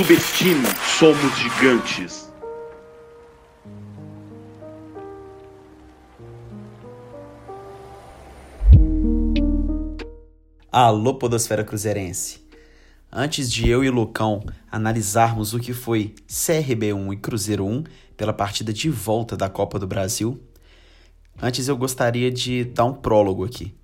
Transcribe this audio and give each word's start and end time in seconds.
Subestime, 0.00 0.64
somos 0.98 1.36
gigantes. 1.36 2.32
Alô, 10.72 11.16
Podosfera 11.16 11.62
Cruzeirense! 11.62 12.40
Antes 13.12 13.52
de 13.52 13.68
eu 13.68 13.84
e 13.84 13.90
Lucão 13.90 14.42
analisarmos 14.72 15.52
o 15.52 15.60
que 15.60 15.74
foi 15.74 16.14
CRB1 16.26 17.12
e 17.12 17.16
Cruzeiro 17.18 17.66
1 17.66 17.84
pela 18.16 18.32
partida 18.32 18.72
de 18.72 18.88
volta 18.88 19.36
da 19.36 19.50
Copa 19.50 19.78
do 19.78 19.86
Brasil, 19.86 20.42
antes 21.42 21.68
eu 21.68 21.76
gostaria 21.76 22.30
de 22.30 22.64
dar 22.64 22.86
um 22.86 22.94
prólogo 22.94 23.44
aqui. 23.44 23.74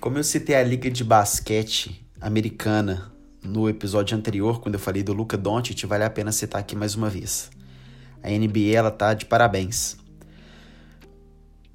Como 0.00 0.16
eu 0.16 0.24
citei 0.24 0.56
a 0.56 0.62
Liga 0.62 0.90
de 0.90 1.04
Basquete 1.04 2.02
Americana 2.18 3.14
no 3.46 3.68
episódio 3.68 4.16
anterior, 4.16 4.60
quando 4.60 4.74
eu 4.74 4.80
falei 4.80 5.02
do 5.02 5.12
Luca 5.12 5.36
Doncic, 5.36 5.84
vale 5.86 6.04
a 6.04 6.10
pena 6.10 6.32
citar 6.32 6.60
aqui 6.60 6.74
mais 6.74 6.94
uma 6.94 7.08
vez. 7.08 7.50
A 8.22 8.28
NBA 8.28 8.74
ela 8.74 8.90
tá 8.90 9.14
de 9.14 9.24
parabéns. 9.24 9.96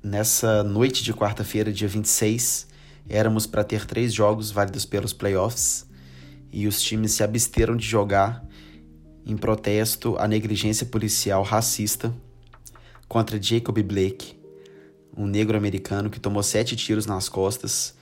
Nessa 0.03 0.63
noite 0.63 1.03
de 1.03 1.13
quarta-feira, 1.13 1.71
dia 1.71 1.87
26, 1.87 2.67
éramos 3.07 3.47
para 3.47 3.63
ter 3.63 3.85
três 3.85 4.13
jogos 4.13 4.51
válidos 4.51 4.85
pelos 4.85 5.13
playoffs 5.13 5.87
e 6.51 6.67
os 6.67 6.81
times 6.81 7.13
se 7.13 7.23
absteram 7.23 7.75
de 7.75 7.85
jogar 7.85 8.45
em 9.25 9.37
protesto 9.37 10.17
à 10.17 10.27
negligência 10.27 10.85
policial 10.85 11.43
racista 11.43 12.13
contra 13.07 13.41
Jacob 13.41 13.77
Blake, 13.81 14.35
um 15.15 15.25
negro 15.25 15.57
americano 15.57 16.09
que 16.09 16.19
tomou 16.19 16.41
sete 16.43 16.75
tiros 16.75 17.05
nas 17.05 17.29
costas 17.29 17.95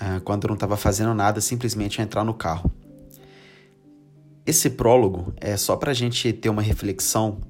uh, 0.00 0.20
quando 0.22 0.48
não 0.48 0.54
estava 0.54 0.76
fazendo 0.76 1.14
nada, 1.14 1.40
simplesmente 1.40 2.00
entrar 2.00 2.24
no 2.24 2.34
carro. 2.34 2.70
Esse 4.46 4.70
prólogo 4.70 5.32
é 5.36 5.56
só 5.56 5.76
para 5.76 5.90
a 5.90 5.94
gente 5.94 6.32
ter 6.32 6.48
uma 6.48 6.62
reflexão 6.62 7.40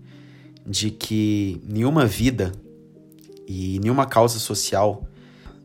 de 0.67 0.91
que 0.91 1.61
nenhuma 1.67 2.07
vida 2.07 2.53
e 3.47 3.79
nenhuma 3.81 4.07
causa 4.07 4.39
social 4.39 5.07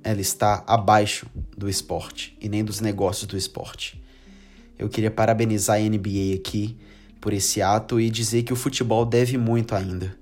ela 0.03 0.21
está 0.21 0.63
abaixo 0.67 1.25
do 1.57 1.67
esporte 1.67 2.37
e 2.39 2.47
nem 2.47 2.63
dos 2.63 2.79
negócios 2.79 3.27
do 3.27 3.35
esporte. 3.35 4.01
Eu 4.77 4.87
queria 4.87 5.09
parabenizar 5.09 5.77
a 5.77 5.79
NBA 5.79 6.35
aqui 6.35 6.77
por 7.19 7.33
esse 7.33 7.61
ato 7.61 7.99
e 7.99 8.09
dizer 8.09 8.43
que 8.43 8.53
o 8.53 8.55
futebol 8.55 9.05
deve 9.05 9.37
muito 9.37 9.73
ainda. 9.73 10.15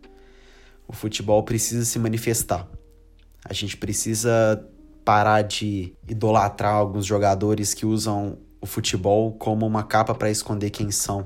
O 0.88 0.94
futebol 0.94 1.44
precisa 1.44 1.84
se 1.84 2.00
manifestar. 2.00 2.68
A 3.44 3.54
gente 3.54 3.76
precisa 3.76 4.66
parar 5.04 5.42
de 5.42 5.94
idolatrar 6.08 6.76
alguns 6.76 7.06
jogadores 7.06 7.74
que 7.74 7.86
usam 7.86 8.38
o 8.64 8.66
futebol 8.66 9.34
como 9.34 9.68
uma 9.68 9.84
capa 9.84 10.16
para 10.16 10.32
esconder 10.32 10.70
quem 10.70 10.90
são 10.90 11.26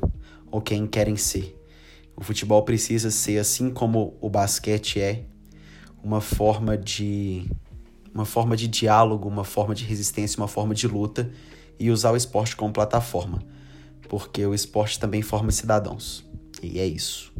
ou 0.50 0.60
quem 0.60 0.88
querem 0.88 1.16
ser. 1.16 1.56
O 2.16 2.24
futebol 2.24 2.64
precisa 2.64 3.12
ser 3.12 3.38
assim 3.38 3.70
como 3.70 4.18
o 4.20 4.28
basquete 4.28 5.00
é, 5.00 5.24
uma 6.04 6.20
forma 6.20 6.76
de 6.76 7.48
uma 8.12 8.26
forma 8.26 8.58
de 8.58 8.68
diálogo, 8.68 9.30
uma 9.30 9.44
forma 9.44 9.76
de 9.76 9.86
resistência, 9.86 10.42
uma 10.42 10.48
forma 10.48 10.74
de 10.74 10.88
luta 10.88 11.30
e 11.80 11.92
usar 11.92 12.12
o 12.12 12.16
esporte 12.16 12.56
como 12.56 12.74
plataforma, 12.74 13.38
porque 14.10 14.44
o 14.44 14.56
esporte 14.56 15.00
também 15.00 15.22
forma 15.22 15.52
cidadãos. 15.52 16.26
E 16.64 16.80
é 16.80 16.88
isso. 16.88 17.32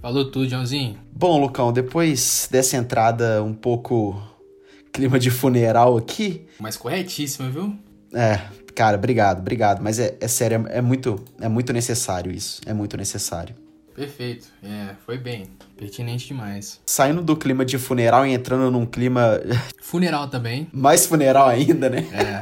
Falou 0.00 0.30
tudo, 0.30 0.48
Joãozinho. 0.48 0.98
Bom, 1.14 1.38
Lucão, 1.38 1.74
depois 1.74 2.48
dessa 2.50 2.78
entrada 2.78 3.42
um 3.42 3.52
pouco 3.52 4.18
clima 4.90 5.18
de 5.18 5.30
funeral 5.30 5.98
aqui. 5.98 6.46
Mas 6.58 6.78
corretíssima, 6.78 7.50
viu? 7.50 7.76
É, 8.14 8.40
cara, 8.74 8.96
obrigado, 8.96 9.40
obrigado. 9.40 9.80
Mas 9.82 9.98
é, 9.98 10.16
é 10.20 10.28
sério, 10.28 10.66
é, 10.68 10.78
é 10.78 10.80
muito, 10.80 11.22
é 11.40 11.48
muito 11.48 11.72
necessário 11.72 12.32
isso. 12.32 12.60
É 12.66 12.72
muito 12.72 12.96
necessário. 12.96 13.54
Perfeito. 13.94 14.46
É, 14.62 14.94
foi 15.04 15.18
bem. 15.18 15.50
Pertinente 15.76 16.28
demais. 16.28 16.80
Saindo 16.86 17.22
do 17.22 17.36
clima 17.36 17.64
de 17.64 17.78
funeral 17.78 18.26
e 18.26 18.32
entrando 18.32 18.70
num 18.70 18.86
clima. 18.86 19.40
Funeral 19.82 20.28
também. 20.28 20.68
Mais 20.72 21.06
funeral 21.06 21.48
ainda, 21.48 21.90
né? 21.90 22.06
É. 22.12 22.40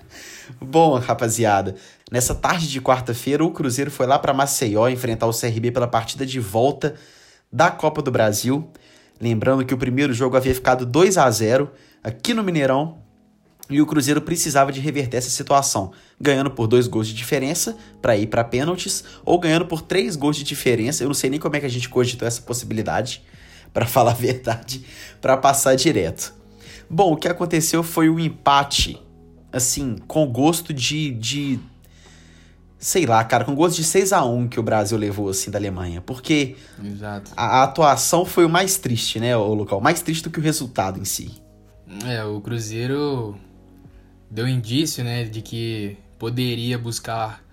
Bom, 0.60 0.98
rapaziada, 0.98 1.76
nessa 2.10 2.34
tarde 2.34 2.68
de 2.68 2.80
quarta-feira, 2.80 3.44
o 3.44 3.50
Cruzeiro 3.50 3.90
foi 3.90 4.06
lá 4.06 4.18
para 4.18 4.34
Maceió 4.34 4.88
enfrentar 4.88 5.26
o 5.26 5.32
CRB 5.32 5.70
pela 5.70 5.86
partida 5.86 6.26
de 6.26 6.38
volta 6.38 6.94
da 7.50 7.70
Copa 7.70 8.02
do 8.02 8.10
Brasil. 8.10 8.70
Lembrando 9.20 9.64
que 9.64 9.72
o 9.72 9.78
primeiro 9.78 10.12
jogo 10.12 10.36
havia 10.36 10.54
ficado 10.54 10.84
2 10.84 11.16
a 11.16 11.30
0 11.30 11.70
aqui 12.02 12.34
no 12.34 12.42
Mineirão 12.42 13.01
e 13.70 13.80
o 13.80 13.86
Cruzeiro 13.86 14.20
precisava 14.20 14.72
de 14.72 14.80
reverter 14.80 15.16
essa 15.16 15.30
situação, 15.30 15.92
ganhando 16.20 16.50
por 16.50 16.66
dois 16.66 16.86
gols 16.86 17.08
de 17.08 17.14
diferença 17.14 17.76
para 18.00 18.16
ir 18.16 18.26
para 18.26 18.44
pênaltis, 18.44 19.04
ou 19.24 19.38
ganhando 19.38 19.66
por 19.66 19.80
três 19.80 20.16
gols 20.16 20.36
de 20.36 20.44
diferença. 20.44 21.02
Eu 21.02 21.08
não 21.08 21.14
sei 21.14 21.30
nem 21.30 21.40
como 21.40 21.56
é 21.56 21.60
que 21.60 21.66
a 21.66 21.70
gente 21.70 21.88
cogitou 21.88 22.26
essa 22.26 22.42
possibilidade, 22.42 23.22
para 23.72 23.86
falar 23.86 24.10
a 24.10 24.14
verdade, 24.14 24.84
para 25.20 25.36
passar 25.36 25.74
direto. 25.74 26.34
Bom, 26.90 27.12
o 27.12 27.16
que 27.16 27.26
aconteceu 27.26 27.82
foi 27.82 28.10
um 28.10 28.18
empate, 28.18 29.00
assim, 29.50 29.96
com 30.06 30.26
gosto 30.26 30.74
de, 30.74 31.10
de 31.12 31.58
sei 32.78 33.06
lá, 33.06 33.24
cara, 33.24 33.44
com 33.44 33.54
gosto 33.54 33.76
de 33.76 33.84
6 33.84 34.12
a 34.12 34.24
1 34.24 34.48
que 34.48 34.60
o 34.60 34.62
Brasil 34.62 34.98
levou 34.98 35.30
assim 35.30 35.50
da 35.50 35.58
Alemanha, 35.58 36.02
porque 36.02 36.56
a, 37.34 37.60
a, 37.60 37.62
atuação 37.62 38.26
foi 38.26 38.44
o 38.44 38.48
mais 38.48 38.76
triste, 38.76 39.18
né, 39.20 39.34
o 39.34 39.54
local, 39.54 39.80
mais 39.80 40.02
triste 40.02 40.24
do 40.24 40.30
que 40.30 40.40
o 40.40 40.42
resultado 40.42 41.00
em 41.00 41.04
si. 41.04 41.30
É, 42.04 42.24
o 42.24 42.40
Cruzeiro 42.40 43.38
deu 44.32 44.48
indício, 44.48 45.04
né, 45.04 45.24
de 45.24 45.42
que 45.42 45.96
poderia 46.18 46.78
buscar 46.78 47.44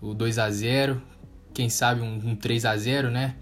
o 0.00 0.14
2 0.14 0.38
a 0.38 0.50
0 0.50 1.00
quem 1.52 1.68
sabe 1.68 2.00
um, 2.00 2.30
um 2.30 2.34
3 2.34 2.64
a 2.64 2.74
0 2.74 3.10
né? 3.10 3.34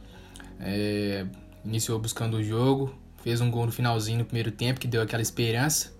É, 0.59 1.25
iniciou 1.65 1.97
buscando 2.01 2.39
o 2.39 2.43
jogo, 2.43 2.93
fez 3.23 3.41
um 3.41 3.49
gol 3.49 3.67
no 3.67 3.73
finalzinho 3.73 4.19
no 4.19 4.25
primeiro 4.25 4.51
tempo 4.51 4.81
que 4.81 4.89
deu 4.89 5.01
aquela 5.01 5.23
esperança, 5.23 5.93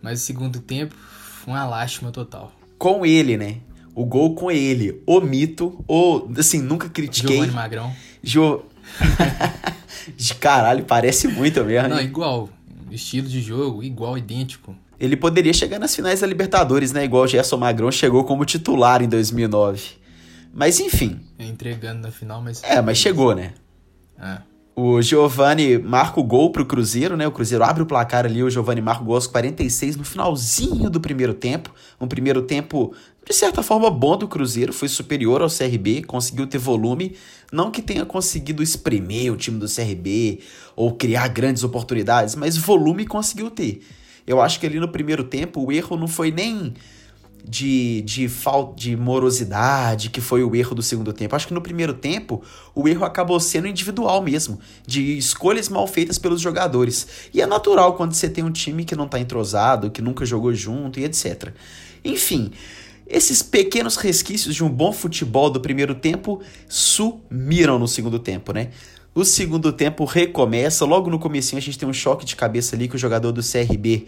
mas 0.00 0.22
o 0.22 0.24
segundo 0.24 0.60
tempo 0.60 0.94
foi 0.94 1.52
uma 1.52 1.66
lástima 1.66 2.10
total. 2.10 2.50
Com 2.78 3.04
ele, 3.04 3.36
né? 3.36 3.58
O 3.94 4.06
gol 4.06 4.34
com 4.34 4.50
ele, 4.50 5.02
o 5.06 5.20
mito, 5.20 5.84
o 5.86 6.26
assim, 6.38 6.62
nunca 6.62 6.88
critiquei. 6.88 7.36
Giovanni 7.36 7.52
Magrão. 7.52 7.94
Jo... 8.22 8.64
de 10.16 10.34
caralho, 10.40 10.84
parece 10.84 11.28
muito 11.28 11.62
mesmo. 11.62 11.90
Não, 11.90 12.00
igual. 12.00 12.48
Estilo 12.90 13.28
de 13.28 13.42
jogo, 13.42 13.82
igual, 13.82 14.16
idêntico 14.16 14.74
ele 14.98 15.16
poderia 15.16 15.52
chegar 15.52 15.78
nas 15.78 15.94
finais 15.94 16.20
da 16.20 16.26
Libertadores, 16.26 16.92
né? 16.92 17.04
Igual 17.04 17.24
o 17.24 17.28
Gerson 17.28 17.56
Magrão 17.56 17.90
chegou 17.90 18.24
como 18.24 18.44
titular 18.44 19.02
em 19.02 19.08
2009. 19.08 19.82
Mas 20.52 20.80
enfim. 20.80 21.20
Entregando 21.38 22.00
na 22.00 22.10
final, 22.10 22.40
mas. 22.40 22.62
É, 22.64 22.80
mas 22.80 22.96
chegou, 22.96 23.34
né? 23.34 23.52
É. 24.18 24.38
O 24.78 25.00
Giovani 25.00 25.78
marca 25.78 26.20
o 26.20 26.22
gol 26.22 26.50
pro 26.50 26.66
Cruzeiro, 26.66 27.16
né? 27.16 27.26
O 27.26 27.32
Cruzeiro 27.32 27.64
abre 27.64 27.82
o 27.82 27.86
placar 27.86 28.26
ali, 28.26 28.42
o 28.42 28.50
Giovani 28.50 28.82
marca 28.82 29.02
o 29.02 29.06
gol 29.06 29.14
aos 29.14 29.26
46 29.26 29.96
no 29.96 30.04
finalzinho 30.04 30.90
do 30.90 31.00
primeiro 31.00 31.32
tempo. 31.32 31.74
Um 31.98 32.06
primeiro 32.06 32.42
tempo, 32.42 32.94
de 33.26 33.34
certa 33.34 33.62
forma, 33.62 33.90
bom 33.90 34.18
do 34.18 34.28
Cruzeiro, 34.28 34.74
foi 34.74 34.88
superior 34.88 35.40
ao 35.40 35.48
CRB, 35.48 36.02
conseguiu 36.02 36.46
ter 36.46 36.58
volume. 36.58 37.16
Não 37.50 37.70
que 37.70 37.80
tenha 37.80 38.04
conseguido 38.04 38.62
espremer 38.62 39.32
o 39.32 39.36
time 39.36 39.58
do 39.58 39.66
CRB 39.66 40.40
ou 40.74 40.92
criar 40.94 41.28
grandes 41.28 41.64
oportunidades, 41.64 42.34
mas 42.34 42.58
volume 42.58 43.06
conseguiu 43.06 43.50
ter. 43.50 43.80
Eu 44.26 44.40
acho 44.40 44.58
que 44.58 44.66
ali 44.66 44.80
no 44.80 44.88
primeiro 44.88 45.24
tempo 45.24 45.64
o 45.64 45.70
erro 45.70 45.96
não 45.96 46.08
foi 46.08 46.30
nem 46.30 46.74
de, 47.48 48.02
de 48.02 48.28
falta 48.28 48.74
de 48.74 48.96
morosidade, 48.96 50.10
que 50.10 50.20
foi 50.20 50.42
o 50.42 50.54
erro 50.56 50.74
do 50.74 50.82
segundo 50.82 51.12
tempo. 51.12 51.36
Acho 51.36 51.46
que 51.46 51.54
no 51.54 51.60
primeiro 51.60 51.94
tempo 51.94 52.42
o 52.74 52.88
erro 52.88 53.04
acabou 53.04 53.38
sendo 53.38 53.68
individual 53.68 54.20
mesmo, 54.20 54.58
de 54.84 55.16
escolhas 55.16 55.68
mal 55.68 55.86
feitas 55.86 56.18
pelos 56.18 56.40
jogadores. 56.40 57.06
E 57.32 57.40
é 57.40 57.46
natural 57.46 57.94
quando 57.94 58.14
você 58.14 58.28
tem 58.28 58.42
um 58.42 58.50
time 58.50 58.84
que 58.84 58.96
não 58.96 59.04
está 59.04 59.20
entrosado, 59.20 59.90
que 59.90 60.02
nunca 60.02 60.26
jogou 60.26 60.52
junto 60.52 60.98
e 60.98 61.04
etc. 61.04 61.52
Enfim, 62.04 62.50
esses 63.06 63.42
pequenos 63.42 63.96
resquícios 63.96 64.54
de 64.54 64.64
um 64.64 64.68
bom 64.68 64.92
futebol 64.92 65.48
do 65.48 65.60
primeiro 65.60 65.94
tempo 65.94 66.40
sumiram 66.68 67.78
no 67.78 67.86
segundo 67.86 68.18
tempo, 68.18 68.52
né? 68.52 68.70
O 69.16 69.24
segundo 69.24 69.72
tempo 69.72 70.04
recomeça. 70.04 70.84
Logo 70.84 71.08
no 71.08 71.18
começo 71.18 71.56
a 71.56 71.60
gente 71.60 71.78
tem 71.78 71.88
um 71.88 71.92
choque 71.92 72.26
de 72.26 72.36
cabeça 72.36 72.76
ali 72.76 72.86
que 72.86 72.96
o 72.96 72.98
jogador 72.98 73.32
do 73.32 73.40
CRB 73.40 74.04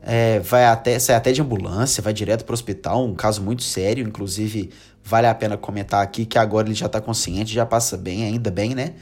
é, 0.00 0.40
vai 0.40 0.64
até 0.64 0.98
sai 0.98 1.14
até 1.14 1.30
de 1.30 1.42
ambulância, 1.42 2.02
vai 2.02 2.14
direto 2.14 2.42
para 2.42 2.52
o 2.52 2.54
hospital, 2.54 3.04
um 3.04 3.14
caso 3.14 3.42
muito 3.42 3.62
sério, 3.62 4.08
inclusive 4.08 4.70
vale 5.04 5.26
a 5.26 5.34
pena 5.34 5.58
comentar 5.58 6.02
aqui 6.02 6.24
que 6.24 6.38
agora 6.38 6.68
ele 6.68 6.74
já 6.74 6.86
está 6.86 7.02
consciente, 7.02 7.52
já 7.52 7.66
passa 7.66 7.98
bem, 7.98 8.24
ainda 8.24 8.50
bem, 8.50 8.74
né? 8.74 8.94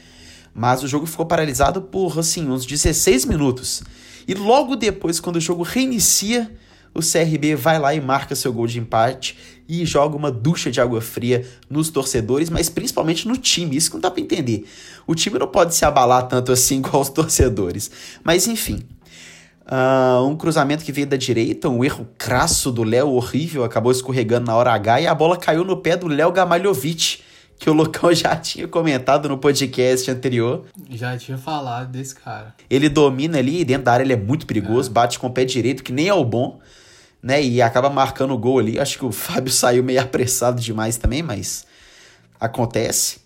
Mas 0.53 0.83
o 0.83 0.89
jogo 0.89 1.05
ficou 1.05 1.25
paralisado 1.25 1.83
por 1.83 2.19
assim 2.19 2.49
uns 2.49 2.65
16 2.65 3.23
minutos. 3.23 3.81
E 4.27 4.33
logo 4.33 4.75
depois, 4.75 5.21
quando 5.21 5.37
o 5.37 5.41
jogo 5.41 5.63
reinicia, 5.63 6.51
o 6.95 7.01
CRB 7.01 7.55
vai 7.55 7.77
lá 7.77 7.93
e 7.93 7.99
marca 7.99 8.33
seu 8.35 8.53
gol 8.53 8.65
de 8.65 8.79
empate 8.79 9.37
e 9.67 9.85
joga 9.85 10.15
uma 10.15 10.31
ducha 10.31 10.71
de 10.71 10.79
água 10.79 11.01
fria 11.01 11.45
nos 11.69 11.89
torcedores, 11.89 12.49
mas 12.49 12.69
principalmente 12.69 13.27
no 13.27 13.35
time. 13.35 13.75
Isso 13.75 13.89
que 13.89 13.95
não 13.95 14.01
dá 14.01 14.09
para 14.09 14.21
entender. 14.21 14.65
O 15.05 15.13
time 15.13 15.37
não 15.37 15.47
pode 15.47 15.75
se 15.75 15.83
abalar 15.83 16.27
tanto 16.27 16.51
assim 16.51 16.81
com 16.81 16.99
os 16.99 17.09
torcedores. 17.09 17.91
Mas 18.23 18.47
enfim. 18.47 18.81
Uh, 19.65 20.23
um 20.23 20.35
cruzamento 20.35 20.85
que 20.85 20.91
veio 20.91 21.07
da 21.07 21.17
direita, 21.17 21.67
um 21.67 21.83
erro 21.83 22.07
crasso 22.19 22.71
do 22.71 22.83
Léo, 22.83 23.09
horrível, 23.09 23.63
acabou 23.63 23.91
escorregando 23.91 24.45
na 24.45 24.55
hora 24.55 24.71
H 24.71 25.01
e 25.01 25.07
a 25.07 25.15
bola 25.15 25.35
caiu 25.35 25.63
no 25.63 25.77
pé 25.77 25.97
do 25.97 26.07
Léo 26.07 26.31
Gamalhovic, 26.31 27.21
que 27.57 27.67
o 27.67 27.73
Lucão 27.73 28.13
já 28.13 28.35
tinha 28.35 28.67
comentado 28.67 29.27
no 29.27 29.39
podcast 29.39 30.11
anterior. 30.11 30.65
Já 30.91 31.17
tinha 31.17 31.35
falado 31.39 31.89
desse 31.91 32.13
cara. 32.13 32.53
Ele 32.69 32.87
domina 32.87 33.39
ali, 33.39 33.65
dentro 33.65 33.85
da 33.85 33.93
área 33.93 34.03
ele 34.03 34.13
é 34.13 34.17
muito 34.17 34.45
perigoso, 34.45 34.91
é. 34.91 34.93
bate 34.93 35.17
com 35.17 35.25
o 35.25 35.31
pé 35.31 35.43
direito, 35.43 35.83
que 35.83 35.91
nem 35.91 36.07
é 36.07 36.13
o 36.13 36.23
bom, 36.23 36.59
né? 37.25 37.43
E 37.43 37.59
acaba 37.59 37.89
marcando 37.89 38.35
o 38.35 38.37
gol 38.37 38.59
ali. 38.59 38.79
Acho 38.79 38.99
que 38.99 39.05
o 39.05 39.09
Fábio 39.11 39.51
saiu 39.51 39.83
meio 39.83 39.99
apressado 39.99 40.61
demais 40.61 40.95
também, 40.95 41.23
mas 41.23 41.65
acontece. 42.39 43.17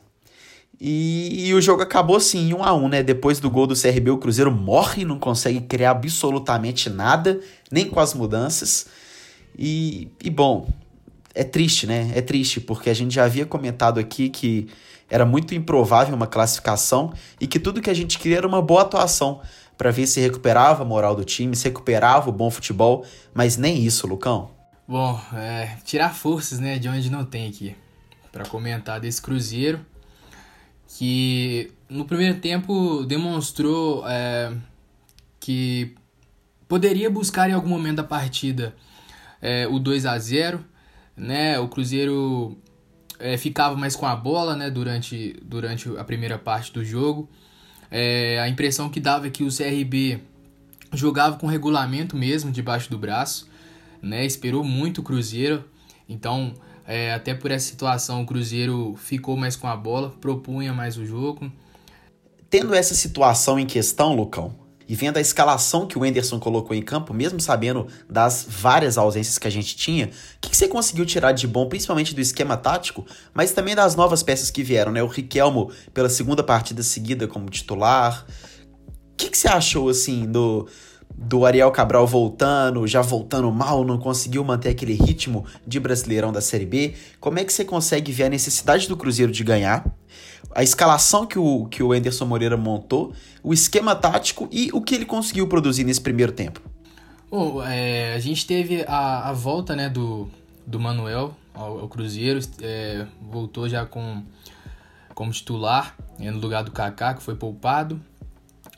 E, 0.80 1.50
e, 1.50 1.54
o 1.54 1.60
jogo 1.60 1.82
acabou 1.82 2.16
assim, 2.16 2.54
1 2.54 2.58
um 2.58 2.64
a 2.64 2.74
1 2.74 2.86
um, 2.86 2.88
né? 2.88 3.04
Depois 3.04 3.42
do 3.42 3.50
gol 3.50 3.68
do 3.68 3.76
CRB, 3.76 4.12
o 4.12 4.18
Cruzeiro 4.18 4.50
morre, 4.50 5.04
não 5.04 5.20
consegue 5.20 5.60
criar 5.60 5.92
absolutamente 5.92 6.90
nada, 6.90 7.42
nem 7.70 7.90
com 7.90 8.00
as 8.00 8.14
mudanças. 8.14 8.88
E, 9.58 10.08
e 10.24 10.30
bom, 10.30 10.70
é 11.36 11.44
triste, 11.44 11.86
né? 11.86 12.10
É 12.16 12.22
triste, 12.22 12.62
porque 12.62 12.90
a 12.90 12.94
gente 12.94 13.14
já 13.14 13.26
havia 13.26 13.46
comentado 13.46 14.00
aqui 14.00 14.30
que 14.30 14.70
era 15.10 15.26
muito 15.26 15.54
improvável 15.54 16.16
uma 16.16 16.28
classificação 16.28 17.12
e 17.42 17.48
que 17.48 17.60
tudo 17.60 17.82
que 17.82 17.90
a 17.90 17.94
gente 17.94 18.18
queria 18.18 18.38
era 18.38 18.48
uma 18.48 18.62
boa 18.62 18.84
atuação 18.84 19.42
para 19.80 19.90
ver 19.90 20.06
se 20.06 20.20
recuperava 20.20 20.84
a 20.84 20.86
moral 20.86 21.16
do 21.16 21.24
time, 21.24 21.56
se 21.56 21.70
recuperava 21.70 22.30
o 22.30 22.34
bom 22.34 22.52
futebol, 22.52 23.06
mas 23.34 23.58
nem 23.58 23.84
isso, 23.84 24.06
Lucão. 24.06 24.52
Bom, 24.88 25.20
é, 25.34 25.78
tirar 25.86 26.14
forças, 26.14 26.60
né, 26.60 26.78
de 26.78 26.88
onde 26.88 27.10
não 27.10 27.26
tem 27.26 27.48
aqui, 27.48 27.76
para 28.32 28.46
comentar 28.46 29.00
desse 29.00 29.22
Cruzeiro 29.22 29.80
que 30.98 31.72
no 31.88 32.06
primeiro 32.06 32.40
tempo 32.40 33.06
demonstrou 33.06 34.04
é, 34.08 34.52
que 35.40 35.96
poderia 36.68 37.10
buscar 37.10 37.50
em 37.50 37.54
algum 37.54 37.70
momento 37.70 37.98
da 37.98 38.04
partida 38.04 38.76
é, 39.42 39.68
o 39.68 39.80
2 39.80 40.06
a 40.06 40.18
0 40.18 40.66
né? 41.16 41.60
O 41.60 41.68
Cruzeiro 41.68 42.58
é, 43.20 43.38
ficava 43.38 43.76
mais 43.76 43.96
com 43.96 44.06
a 44.06 44.16
bola 44.16 44.56
né? 44.56 44.70
durante, 44.70 45.38
durante 45.44 45.90
a 45.98 46.04
primeira 46.04 46.38
parte 46.38 46.72
do 46.72 46.84
jogo. 46.84 47.30
É, 47.92 48.40
a 48.40 48.48
impressão 48.48 48.90
que 48.90 49.00
dava 49.00 49.28
é 49.28 49.30
que 49.30 49.44
o 49.44 49.50
CRB 49.56 50.22
jogava 50.94 51.38
com 51.38 51.48
regulamento 51.48 52.16
mesmo 52.16 52.52
debaixo 52.52 52.90
do 52.90 52.98
braço, 52.98 53.48
né? 54.02 54.26
Esperou 54.26 54.64
muito 54.64 55.02
o 55.02 55.04
Cruzeiro, 55.04 55.64
então 56.08 56.54
é, 56.88 57.14
até 57.14 57.36
por 57.36 57.52
essa 57.52 57.68
situação, 57.68 58.24
o 58.24 58.26
Cruzeiro 58.26 58.96
ficou 58.98 59.38
mais 59.38 59.56
com 59.56 59.68
a 59.68 59.76
bola, 59.76 60.10
propunha 60.20 60.74
mais 60.74 60.98
o 60.98 61.06
jogo. 61.06 61.52
Tendo 62.50 62.74
essa 62.74 62.96
situação 62.96 63.60
em 63.60 63.66
questão, 63.68 64.16
Lucão, 64.16 64.56
e 64.90 64.96
vendo 64.96 65.18
a 65.18 65.22
escalação 65.22 65.86
que 65.86 66.00
o 66.00 66.04
Enderson 66.04 66.40
colocou 66.40 66.76
em 66.76 66.82
campo, 66.82 67.14
mesmo 67.14 67.40
sabendo 67.40 67.86
das 68.10 68.44
várias 68.50 68.98
ausências 68.98 69.38
que 69.38 69.48
a 69.48 69.52
gente 69.52 69.76
tinha, 69.76 70.08
o 70.08 70.10
que, 70.42 70.50
que, 70.50 70.58
você 70.58 70.68
conseguiu 70.68 71.06
tirar 71.06 71.32
de 71.32 71.48
bom, 71.48 71.70
principalmente 71.70 72.16
do 72.16 72.20
esquema 72.20 72.58
tático, 72.58 73.06
mas 73.32 73.52
também 73.52 73.76
das 73.76 73.96
novas 73.96 74.24
peças 74.24 74.50
que 74.50 74.64
vieram, 74.64 74.92
né? 74.92 75.04
O 75.04 75.08
Riquelmo 75.08 75.72
pela 75.94 76.10
segunda 76.10 76.44
partida 76.44 76.82
seguida 76.82 77.28
como 77.28 77.52
titular. 77.52 78.26
O 78.88 79.16
que, 79.16 79.30
que 79.30 79.38
você 79.38 79.48
achou, 79.48 79.90
assim, 79.90 80.26
do, 80.26 80.68
do 81.16 81.46
Ariel 81.46 81.70
Cabral 81.70 82.08
voltando, 82.08 82.88
já 82.88 83.04
voltando 83.04 83.52
mal, 83.52 83.86
não 83.86 84.00
conseguiu 84.00 84.44
manter 84.44 84.70
aquele 84.70 84.94
ritmo 84.94 85.46
de 85.68 85.80
Brasileirão 85.80 86.32
da 86.32 86.42
Série 86.42 86.66
B. 86.66 86.96
Como 87.20 87.38
é 87.38 87.44
que 87.44 87.54
você 87.54 87.64
consegue 87.64 88.12
ver 88.12 88.24
a 88.24 88.30
necessidade 88.30 88.88
do 88.88 88.98
Cruzeiro 88.98 89.32
de 89.32 89.44
ganhar? 89.44 89.86
A 90.54 90.64
escalação 90.64 91.26
que 91.26 91.38
o, 91.38 91.66
que 91.66 91.84
o 91.84 91.92
Anderson 91.92 92.26
Moreira 92.26 92.58
montou, 92.58 93.14
o 93.44 93.54
esquema 93.54 93.96
tático 93.96 94.48
e 94.52 94.70
o 94.74 94.82
que 94.82 94.96
ele 94.96 95.06
conseguiu 95.06 95.48
produzir 95.48 95.84
nesse 95.84 96.02
primeiro 96.02 96.32
tempo. 96.32 96.62
Bom, 97.30 97.64
é, 97.64 98.14
a 98.14 98.20
gente 98.20 98.46
teve 98.46 98.84
a, 98.88 99.30
a 99.30 99.34
volta 99.34 99.76
né, 99.76 99.90
do, 99.90 100.30
do 100.66 100.80
Manuel 100.80 101.36
ao, 101.54 101.80
ao 101.82 101.88
Cruzeiro, 101.88 102.40
é, 102.62 103.06
voltou 103.22 103.70
já 103.70 103.86
com, 103.86 104.24
como 105.14 105.32
titular 105.32 105.96
é, 106.20 106.32
no 106.32 106.40
lugar 106.40 106.64
do 106.64 106.72
Kaká, 106.72 107.14
que 107.14 107.22
foi 107.22 107.36
poupado. 107.36 108.02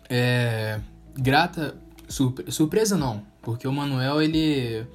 É, 0.10 0.80
grata 1.16 1.76
Surpre 2.12 2.52
surpresa 2.52 2.98
não, 2.98 3.24
porque 3.42 3.66
o 3.66 3.72
Manuel, 3.72 4.22
ele, 4.22 4.86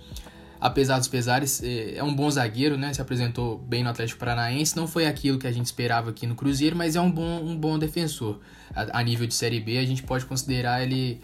apesar 0.61 0.99
dos 0.99 1.09
pesares, 1.09 1.63
é, 1.63 1.97
é 1.97 2.05
um 2.05 2.15
bom 2.15 2.31
zagueiro, 2.31 2.77
né? 2.77 2.93
Se 2.93 3.01
apresentou 3.01 3.59
bem 3.59 3.83
no 3.83 3.91
Atlético 3.91 4.19
Paranaense. 4.19 4.77
Não 4.77 4.87
foi 4.87 5.07
aquilo 5.07 5.39
que 5.39 5.47
a 5.47 5.53
gente 5.53 5.67
esperava 5.67 6.11
aqui 6.11 6.27
no 6.27 6.35
Cruzeiro, 6.35 6.77
mas 6.77 6.97
é 6.97 7.01
um 7.01 7.11
bom, 7.11 7.41
um 7.43 7.57
bom 7.57 7.79
defensor. 7.79 8.41
A, 8.75 9.01
a 9.01 9.03
nível 9.03 9.27
de 9.27 9.35
Série 9.35 9.61
B, 9.61 9.79
a 9.79 9.85
gente 9.85 10.03
pode 10.03 10.25
considerar 10.25 10.83
ele. 10.83 11.21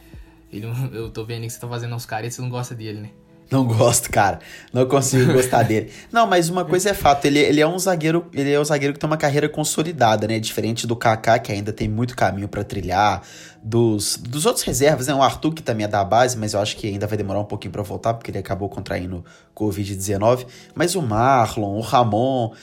ele 0.53 0.67
eu 0.93 1.11
tô 1.11 1.25
vendo 1.25 1.43
que 1.43 1.51
você 1.51 1.61
tá 1.61 1.69
fazendo 1.69 1.95
uns 1.95 2.07
caras 2.07 2.33
e 2.33 2.37
você 2.37 2.43
não 2.43 2.51
gosta 2.51 2.75
dele, 2.75 3.01
né? 3.01 3.11
Não 3.53 3.67
gosto, 3.67 4.11
cara. 4.11 4.39
Não 4.73 4.87
consigo 4.87 5.31
gostar 5.31 5.63
dele. 5.63 5.93
Não, 6.11 6.27
mas 6.27 6.49
uma 6.49 6.65
coisa 6.65 6.89
é 6.89 6.95
fato, 6.95 7.27
ele, 7.27 7.39
ele 7.39 7.61
é 7.61 7.69
um 7.69 7.79
zagueiro, 7.79 8.25
ele 8.33 8.51
é 8.51 8.59
um 8.59 8.65
zagueiro 8.65 8.95
que 8.95 8.99
tem 8.99 9.07
uma 9.07 9.19
carreira 9.19 9.47
consolidada, 9.47 10.27
né? 10.27 10.41
Diferente 10.41 10.87
do 10.87 10.97
Kaká, 10.97 11.39
que 11.39 11.53
ainda 11.53 11.71
tem 11.71 11.87
muito 11.87 12.17
caminho 12.17 12.49
para 12.49 12.65
trilhar, 12.65 13.21
dos, 13.63 14.17
dos 14.17 14.47
outros 14.47 14.65
reservas, 14.65 15.07
né? 15.07 15.15
O 15.15 15.23
Arthur, 15.23 15.53
que 15.53 15.63
também 15.63 15.85
é 15.85 15.89
da 15.89 16.03
base, 16.03 16.39
mas 16.39 16.55
eu 16.55 16.61
acho 16.61 16.79
que 16.79 16.89
ainda 16.89 17.07
vai 17.07 17.19
demorar 17.19 17.41
um 17.41 17.45
pouquinho 17.45 17.73
para 17.73 17.83
voltar, 17.83 18.15
porque 18.15 18.31
ele 18.31 18.39
acabou 18.39 18.71
contraindo 18.71 19.23
Covid-19. 19.55 20.47
Mas 20.75 20.95
o 20.95 21.03
Marlon, 21.03 21.77
o 21.77 21.81
Ramon, 21.83 22.55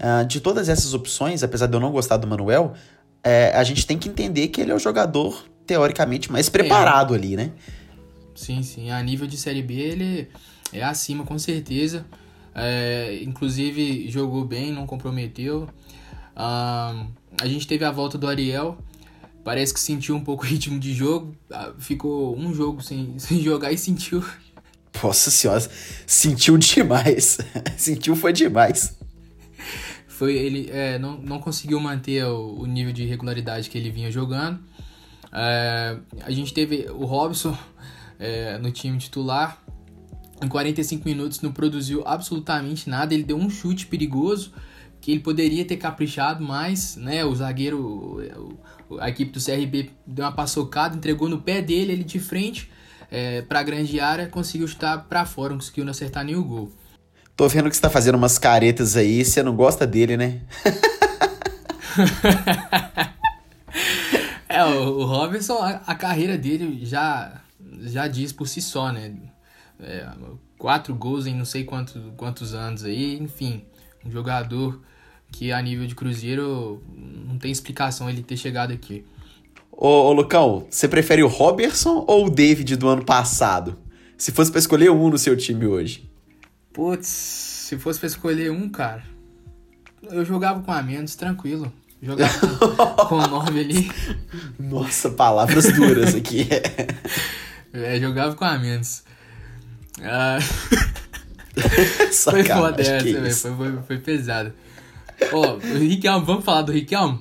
uh, 0.00 0.24
de 0.26 0.40
todas 0.40 0.70
essas 0.70 0.94
opções, 0.94 1.42
apesar 1.42 1.66
de 1.66 1.74
eu 1.74 1.80
não 1.80 1.92
gostar 1.92 2.16
do 2.16 2.26
Manuel, 2.26 2.72
é, 3.22 3.52
a 3.54 3.62
gente 3.62 3.86
tem 3.86 3.98
que 3.98 4.08
entender 4.08 4.48
que 4.48 4.62
ele 4.62 4.72
é 4.72 4.74
o 4.74 4.78
jogador, 4.78 5.44
teoricamente, 5.66 6.32
mais 6.32 6.48
preparado 6.48 7.14
é. 7.14 7.18
ali, 7.18 7.36
né? 7.36 7.50
Sim, 8.40 8.62
sim. 8.62 8.90
A 8.90 9.02
nível 9.02 9.26
de 9.26 9.36
Série 9.36 9.62
B 9.62 9.74
ele 9.74 10.28
é 10.72 10.82
acima, 10.82 11.24
com 11.24 11.38
certeza. 11.38 12.06
É, 12.54 13.20
inclusive 13.22 14.10
jogou 14.10 14.46
bem, 14.46 14.72
não 14.72 14.86
comprometeu. 14.86 15.68
Ah, 16.34 17.04
a 17.38 17.46
gente 17.46 17.66
teve 17.66 17.84
a 17.84 17.90
volta 17.90 18.16
do 18.16 18.26
Ariel. 18.26 18.78
Parece 19.44 19.74
que 19.74 19.80
sentiu 19.80 20.16
um 20.16 20.24
pouco 20.24 20.42
o 20.42 20.46
ritmo 20.46 20.80
de 20.80 20.94
jogo. 20.94 21.36
Ah, 21.52 21.74
ficou 21.78 22.34
um 22.34 22.54
jogo 22.54 22.82
sem, 22.82 23.14
sem 23.20 23.42
jogar 23.42 23.72
e 23.72 23.78
sentiu. 23.78 24.24
Nossa 25.02 25.30
senhora, 25.30 25.70
sentiu 26.06 26.56
demais. 26.56 27.38
sentiu 27.76 28.16
foi 28.16 28.32
demais. 28.32 28.96
Foi 30.08 30.34
ele 30.34 30.70
é, 30.70 30.98
não, 30.98 31.18
não 31.18 31.38
conseguiu 31.38 31.78
manter 31.78 32.24
o, 32.24 32.60
o 32.60 32.66
nível 32.66 32.92
de 32.92 33.04
regularidade 33.04 33.68
que 33.68 33.76
ele 33.76 33.90
vinha 33.90 34.10
jogando. 34.10 34.58
É, 35.30 35.98
a 36.22 36.30
gente 36.30 36.54
teve 36.54 36.86
o 36.90 37.04
Robson 37.04 37.56
é, 38.20 38.58
no 38.58 38.70
time 38.70 38.98
titular. 38.98 39.60
Em 40.42 40.48
45 40.48 41.08
minutos 41.08 41.40
não 41.40 41.50
produziu 41.50 42.06
absolutamente 42.06 42.88
nada. 42.88 43.14
Ele 43.14 43.24
deu 43.24 43.36
um 43.36 43.50
chute 43.50 43.86
perigoso 43.86 44.52
que 45.00 45.10
ele 45.10 45.20
poderia 45.20 45.64
ter 45.64 45.78
caprichado 45.78 46.44
mais, 46.44 46.94
né? 46.96 47.24
O 47.24 47.34
zagueiro, 47.34 48.20
a 49.00 49.08
equipe 49.08 49.32
do 49.32 49.42
CRB 49.42 49.90
deu 50.06 50.26
uma 50.26 50.32
paçocada, 50.32 50.94
entregou 50.94 51.26
no 51.28 51.40
pé 51.40 51.62
dele, 51.62 51.92
ele 51.92 52.04
de 52.04 52.20
frente 52.20 52.70
é, 53.10 53.40
para 53.42 53.60
a 53.60 53.62
grande 53.62 53.98
área, 53.98 54.26
conseguiu 54.26 54.68
chutar 54.68 55.06
para 55.08 55.24
fora, 55.24 55.50
não 55.50 55.58
conseguiu 55.58 55.84
não 55.84 55.90
acertar 55.90 56.24
nenhum 56.24 56.42
gol. 56.42 56.70
Tô 57.34 57.48
vendo 57.48 57.70
que 57.70 57.76
você 57.76 57.80
tá 57.80 57.88
fazendo 57.88 58.16
umas 58.16 58.38
caretas 58.38 58.96
aí, 58.96 59.24
você 59.24 59.42
não 59.42 59.56
gosta 59.56 59.86
dele, 59.86 60.18
né? 60.18 60.42
é, 64.48 64.64
o, 64.64 64.98
o 64.98 65.04
Robinson, 65.06 65.54
a, 65.54 65.80
a 65.86 65.94
carreira 65.94 66.36
dele 66.36 66.84
já 66.84 67.40
já 67.80 68.06
diz 68.06 68.32
por 68.32 68.46
si 68.46 68.60
só, 68.60 68.92
né? 68.92 69.14
É, 69.80 70.06
quatro 70.58 70.94
gols 70.94 71.26
em 71.26 71.34
não 71.34 71.44
sei 71.44 71.64
quantos, 71.64 72.00
quantos 72.16 72.54
anos 72.54 72.84
aí, 72.84 73.18
enfim, 73.18 73.64
um 74.04 74.10
jogador 74.10 74.80
que 75.32 75.52
a 75.52 75.62
nível 75.62 75.86
de 75.86 75.94
Cruzeiro 75.94 76.82
não 76.94 77.38
tem 77.38 77.50
explicação 77.50 78.10
ele 78.10 78.22
ter 78.22 78.36
chegado 78.36 78.72
aqui. 78.72 79.04
Ô, 79.72 79.88
ô 79.88 80.12
Lucão, 80.12 80.66
você 80.68 80.86
prefere 80.86 81.22
o 81.22 81.28
Robertson 81.28 82.04
ou 82.06 82.26
o 82.26 82.30
David 82.30 82.76
do 82.76 82.88
ano 82.88 83.04
passado? 83.04 83.78
Se 84.18 84.30
fosse 84.32 84.50
para 84.50 84.58
escolher 84.58 84.90
um 84.90 85.08
no 85.08 85.16
seu 85.16 85.36
time 85.36 85.64
hoje. 85.66 86.10
Putz, 86.72 87.06
se 87.06 87.78
fosse 87.78 87.98
para 87.98 88.08
escolher 88.08 88.50
um, 88.50 88.68
cara, 88.68 89.02
eu 90.10 90.24
jogava 90.24 90.60
com 90.62 90.70
a 90.70 90.82
menos, 90.82 91.14
tranquilo. 91.14 91.72
Jogava 92.02 93.06
com, 93.06 93.16
o 93.16 93.26
nove 93.26 93.60
ali. 93.60 93.90
Nossa, 94.58 95.10
palavras 95.10 95.70
duras 95.72 96.14
aqui. 96.14 96.48
É, 97.72 97.98
jogava 98.00 98.34
com 98.34 98.44
a 98.44 98.58
menos. 98.58 99.02
Ah... 100.02 100.38
foi 102.12 102.44
foda 102.44 102.80
essa, 102.80 103.02
velho. 103.02 103.34
Foi, 103.34 103.54
foi, 103.54 103.82
foi 103.82 103.98
pesado. 103.98 104.52
Ó, 105.32 105.56
oh, 105.56 105.78
Riquelme, 105.78 106.24
vamos 106.24 106.44
falar 106.44 106.62
do 106.62 106.72
Riquelme? 106.72 107.20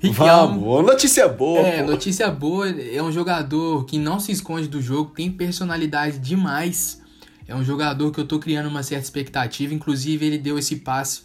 Riquelme, 0.00 0.60
vamos, 0.60 0.86
notícia 0.86 1.28
boa. 1.28 1.60
É, 1.60 1.82
pô. 1.82 1.90
notícia 1.90 2.30
boa. 2.30 2.68
É 2.68 3.02
um 3.02 3.10
jogador 3.10 3.84
que 3.84 3.98
não 3.98 4.20
se 4.20 4.32
esconde 4.32 4.68
do 4.68 4.80
jogo, 4.80 5.12
tem 5.14 5.30
personalidade 5.30 6.18
demais. 6.18 7.00
É 7.46 7.54
um 7.54 7.64
jogador 7.64 8.12
que 8.12 8.20
eu 8.20 8.26
tô 8.26 8.38
criando 8.38 8.68
uma 8.68 8.82
certa 8.82 9.04
expectativa. 9.04 9.72
Inclusive, 9.72 10.24
ele 10.24 10.38
deu 10.38 10.58
esse 10.58 10.76
passe 10.76 11.22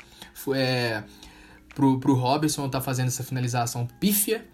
é, 0.55 1.03
pro, 1.75 1.99
pro 1.99 2.13
Robson, 2.13 2.67
tá 2.69 2.79
fazendo 2.81 3.07
essa 3.07 3.23
finalização 3.23 3.87
pífia. 3.99 4.45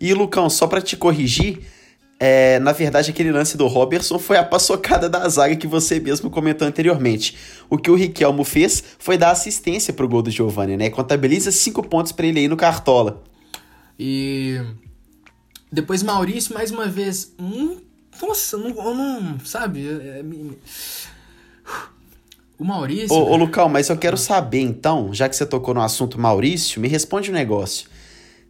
E, 0.00 0.12
Lucão, 0.12 0.50
só 0.50 0.66
para 0.66 0.80
te 0.80 0.96
corrigir, 0.96 1.60
É, 2.24 2.60
na 2.60 2.70
verdade, 2.70 3.10
aquele 3.10 3.32
lance 3.32 3.56
do 3.56 3.66
Robertson 3.66 4.16
foi 4.16 4.36
a 4.36 4.44
paçocada 4.44 5.08
da 5.08 5.28
zaga 5.28 5.56
que 5.56 5.66
você 5.66 5.98
mesmo 5.98 6.30
comentou 6.30 6.68
anteriormente. 6.68 7.36
O 7.68 7.76
que 7.76 7.90
o 7.90 7.96
Riquelmo 7.96 8.44
fez 8.44 8.80
foi 8.96 9.18
dar 9.18 9.32
assistência 9.32 9.92
pro 9.92 10.08
gol 10.08 10.22
do 10.22 10.30
Giovani, 10.30 10.76
né? 10.76 10.88
Contabiliza 10.88 11.50
cinco 11.50 11.82
pontos 11.82 12.12
para 12.12 12.24
ele 12.24 12.38
aí 12.38 12.46
no 12.46 12.56
Cartola. 12.56 13.24
E 13.98 14.56
depois 15.72 16.04
Maurício, 16.04 16.54
mais 16.54 16.70
uma 16.70 16.86
vez. 16.86 17.34
Hum, 17.40 17.78
nossa, 18.22 18.56
não, 18.56 18.70
não 18.70 19.40
sabe? 19.40 19.84
É, 19.88 20.20
é, 20.20 20.24
o 22.56 22.64
Maurício. 22.64 23.12
Ô, 23.16 23.32
ô, 23.32 23.36
Lucão, 23.36 23.68
mas 23.68 23.88
eu 23.88 23.96
quero 23.96 24.16
saber 24.16 24.60
então, 24.60 25.12
já 25.12 25.28
que 25.28 25.34
você 25.34 25.44
tocou 25.44 25.74
no 25.74 25.82
assunto 25.82 26.20
Maurício, 26.20 26.80
me 26.80 26.86
responde 26.86 27.32
um 27.32 27.34
negócio. 27.34 27.90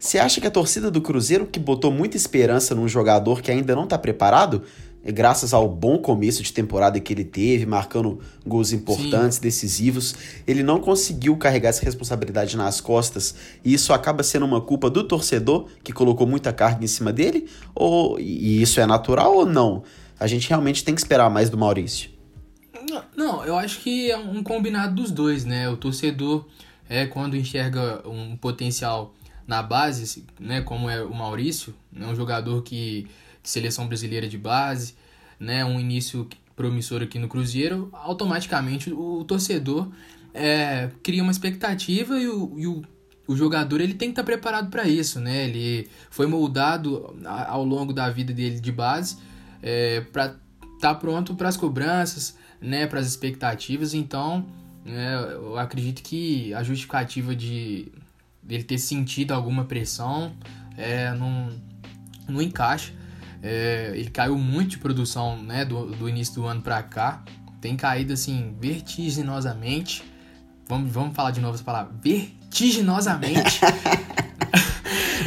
Você 0.03 0.19
acha 0.19 0.41
que 0.41 0.49
a 0.49 0.51
torcida 0.51 0.91
do 0.91 1.01
Cruzeiro, 1.01 1.47
que 1.47 1.61
botou 1.61 1.89
muita 1.93 2.17
esperança 2.17 2.75
num 2.75 2.89
jogador 2.89 3.41
que 3.41 3.53
ainda 3.53 3.73
não 3.77 3.85
está 3.85 3.97
preparado, 3.97 4.65
graças 5.05 5.55
ao 5.55 5.69
bom 5.69 5.97
começo 5.97 6.43
de 6.43 6.53
temporada 6.53 6.99
que 6.99 7.13
ele 7.13 7.23
teve, 7.23 7.67
marcando 7.67 8.19
gols 8.45 8.73
importantes, 8.73 9.37
Sim. 9.37 9.43
decisivos, 9.43 10.13
ele 10.45 10.65
não 10.65 10.81
conseguiu 10.81 11.37
carregar 11.37 11.69
essa 11.69 11.85
responsabilidade 11.85 12.57
nas 12.57 12.81
costas 12.81 13.37
e 13.65 13.73
isso 13.73 13.93
acaba 13.93 14.25
sendo 14.25 14.45
uma 14.45 14.61
culpa 14.61 14.91
do 14.91 15.05
torcedor 15.05 15.69
que 15.85 15.93
colocou 15.93 16.27
muita 16.27 16.53
carga 16.53 16.85
em 16.85 16.89
cima 16.89 17.13
dele? 17.13 17.49
Ou 17.73 18.19
e 18.19 18.61
isso 18.61 18.81
é 18.81 18.87
natural 18.87 19.33
ou 19.33 19.47
não? 19.47 19.85
A 20.19 20.27
gente 20.27 20.49
realmente 20.49 20.83
tem 20.83 20.97
que 20.97 21.01
esperar 21.01 21.31
mais 21.31 21.49
do 21.49 21.57
Maurício. 21.57 22.11
Não, 23.17 23.45
eu 23.45 23.57
acho 23.57 23.79
que 23.79 24.11
é 24.11 24.17
um 24.19 24.43
combinado 24.43 24.97
dos 24.97 25.13
dois, 25.13 25.45
né? 25.45 25.69
O 25.69 25.77
torcedor 25.77 26.45
é 26.89 27.07
quando 27.07 27.37
enxerga 27.37 28.03
um 28.05 28.37
potencial 28.37 29.15
na 29.47 29.63
base, 29.63 30.25
né, 30.39 30.61
como 30.63 30.89
é 30.89 31.03
o 31.03 31.15
Maurício, 31.15 31.75
né, 31.93 32.07
um 32.07 32.15
jogador 32.15 32.63
que 32.63 33.07
de 33.43 33.51
seleção 33.51 33.87
brasileira 33.87 34.29
de 34.29 34.39
base, 34.39 34.95
né, 35.39 35.65
um 35.65 35.81
início 35.81 36.29
promissor 36.55 37.03
aqui 37.03 37.19
no 37.19 37.29
Cruzeiro, 37.29 37.89
automaticamente 37.93 38.93
o, 38.93 39.25
torcedor 39.25 39.91
é, 40.33 40.91
cria 41.03 41.23
uma 41.23 41.33
expectativa 41.33 42.19
e 42.19 42.29
o, 42.29 42.55
e 42.57 42.67
o, 42.67 42.83
o 43.27 43.37
jogador 43.37 43.81
ele 43.81 43.95
tem 43.95 44.09
que 44.09 44.13
estar 44.13 44.23
tá 44.23 44.27
preparado 44.27 44.71
para 44.71 44.87
isso, 44.87 45.21
né? 45.21 45.45
Ele 45.45 45.89
foi 46.11 46.27
moldado 46.27 47.17
ao 47.25 47.65
longo 47.65 47.93
da 47.93 48.09
vida 48.11 48.33
dele 48.33 48.61
de 48.61 48.73
base 48.73 49.19
é, 49.63 50.01
para 50.01 50.27
estar 50.27 50.39
tá 50.81 50.95
pronto 50.95 51.35
para 51.35 51.49
as 51.49 51.57
cobranças, 51.57 52.37
né, 52.61 52.87
para 52.87 53.01
as 53.01 53.07
expectativas. 53.07 53.95
Então, 53.95 54.47
é, 54.87 55.35
eu 55.35 55.59
acredito 55.59 56.03
que 56.03 56.53
a 56.55 56.63
justificativa 56.63 57.35
de 57.35 57.93
ele 58.49 58.65
ter 58.65 58.79
sentido 58.79 59.33
alguma 59.33 59.65
pressão 59.65 60.33
é, 60.77 61.13
não, 61.15 61.51
não 62.29 62.43
encaixa. 62.43 62.93
É, 63.43 63.93
ele 63.95 64.11
caiu 64.11 64.37
muito 64.39 64.71
de 64.71 64.79
produção 64.79 65.37
né, 65.43 65.65
do, 65.65 65.87
do 65.87 66.09
início 66.09 66.35
do 66.35 66.47
ano 66.47 66.63
para 66.63 66.83
cá. 66.83 67.23
Tem 67.61 67.77
caído 67.77 68.13
assim 68.13 68.57
vertiginosamente. 68.61 70.03
Vamos, 70.69 70.93
vamos 70.93 71.15
falar 71.15 71.31
de 71.31 71.41
novo 71.41 71.55
essa 71.55 71.65
palavra. 71.65 71.93
Vertiginosamente. 72.03 73.61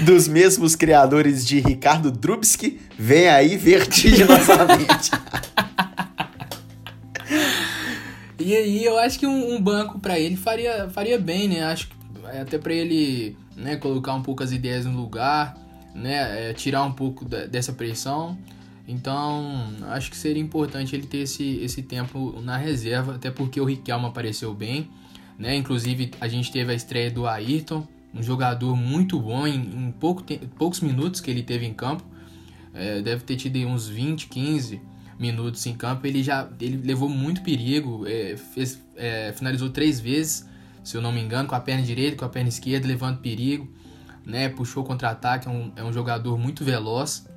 Dos 0.03 0.27
mesmos 0.27 0.75
criadores 0.75 1.45
de 1.45 1.61
Ricardo 1.61 2.11
Drubsky, 2.11 2.81
vem 2.97 3.29
aí 3.29 3.55
vertiginosamente. 3.57 5.11
e 8.37 8.55
aí 8.55 8.83
eu 8.83 8.99
acho 8.99 9.17
que 9.17 9.25
um, 9.25 9.55
um 9.55 9.61
banco 9.61 9.99
para 9.99 10.19
ele 10.19 10.35
faria, 10.35 10.89
faria 10.89 11.17
bem, 11.17 11.47
né? 11.47 11.63
Acho 11.63 11.87
que 11.87 11.95
até 12.41 12.57
para 12.57 12.73
ele 12.73 13.37
né, 13.55 13.75
colocar 13.75 14.13
um 14.13 14.21
pouco 14.21 14.43
as 14.43 14.51
ideias 14.51 14.85
no 14.85 14.95
lugar, 14.95 15.57
né, 15.93 16.49
é, 16.49 16.53
tirar 16.53 16.83
um 16.83 16.91
pouco 16.91 17.25
dessa 17.25 17.73
pressão. 17.73 18.37
Então, 18.87 19.73
acho 19.89 20.11
que 20.11 20.17
seria 20.17 20.41
importante 20.41 20.95
ele 20.95 21.07
ter 21.07 21.19
esse, 21.19 21.57
esse 21.57 21.81
tempo 21.81 22.39
na 22.41 22.57
reserva, 22.57 23.15
até 23.15 23.31
porque 23.31 23.59
o 23.59 23.65
Riquelme 23.65 24.05
apareceu 24.05 24.53
bem. 24.53 24.89
Né? 25.39 25.55
Inclusive, 25.55 26.11
a 26.21 26.27
gente 26.27 26.51
teve 26.51 26.71
a 26.71 26.75
estreia 26.75 27.09
do 27.09 27.25
Ayrton, 27.27 27.87
um 28.13 28.21
jogador 28.21 28.75
muito 28.75 29.19
bom 29.19 29.45
em, 29.45 29.55
em 29.55 29.91
pouco 29.91 30.23
poucos 30.57 30.79
minutos 30.79 31.19
que 31.19 31.29
ele 31.31 31.43
teve 31.43 31.65
em 31.65 31.73
campo. 31.73 32.03
É, 32.73 33.01
deve 33.01 33.23
ter 33.23 33.35
tido 33.35 33.57
uns 33.67 33.87
20, 33.87 34.27
15 34.27 34.81
minutos 35.17 35.65
em 35.65 35.73
campo. 35.73 36.05
Ele 36.05 36.21
já 36.21 36.47
ele 36.59 36.77
levou 36.85 37.09
muito 37.09 37.41
perigo, 37.41 38.05
é, 38.07 38.37
fez, 38.37 38.79
é, 38.95 39.33
finalizou 39.33 39.69
três 39.69 39.99
vezes 39.99 40.47
se 40.85 40.95
eu 40.95 41.01
não 41.01 41.11
me 41.11 41.19
engano, 41.19 41.49
com 41.49 41.55
a 41.55 41.59
perna 41.59 41.83
direita, 41.83 42.15
com 42.15 42.25
a 42.25 42.29
perna 42.29 42.47
esquerda, 42.47 42.87
levando 42.87 43.17
perigo, 43.17 43.67
né? 44.23 44.47
Puxou 44.49 44.83
contra-ataque, 44.83 45.47
é 45.47 45.51
um, 45.51 45.71
é 45.75 45.83
um 45.83 45.91
jogador 45.91 46.37
muito 46.37 46.63
veloz. 46.63 47.27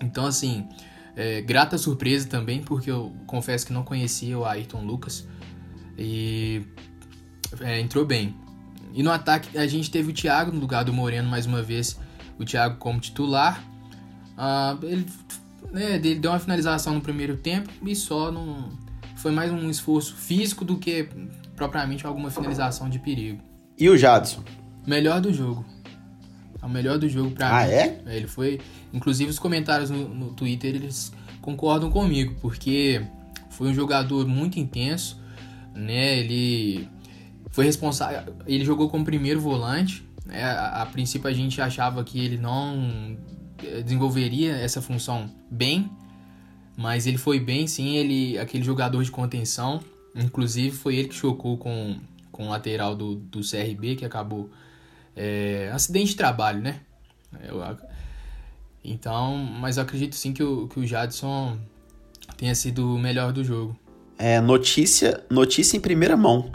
Então, 0.00 0.24
assim, 0.24 0.68
é, 1.16 1.40
grata 1.40 1.76
surpresa 1.76 2.28
também, 2.28 2.62
porque 2.62 2.88
eu 2.88 3.12
confesso 3.26 3.66
que 3.66 3.72
não 3.72 3.82
conhecia 3.82 4.38
o 4.38 4.44
Ayrton 4.44 4.84
Lucas. 4.84 5.26
E 5.98 6.62
é, 7.60 7.80
entrou 7.80 8.06
bem. 8.06 8.36
E 8.94 9.02
no 9.02 9.10
ataque 9.10 9.58
a 9.58 9.66
gente 9.66 9.90
teve 9.90 10.10
o 10.10 10.14
Thiago 10.14 10.52
no 10.52 10.60
lugar 10.60 10.84
do 10.84 10.92
Moreno 10.92 11.28
mais 11.28 11.44
uma 11.44 11.62
vez. 11.62 11.98
O 12.38 12.44
Thiago 12.44 12.76
como 12.76 13.00
titular. 13.00 13.62
Ah, 14.38 14.78
ele, 14.82 15.06
né, 15.72 15.96
ele 15.96 16.14
deu 16.14 16.30
uma 16.30 16.38
finalização 16.38 16.94
no 16.94 17.00
primeiro 17.00 17.36
tempo 17.36 17.68
e 17.82 17.96
só 17.96 18.30
não. 18.30 18.68
Foi 19.16 19.32
mais 19.32 19.50
um 19.50 19.68
esforço 19.68 20.14
físico 20.14 20.64
do 20.64 20.76
que 20.76 21.08
propriamente 21.56 22.06
alguma 22.06 22.30
finalização 22.30 22.88
de 22.88 22.98
perigo. 22.98 23.42
E 23.78 23.88
o 23.88 23.96
Jadson? 23.96 24.44
Melhor 24.86 25.20
do 25.20 25.32
jogo. 25.32 25.64
É 26.62 26.66
o 26.66 26.68
melhor 26.68 26.98
do 26.98 27.08
jogo 27.08 27.30
pra 27.30 27.48
ah, 27.48 27.66
mim. 27.66 27.72
Ah, 27.72 27.72
é? 27.72 28.02
Ele 28.06 28.28
foi. 28.28 28.60
Inclusive 28.92 29.30
os 29.30 29.38
comentários 29.38 29.90
no, 29.90 30.08
no 30.08 30.32
Twitter 30.32 30.74
eles 30.74 31.12
concordam 31.40 31.90
comigo, 31.90 32.36
porque 32.40 33.02
foi 33.50 33.68
um 33.68 33.74
jogador 33.74 34.26
muito 34.26 34.58
intenso, 34.58 35.20
né? 35.74 36.18
Ele 36.18 36.88
foi 37.50 37.64
responsável. 37.64 38.34
Ele 38.46 38.64
jogou 38.64 38.88
como 38.88 39.04
primeiro 39.04 39.40
volante. 39.40 40.06
Né? 40.24 40.42
A, 40.44 40.82
a, 40.82 40.86
princípio 40.86 41.28
a 41.28 41.32
gente 41.32 41.60
achava 41.60 42.04
que 42.04 42.18
ele 42.18 42.36
não 42.36 43.16
eh, 43.62 43.82
desenvolveria 43.82 44.56
essa 44.56 44.82
função 44.82 45.30
bem, 45.50 45.90
mas 46.76 47.06
ele 47.06 47.18
foi 47.18 47.40
bem, 47.40 47.66
sim. 47.66 47.96
Ele 47.96 48.38
aquele 48.38 48.64
jogador 48.64 49.02
de 49.02 49.10
contenção 49.10 49.80
Inclusive 50.16 50.74
foi 50.74 50.96
ele 50.96 51.08
que 51.08 51.14
chocou 51.14 51.58
com, 51.58 51.96
com 52.32 52.46
o 52.46 52.50
lateral 52.50 52.96
do, 52.96 53.16
do 53.16 53.40
CRB, 53.40 53.96
que 53.96 54.04
acabou. 54.04 54.50
É, 55.14 55.70
acidente 55.72 56.10
de 56.10 56.16
trabalho, 56.16 56.60
né? 56.60 56.80
Eu, 57.42 57.62
então, 58.84 59.36
mas 59.36 59.76
eu 59.76 59.82
acredito 59.82 60.14
sim 60.14 60.32
que 60.32 60.42
o, 60.42 60.68
que 60.68 60.78
o 60.78 60.86
Jadson 60.86 61.58
tenha 62.36 62.54
sido 62.54 62.94
o 62.94 62.98
melhor 62.98 63.32
do 63.32 63.42
jogo. 63.42 63.76
É, 64.18 64.40
notícia, 64.40 65.22
notícia 65.28 65.76
em 65.76 65.80
primeira 65.80 66.16
mão. 66.16 66.50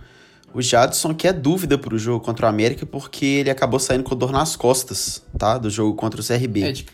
O 0.54 0.62
Jadson 0.62 1.14
que 1.14 1.28
é 1.28 1.34
dúvida 1.34 1.78
pro 1.78 1.98
jogo 1.98 2.24
contra 2.24 2.46
o 2.46 2.50
América 2.50 2.86
porque 2.86 3.26
ele 3.26 3.50
acabou 3.50 3.80
saindo 3.80 4.04
com 4.04 4.16
dor 4.16 4.32
nas 4.32 4.56
costas, 4.56 5.24
tá? 5.38 5.58
Do 5.58 5.70
jogo 5.70 5.96
contra 5.96 6.20
o 6.20 6.26
CRB. 6.26 6.64
É, 6.64 6.72
de 6.72 6.86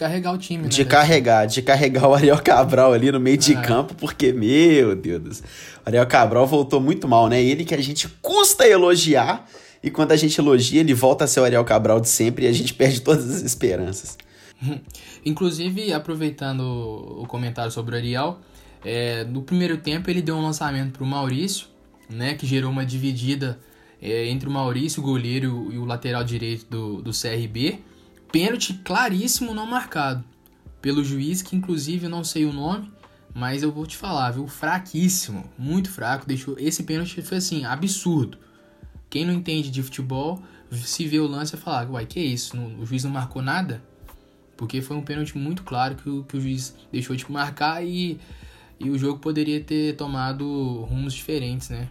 carregar 0.00 0.32
o 0.32 0.38
time, 0.38 0.62
né? 0.62 0.68
De 0.70 0.82
carregar, 0.82 1.44
de 1.44 1.60
carregar 1.60 2.08
o 2.08 2.14
Ariel 2.14 2.42
Cabral 2.42 2.94
ali 2.94 3.12
no 3.12 3.20
meio 3.20 3.36
de 3.36 3.54
ah, 3.54 3.60
campo, 3.60 3.94
porque, 3.94 4.32
meu 4.32 4.96
Deus. 4.96 5.42
Ariel 5.84 6.06
Cabral 6.06 6.46
voltou 6.46 6.80
muito 6.80 7.06
mal, 7.06 7.28
né? 7.28 7.42
Ele 7.42 7.66
que 7.66 7.74
a 7.74 7.82
gente 7.82 8.08
custa 8.22 8.66
elogiar, 8.66 9.46
e 9.82 9.90
quando 9.90 10.12
a 10.12 10.16
gente 10.16 10.38
elogia, 10.40 10.80
ele 10.80 10.94
volta 10.94 11.24
a 11.24 11.26
ser 11.26 11.40
o 11.40 11.44
Ariel 11.44 11.64
Cabral 11.66 12.00
de 12.00 12.08
sempre 12.08 12.46
e 12.46 12.48
a 12.48 12.52
gente 12.52 12.72
perde 12.72 13.02
todas 13.02 13.28
as 13.28 13.42
esperanças. 13.42 14.16
Inclusive, 15.24 15.92
aproveitando 15.92 16.62
o 16.62 17.26
comentário 17.26 17.70
sobre 17.70 17.94
o 17.94 17.98
Ariel, 17.98 18.38
é, 18.82 19.24
no 19.24 19.42
primeiro 19.42 19.76
tempo 19.76 20.08
ele 20.08 20.22
deu 20.22 20.34
um 20.34 20.42
lançamento 20.42 20.92
para 20.92 21.04
o 21.04 21.06
Maurício, 21.06 21.66
né, 22.08 22.34
que 22.34 22.46
gerou 22.46 22.70
uma 22.70 22.86
dividida 22.86 23.58
é, 24.00 24.28
entre 24.28 24.48
o 24.48 24.52
Maurício, 24.52 25.02
o 25.02 25.04
goleiro, 25.04 25.68
e 25.70 25.76
o 25.76 25.84
lateral 25.84 26.24
direito 26.24 26.64
do, 26.70 27.02
do 27.02 27.10
CRB. 27.10 27.80
Pênalti 28.32 28.74
claríssimo 28.74 29.52
não 29.52 29.66
marcado 29.66 30.24
pelo 30.80 31.04
juiz, 31.04 31.42
que 31.42 31.56
inclusive 31.56 32.06
eu 32.06 32.10
não 32.10 32.24
sei 32.24 32.44
o 32.44 32.52
nome, 32.52 32.90
mas 33.34 33.62
eu 33.62 33.70
vou 33.70 33.86
te 33.86 33.96
falar, 33.96 34.30
viu? 34.30 34.46
Fraquíssimo, 34.46 35.44
muito 35.58 35.90
fraco. 35.90 36.26
Deixou 36.26 36.56
esse 36.58 36.82
pênalti 36.82 37.20
foi 37.22 37.38
assim, 37.38 37.64
absurdo. 37.64 38.38
Quem 39.08 39.24
não 39.24 39.34
entende 39.34 39.70
de 39.70 39.82
futebol, 39.82 40.42
se 40.72 41.06
vê 41.06 41.18
o 41.18 41.26
lance 41.26 41.52
vai 41.52 41.60
falar, 41.60 41.90
uai, 41.90 42.06
que 42.06 42.20
isso? 42.20 42.56
o 42.56 42.86
juiz 42.86 43.04
não 43.04 43.10
marcou 43.10 43.42
nada? 43.42 43.82
Porque 44.56 44.80
foi 44.80 44.96
um 44.96 45.02
pênalti 45.02 45.36
muito 45.36 45.62
claro 45.62 45.96
que 45.96 46.08
o, 46.08 46.22
que 46.24 46.36
o 46.36 46.40
juiz 46.40 46.74
deixou 46.92 47.16
de 47.16 47.30
marcar 47.30 47.84
e, 47.84 48.20
e 48.78 48.90
o 48.90 48.98
jogo 48.98 49.18
poderia 49.18 49.60
ter 49.60 49.96
tomado 49.96 50.84
rumos 50.84 51.12
diferentes, 51.12 51.70
né? 51.70 51.88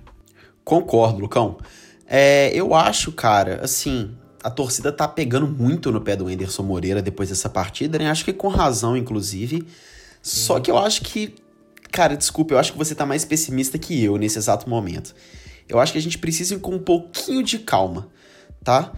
Concordo, 0.64 1.20
Lucão. 1.20 1.58
É, 2.06 2.52
eu 2.54 2.74
acho, 2.74 3.12
cara, 3.12 3.60
assim, 3.64 4.16
a 4.44 4.50
torcida 4.50 4.92
tá 4.92 5.08
pegando 5.08 5.48
muito 5.48 5.92
no 5.92 6.02
pé 6.02 6.16
do 6.16 6.28
Anderson 6.28 6.64
Moreira 6.64 7.02
depois 7.02 7.30
dessa 7.30 7.50
partida, 7.50 7.98
né? 7.98 8.10
Acho 8.10 8.26
que 8.26 8.34
com 8.34 8.48
razão, 8.48 8.96
inclusive. 8.96 9.66
Só 10.22 10.60
que 10.60 10.70
eu 10.70 10.78
acho 10.78 11.02
que. 11.02 11.36
Cara, 11.92 12.16
desculpa, 12.16 12.54
eu 12.54 12.60
acho 12.60 12.72
que 12.72 12.78
você 12.78 12.94
tá 12.94 13.06
mais 13.06 13.26
pessimista 13.26 13.78
que 13.78 14.04
eu 14.04 14.18
nesse 14.18 14.38
exato 14.38 14.70
momento. 14.70 15.16
Eu 15.68 15.80
acho 15.80 15.92
que 15.92 15.98
a 15.98 16.02
gente 16.02 16.18
precisa 16.18 16.56
ir 16.56 16.60
com 16.60 16.76
um 16.76 16.80
pouquinho 16.80 17.44
de 17.44 17.60
calma, 17.60 18.08
tá? 18.64 18.92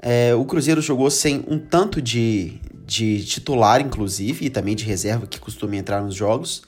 É, 0.00 0.34
o 0.34 0.44
Cruzeiro 0.44 0.82
jogou 0.82 1.10
sem 1.10 1.44
um 1.48 1.58
tanto 1.58 2.00
de, 2.02 2.60
de 2.86 3.24
titular, 3.24 3.80
inclusive, 3.80 4.46
e 4.46 4.50
também 4.50 4.76
de 4.76 4.84
reserva 4.84 5.26
que 5.26 5.40
costuma 5.40 5.76
entrar 5.76 6.02
nos 6.02 6.14
jogos. 6.14 6.62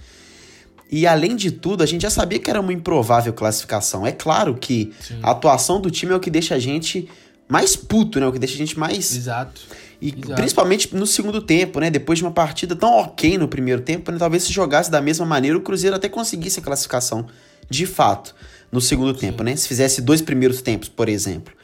E 0.90 1.06
além 1.06 1.34
de 1.34 1.50
tudo, 1.50 1.82
a 1.82 1.86
gente 1.86 2.02
já 2.02 2.10
sabia 2.10 2.38
que 2.38 2.48
era 2.48 2.60
uma 2.60 2.72
improvável 2.72 3.32
classificação. 3.32 4.06
É 4.06 4.12
claro 4.12 4.54
que 4.54 4.92
Sim. 5.00 5.18
a 5.22 5.32
atuação 5.32 5.80
do 5.80 5.90
time 5.90 6.12
é 6.12 6.16
o 6.16 6.20
que 6.20 6.30
deixa 6.30 6.54
a 6.54 6.58
gente 6.58 7.08
mais 7.48 7.76
puto, 7.76 8.18
né? 8.20 8.26
O 8.26 8.32
que 8.32 8.38
deixa 8.38 8.54
a 8.54 8.58
gente 8.58 8.78
mais. 8.78 9.14
Exato. 9.14 9.60
E 10.00 10.08
Exato. 10.08 10.34
principalmente 10.34 10.94
no 10.94 11.06
segundo 11.06 11.40
tempo, 11.40 11.80
né? 11.80 11.90
Depois 11.90 12.18
de 12.18 12.24
uma 12.24 12.30
partida 12.30 12.76
tão 12.76 12.92
ok 12.98 13.38
no 13.38 13.48
primeiro 13.48 13.80
tempo, 13.80 14.10
né? 14.10 14.18
talvez 14.18 14.42
se 14.42 14.52
jogasse 14.52 14.90
da 14.90 15.00
mesma 15.00 15.24
maneira, 15.24 15.56
o 15.56 15.60
Cruzeiro 15.60 15.96
até 15.96 16.08
conseguisse 16.08 16.60
a 16.60 16.62
classificação 16.62 17.26
de 17.68 17.86
fato 17.86 18.34
no 18.70 18.80
segundo 18.80 19.14
Sim. 19.14 19.20
tempo, 19.20 19.42
né? 19.42 19.56
Se 19.56 19.66
fizesse 19.66 20.02
dois 20.02 20.20
primeiros 20.20 20.60
tempos, 20.60 20.88
por 20.88 21.08
exemplo. 21.08 21.54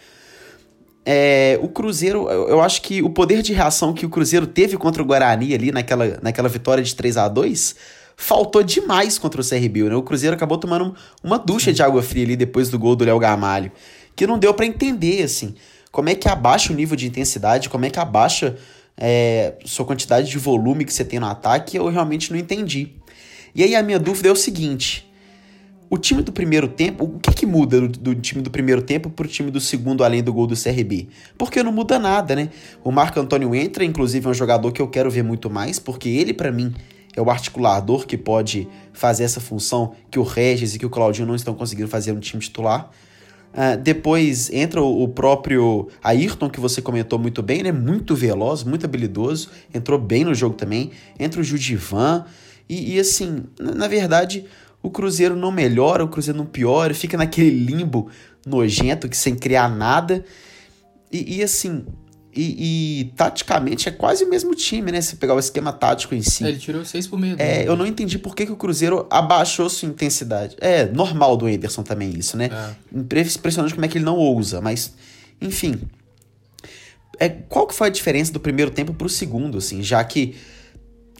É, 1.04 1.58
o 1.60 1.68
Cruzeiro, 1.68 2.28
eu 2.30 2.60
acho 2.60 2.80
que 2.80 3.02
o 3.02 3.10
poder 3.10 3.42
de 3.42 3.52
reação 3.52 3.92
que 3.92 4.06
o 4.06 4.08
Cruzeiro 4.08 4.46
teve 4.46 4.76
contra 4.76 5.02
o 5.02 5.06
Guarani 5.06 5.52
ali 5.52 5.72
naquela, 5.72 6.18
naquela 6.22 6.48
vitória 6.48 6.82
de 6.82 6.94
3 6.94 7.16
a 7.16 7.28
2 7.28 7.74
faltou 8.16 8.62
demais 8.62 9.18
contra 9.18 9.40
o 9.40 9.44
CRB, 9.44 9.82
né? 9.84 9.96
O 9.96 10.02
Cruzeiro 10.02 10.36
acabou 10.36 10.56
tomando 10.58 10.94
uma 11.22 11.38
ducha 11.38 11.72
de 11.72 11.82
água 11.82 12.02
fria 12.02 12.24
ali 12.24 12.36
depois 12.36 12.68
do 12.70 12.78
gol 12.78 12.94
do 12.94 13.04
Léo 13.04 13.18
Gamalho, 13.18 13.72
que 14.14 14.26
não 14.26 14.38
deu 14.38 14.54
para 14.54 14.64
entender, 14.64 15.24
assim, 15.24 15.56
como 15.92 16.08
é 16.08 16.14
que 16.14 16.28
abaixa 16.28 16.72
o 16.72 16.76
nível 16.76 16.96
de 16.96 17.06
intensidade, 17.06 17.68
como 17.68 17.84
é 17.84 17.90
que 17.90 18.00
abaixa 18.00 18.56
é, 18.96 19.54
sua 19.64 19.84
quantidade 19.84 20.28
de 20.28 20.38
volume 20.38 20.84
que 20.84 20.92
você 20.92 21.04
tem 21.04 21.20
no 21.20 21.26
ataque, 21.26 21.76
eu 21.76 21.88
realmente 21.88 22.32
não 22.32 22.38
entendi. 22.38 22.94
E 23.54 23.62
aí 23.62 23.76
a 23.76 23.82
minha 23.82 23.98
dúvida 23.98 24.28
é 24.28 24.32
o 24.32 24.36
seguinte, 24.36 25.12
o 25.90 25.98
time 25.98 26.22
do 26.22 26.32
primeiro 26.32 26.66
tempo, 26.68 27.04
o 27.04 27.18
que, 27.18 27.30
que 27.32 27.44
muda 27.44 27.82
do, 27.82 27.88
do 27.88 28.14
time 28.14 28.40
do 28.40 28.50
primeiro 28.50 28.80
tempo 28.80 29.10
pro 29.10 29.28
time 29.28 29.50
do 29.50 29.60
segundo, 29.60 30.02
além 30.02 30.22
do 30.22 30.32
gol 30.32 30.46
do 30.46 30.56
CRB? 30.56 31.08
Porque 31.36 31.62
não 31.62 31.70
muda 31.70 31.98
nada, 31.98 32.34
né? 32.34 32.48
O 32.82 32.90
Marco 32.90 33.20
Antônio 33.20 33.54
entra, 33.54 33.84
inclusive 33.84 34.26
é 34.26 34.30
um 34.30 34.34
jogador 34.34 34.72
que 34.72 34.80
eu 34.80 34.88
quero 34.88 35.10
ver 35.10 35.22
muito 35.22 35.50
mais, 35.50 35.78
porque 35.78 36.08
ele, 36.08 36.32
para 36.32 36.50
mim, 36.50 36.74
é 37.14 37.20
o 37.20 37.28
articulador 37.28 38.06
que 38.06 38.16
pode 38.16 38.66
fazer 38.94 39.24
essa 39.24 39.38
função 39.38 39.92
que 40.10 40.18
o 40.18 40.22
Regis 40.22 40.74
e 40.74 40.78
que 40.78 40.86
o 40.86 40.88
Claudinho 40.88 41.26
não 41.26 41.34
estão 41.34 41.54
conseguindo 41.54 41.88
fazer 41.88 42.14
no 42.14 42.20
time 42.20 42.42
titular. 42.42 42.90
Uh, 43.52 43.76
depois 43.76 44.50
entra 44.50 44.80
o, 44.80 45.02
o, 45.02 45.08
próprio 45.08 45.88
Ayrton, 46.02 46.48
que 46.48 46.58
você 46.58 46.80
comentou 46.80 47.18
muito 47.18 47.42
bem, 47.42 47.62
né? 47.62 47.70
Muito 47.70 48.16
veloz, 48.16 48.64
muito 48.64 48.86
habilidoso, 48.86 49.50
entrou 49.74 49.98
bem 49.98 50.24
no 50.24 50.34
jogo 50.34 50.54
também. 50.56 50.90
Entra 51.18 51.40
o 51.40 51.44
Judivan. 51.44 52.24
E, 52.68 52.94
e 52.94 53.00
assim, 53.00 53.44
na, 53.60 53.72
na 53.72 53.88
verdade, 53.88 54.46
o 54.82 54.90
Cruzeiro 54.90 55.36
não 55.36 55.52
melhora, 55.52 56.04
o 56.04 56.08
Cruzeiro 56.08 56.38
não 56.38 56.46
piora, 56.46 56.94
fica 56.94 57.16
naquele 57.16 57.50
limbo 57.50 58.08
nojento 58.46 59.08
que 59.08 59.16
sem 59.16 59.36
criar 59.36 59.68
nada. 59.68 60.24
E, 61.10 61.36
e 61.36 61.42
assim, 61.42 61.84
e, 62.34 63.00
e, 63.00 63.04
taticamente 63.14 63.88
é 63.88 63.92
quase 63.92 64.24
o 64.24 64.30
mesmo 64.30 64.54
time, 64.54 64.90
né? 64.90 65.00
Se 65.02 65.16
pegar 65.16 65.34
o 65.34 65.38
esquema 65.38 65.70
tático 65.70 66.14
em 66.14 66.22
si. 66.22 66.44
É, 66.44 66.48
ele 66.48 66.58
tirou 66.58 66.82
seis 66.82 67.06
por 67.06 67.18
meio. 67.18 67.36
É, 67.38 67.68
eu 67.68 67.76
não 67.76 67.86
entendi 67.86 68.18
por 68.18 68.34
que, 68.34 68.46
que 68.46 68.52
o 68.52 68.56
Cruzeiro 68.56 69.06
abaixou 69.10 69.68
sua 69.68 69.86
intensidade. 69.88 70.56
É 70.58 70.86
normal 70.86 71.36
do 71.36 71.46
Ederson 71.46 71.82
também 71.82 72.10
isso, 72.10 72.36
né? 72.36 72.48
É. 72.50 72.98
Impressionante 72.98 73.74
como 73.74 73.84
é 73.84 73.88
que 73.88 73.98
ele 73.98 74.04
não 74.04 74.16
ousa, 74.16 74.62
mas 74.62 74.94
enfim. 75.40 75.82
É, 77.18 77.28
qual 77.28 77.66
que 77.66 77.74
foi 77.74 77.88
a 77.88 77.90
diferença 77.90 78.32
do 78.32 78.40
primeiro 78.40 78.70
tempo 78.70 78.94
pro 78.94 79.08
segundo, 79.08 79.58
assim, 79.58 79.82
já 79.82 80.02
que 80.02 80.34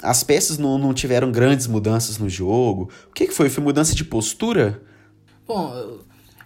as 0.03 0.25
peças 0.25 0.57
não, 0.57 0.79
não 0.79 0.95
tiveram 0.95 1.31
grandes 1.31 1.67
mudanças 1.67 2.19
no 2.19 2.29
jogo. 2.29 2.91
O 3.09 3.13
que, 3.13 3.27
que 3.27 3.35
foi? 3.35 3.49
Foi 3.49 3.63
mudança 3.63 3.95
de 3.95 4.05
postura? 4.05 4.83
Bom, 5.47 5.99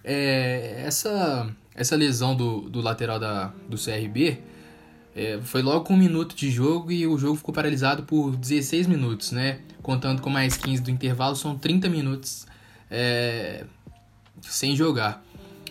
é, 0.05 0.83
essa, 0.85 1.49
essa 1.75 1.95
lesão 1.95 2.37
do, 2.37 2.63
do 2.69 2.81
lateral 2.81 3.19
da, 3.19 3.55
do 3.69 3.77
CRB 3.77 4.39
é, 5.17 5.41
foi 5.43 5.63
logo 5.63 5.87
com 5.87 5.95
um 5.95 5.97
minuto 5.97 6.37
de 6.37 6.51
jogo 6.51 6.93
e 6.93 7.07
o 7.07 7.17
jogo 7.17 7.37
ficou 7.37 7.55
paralisado 7.55 8.03
por 8.03 8.37
16 8.37 8.87
minutos, 8.87 9.33
né? 9.33 9.61
Contando 9.81 10.21
com 10.21 10.29
mais 10.29 10.59
15 10.59 10.83
do 10.83 10.91
intervalo, 10.91 11.35
são 11.35 11.57
30 11.57 11.89
minutos 11.89 12.47
é, 12.91 13.65
sem 14.43 14.77
jogar. 14.77 15.25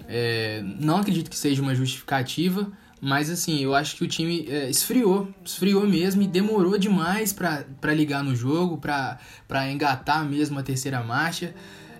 É, 0.07 0.63
não 0.79 0.97
acredito 0.97 1.29
que 1.29 1.37
seja 1.37 1.61
uma 1.61 1.75
justificativa, 1.75 2.71
mas 2.99 3.29
assim, 3.29 3.59
eu 3.59 3.75
acho 3.75 3.95
que 3.95 4.03
o 4.03 4.07
time 4.07 4.47
é, 4.49 4.67
esfriou, 4.67 5.27
esfriou 5.45 5.85
mesmo 5.85 6.23
e 6.23 6.27
demorou 6.27 6.75
demais 6.75 7.31
para 7.31 7.93
ligar 7.93 8.23
no 8.23 8.35
jogo, 8.35 8.79
para 8.79 9.71
engatar 9.71 10.25
mesmo 10.25 10.57
a 10.57 10.63
terceira 10.63 11.03
marcha. 11.03 11.53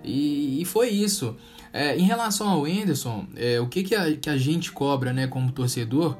E, 0.03 0.62
e 0.62 0.65
foi 0.65 0.89
isso. 0.89 1.38
É, 1.71 1.95
em 1.95 2.03
relação 2.03 2.49
ao 2.49 2.65
Anderson, 2.65 3.27
é, 3.36 3.60
o 3.60 3.67
que, 3.67 3.84
que, 3.84 3.93
a, 3.93 4.17
que 4.17 4.31
a 4.31 4.38
gente 4.38 4.71
cobra 4.71 5.13
né, 5.13 5.27
como 5.27 5.51
torcedor, 5.51 6.17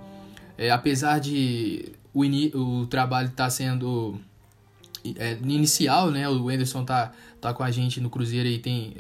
é, 0.58 0.72
apesar 0.72 1.20
de 1.20 1.94
o, 2.14 2.24
o 2.24 2.88
trabalho 2.88 3.30
estar 3.30 3.46
tá 3.46 3.50
sendo 3.50 4.20
é, 5.18 5.38
inicial, 5.44 6.10
né? 6.10 6.28
O 6.30 6.50
Anderson 6.50 6.84
tá, 6.84 7.12
tá 7.40 7.54
com 7.54 7.64
a 7.64 7.70
gente 7.70 8.00
no 8.00 8.10
Cruzeiro 8.10 8.48
e 8.48 8.58
tem 8.58 8.96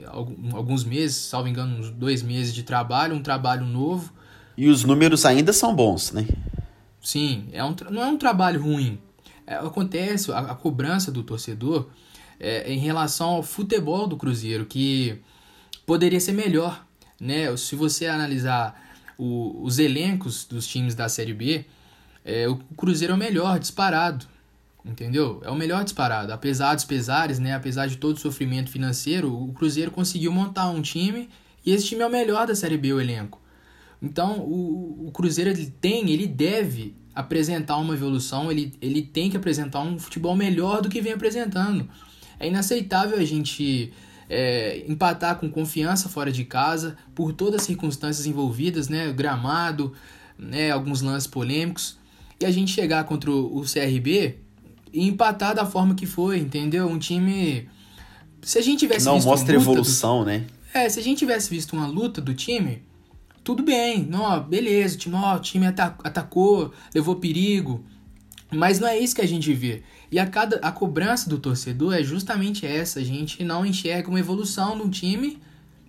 alguns 0.53 0.83
meses, 0.83 1.15
salvo 1.15 1.47
engano, 1.47 1.79
uns 1.79 1.89
dois 1.89 2.21
meses 2.21 2.53
de 2.53 2.63
trabalho, 2.63 3.15
um 3.15 3.23
trabalho 3.23 3.65
novo. 3.65 4.13
E 4.57 4.67
os 4.67 4.83
números 4.83 5.25
ainda 5.25 5.51
são 5.51 5.75
bons, 5.75 6.11
né? 6.11 6.27
Sim, 7.01 7.47
é 7.51 7.63
um, 7.63 7.75
não 7.89 8.03
é 8.03 8.07
um 8.07 8.17
trabalho 8.17 8.61
ruim. 8.61 8.99
É, 9.47 9.55
acontece 9.55 10.31
a, 10.31 10.39
a, 10.39 10.55
cobrança 10.55 11.11
do 11.11 11.23
torcedor 11.23 11.87
é, 12.39 12.71
em 12.71 12.79
relação 12.79 13.29
ao 13.29 13.43
futebol 13.43 14.07
do 14.07 14.17
Cruzeiro, 14.17 14.65
que 14.65 15.21
poderia 15.85 16.19
ser 16.19 16.33
melhor. 16.33 16.85
Né? 17.19 17.55
Se 17.57 17.75
você 17.75 18.07
analisar 18.07 18.84
o, 19.17 19.61
os 19.63 19.79
elencos 19.79 20.45
dos 20.45 20.67
times 20.67 20.95
da 20.95 21.09
Série 21.09 21.33
B, 21.33 21.65
é, 22.23 22.47
o 22.47 22.57
Cruzeiro 22.75 23.13
é 23.13 23.15
o 23.15 23.19
melhor, 23.19 23.59
disparado. 23.59 24.25
Entendeu? 24.83 25.41
É 25.43 25.49
o 25.49 25.55
melhor 25.55 25.83
disparado. 25.83 26.31
Apesar 26.31 26.75
dos 26.75 26.85
pesares, 26.85 27.39
né? 27.39 27.55
apesar 27.55 27.87
de 27.87 27.97
todo 27.97 28.17
o 28.17 28.19
sofrimento 28.19 28.69
financeiro, 28.69 29.33
o 29.33 29.51
Cruzeiro 29.53 29.89
conseguiu 29.89 30.31
montar 30.31 30.69
um 30.69 30.81
time 30.81 31.27
e 31.65 31.71
esse 31.71 31.87
time 31.87 32.03
é 32.03 32.07
o 32.07 32.11
melhor 32.11 32.45
da 32.45 32.53
Série 32.53 32.77
B, 32.77 32.93
o 32.93 33.01
elenco. 33.01 33.41
Então, 34.01 34.39
o, 34.39 35.07
o 35.07 35.11
Cruzeiro 35.11 35.49
ele 35.49 35.65
tem, 35.81 36.11
ele 36.11 36.27
deve 36.27 36.95
apresentar 37.15 37.77
uma 37.77 37.95
evolução, 37.95 38.51
ele, 38.51 38.73
ele 38.79 39.01
tem 39.01 39.31
que 39.31 39.37
apresentar 39.37 39.79
um 39.79 39.97
futebol 39.97 40.35
melhor 40.35 40.81
do 40.81 40.89
que 40.89 41.01
vem 41.01 41.13
apresentando. 41.13 41.89
É 42.39 42.47
inaceitável 42.47 43.17
a 43.17 43.25
gente 43.25 43.91
é, 44.29 44.83
empatar 44.87 45.37
com 45.37 45.49
confiança 45.49 46.09
fora 46.09 46.31
de 46.31 46.43
casa, 46.43 46.97
por 47.13 47.33
todas 47.33 47.61
as 47.61 47.67
circunstâncias 47.67 48.25
envolvidas, 48.25 48.89
né? 48.89 49.11
Gramado, 49.11 49.93
né? 50.37 50.71
alguns 50.71 51.01
lances 51.01 51.27
polêmicos, 51.27 51.97
e 52.39 52.45
a 52.45 52.51
gente 52.51 52.71
chegar 52.71 53.03
contra 53.05 53.31
o 53.31 53.61
CRB 53.61 54.37
e 54.91 55.07
empatar 55.07 55.55
da 55.55 55.65
forma 55.65 55.95
que 55.95 56.05
foi, 56.05 56.39
entendeu? 56.39 56.87
Um 56.87 56.99
time. 56.99 57.67
Se 58.41 58.59
a 58.59 58.61
gente 58.61 58.79
tivesse 58.79 59.05
Não 59.05 59.19
mostra 59.19 59.55
evolução, 59.55 60.19
do... 60.19 60.25
né? 60.25 60.45
É, 60.73 60.89
se 60.89 60.99
a 60.99 61.03
gente 61.03 61.19
tivesse 61.19 61.49
visto 61.49 61.73
uma 61.73 61.87
luta 61.87 62.19
do 62.21 62.33
time 62.33 62.83
tudo 63.45 63.61
bem, 63.61 64.03
não, 64.03 64.41
beleza, 64.41 64.95
o 64.95 64.97
time, 64.97 65.15
ó, 65.15 65.35
o 65.35 65.39
time 65.39 65.67
atacou, 65.67 66.73
levou 66.93 67.17
perigo, 67.17 67.85
mas 68.51 68.79
não 68.79 68.87
é 68.87 68.97
isso 68.97 69.15
que 69.15 69.21
a 69.21 69.27
gente 69.27 69.53
vê. 69.53 69.83
E 70.15 70.19
a, 70.19 70.25
cada, 70.25 70.55
a 70.59 70.71
cobrança 70.71 71.29
do 71.29 71.37
torcedor 71.37 71.93
é 71.93 72.01
justamente 72.01 72.65
essa, 72.65 73.01
a 73.01 73.03
gente 73.03 73.43
não 73.43 73.65
enxerga 73.65 74.07
uma 74.07 74.17
evolução 74.17 74.73
no 74.73 74.89
time 74.89 75.41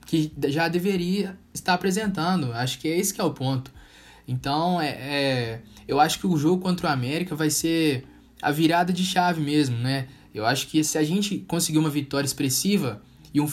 que 0.05 0.33
já 0.49 0.67
deveria 0.67 1.39
estar 1.55 1.75
apresentando. 1.75 2.53
Acho 2.53 2.81
que 2.81 2.89
é 2.89 2.99
esse 2.99 3.15
que 3.15 3.21
é 3.21 3.25
o 3.25 3.31
ponto. 3.31 3.71
Então, 4.27 4.81
é, 4.81 4.89
é, 4.89 5.61
eu 5.87 6.01
acho 6.01 6.19
que 6.19 6.27
o 6.27 6.37
jogo 6.37 6.61
contra 6.61 6.89
o 6.89 6.91
América 6.91 7.37
vai 7.37 7.51
ser 7.51 8.05
a 8.43 8.51
virada 8.51 8.93
de 8.93 9.05
chave 9.05 9.41
mesmo, 9.41 9.79
né? 9.79 10.09
Eu 10.35 10.45
acho 10.45 10.67
que 10.67 10.83
se 10.83 10.99
a 10.99 11.05
gente 11.05 11.39
conseguir 11.47 11.79
uma 11.79 11.89
vitória 11.89 12.27
expressiva 12.27 13.01
e 13.33 13.41
um, 13.41 13.47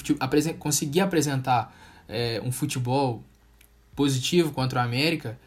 conseguir 0.57 1.01
apresentar 1.01 1.71
é, 2.09 2.41
um 2.43 2.51
futebol 2.51 3.23
positivo 3.95 4.51
contra 4.51 4.79
o 4.79 4.83
América, 4.83 5.37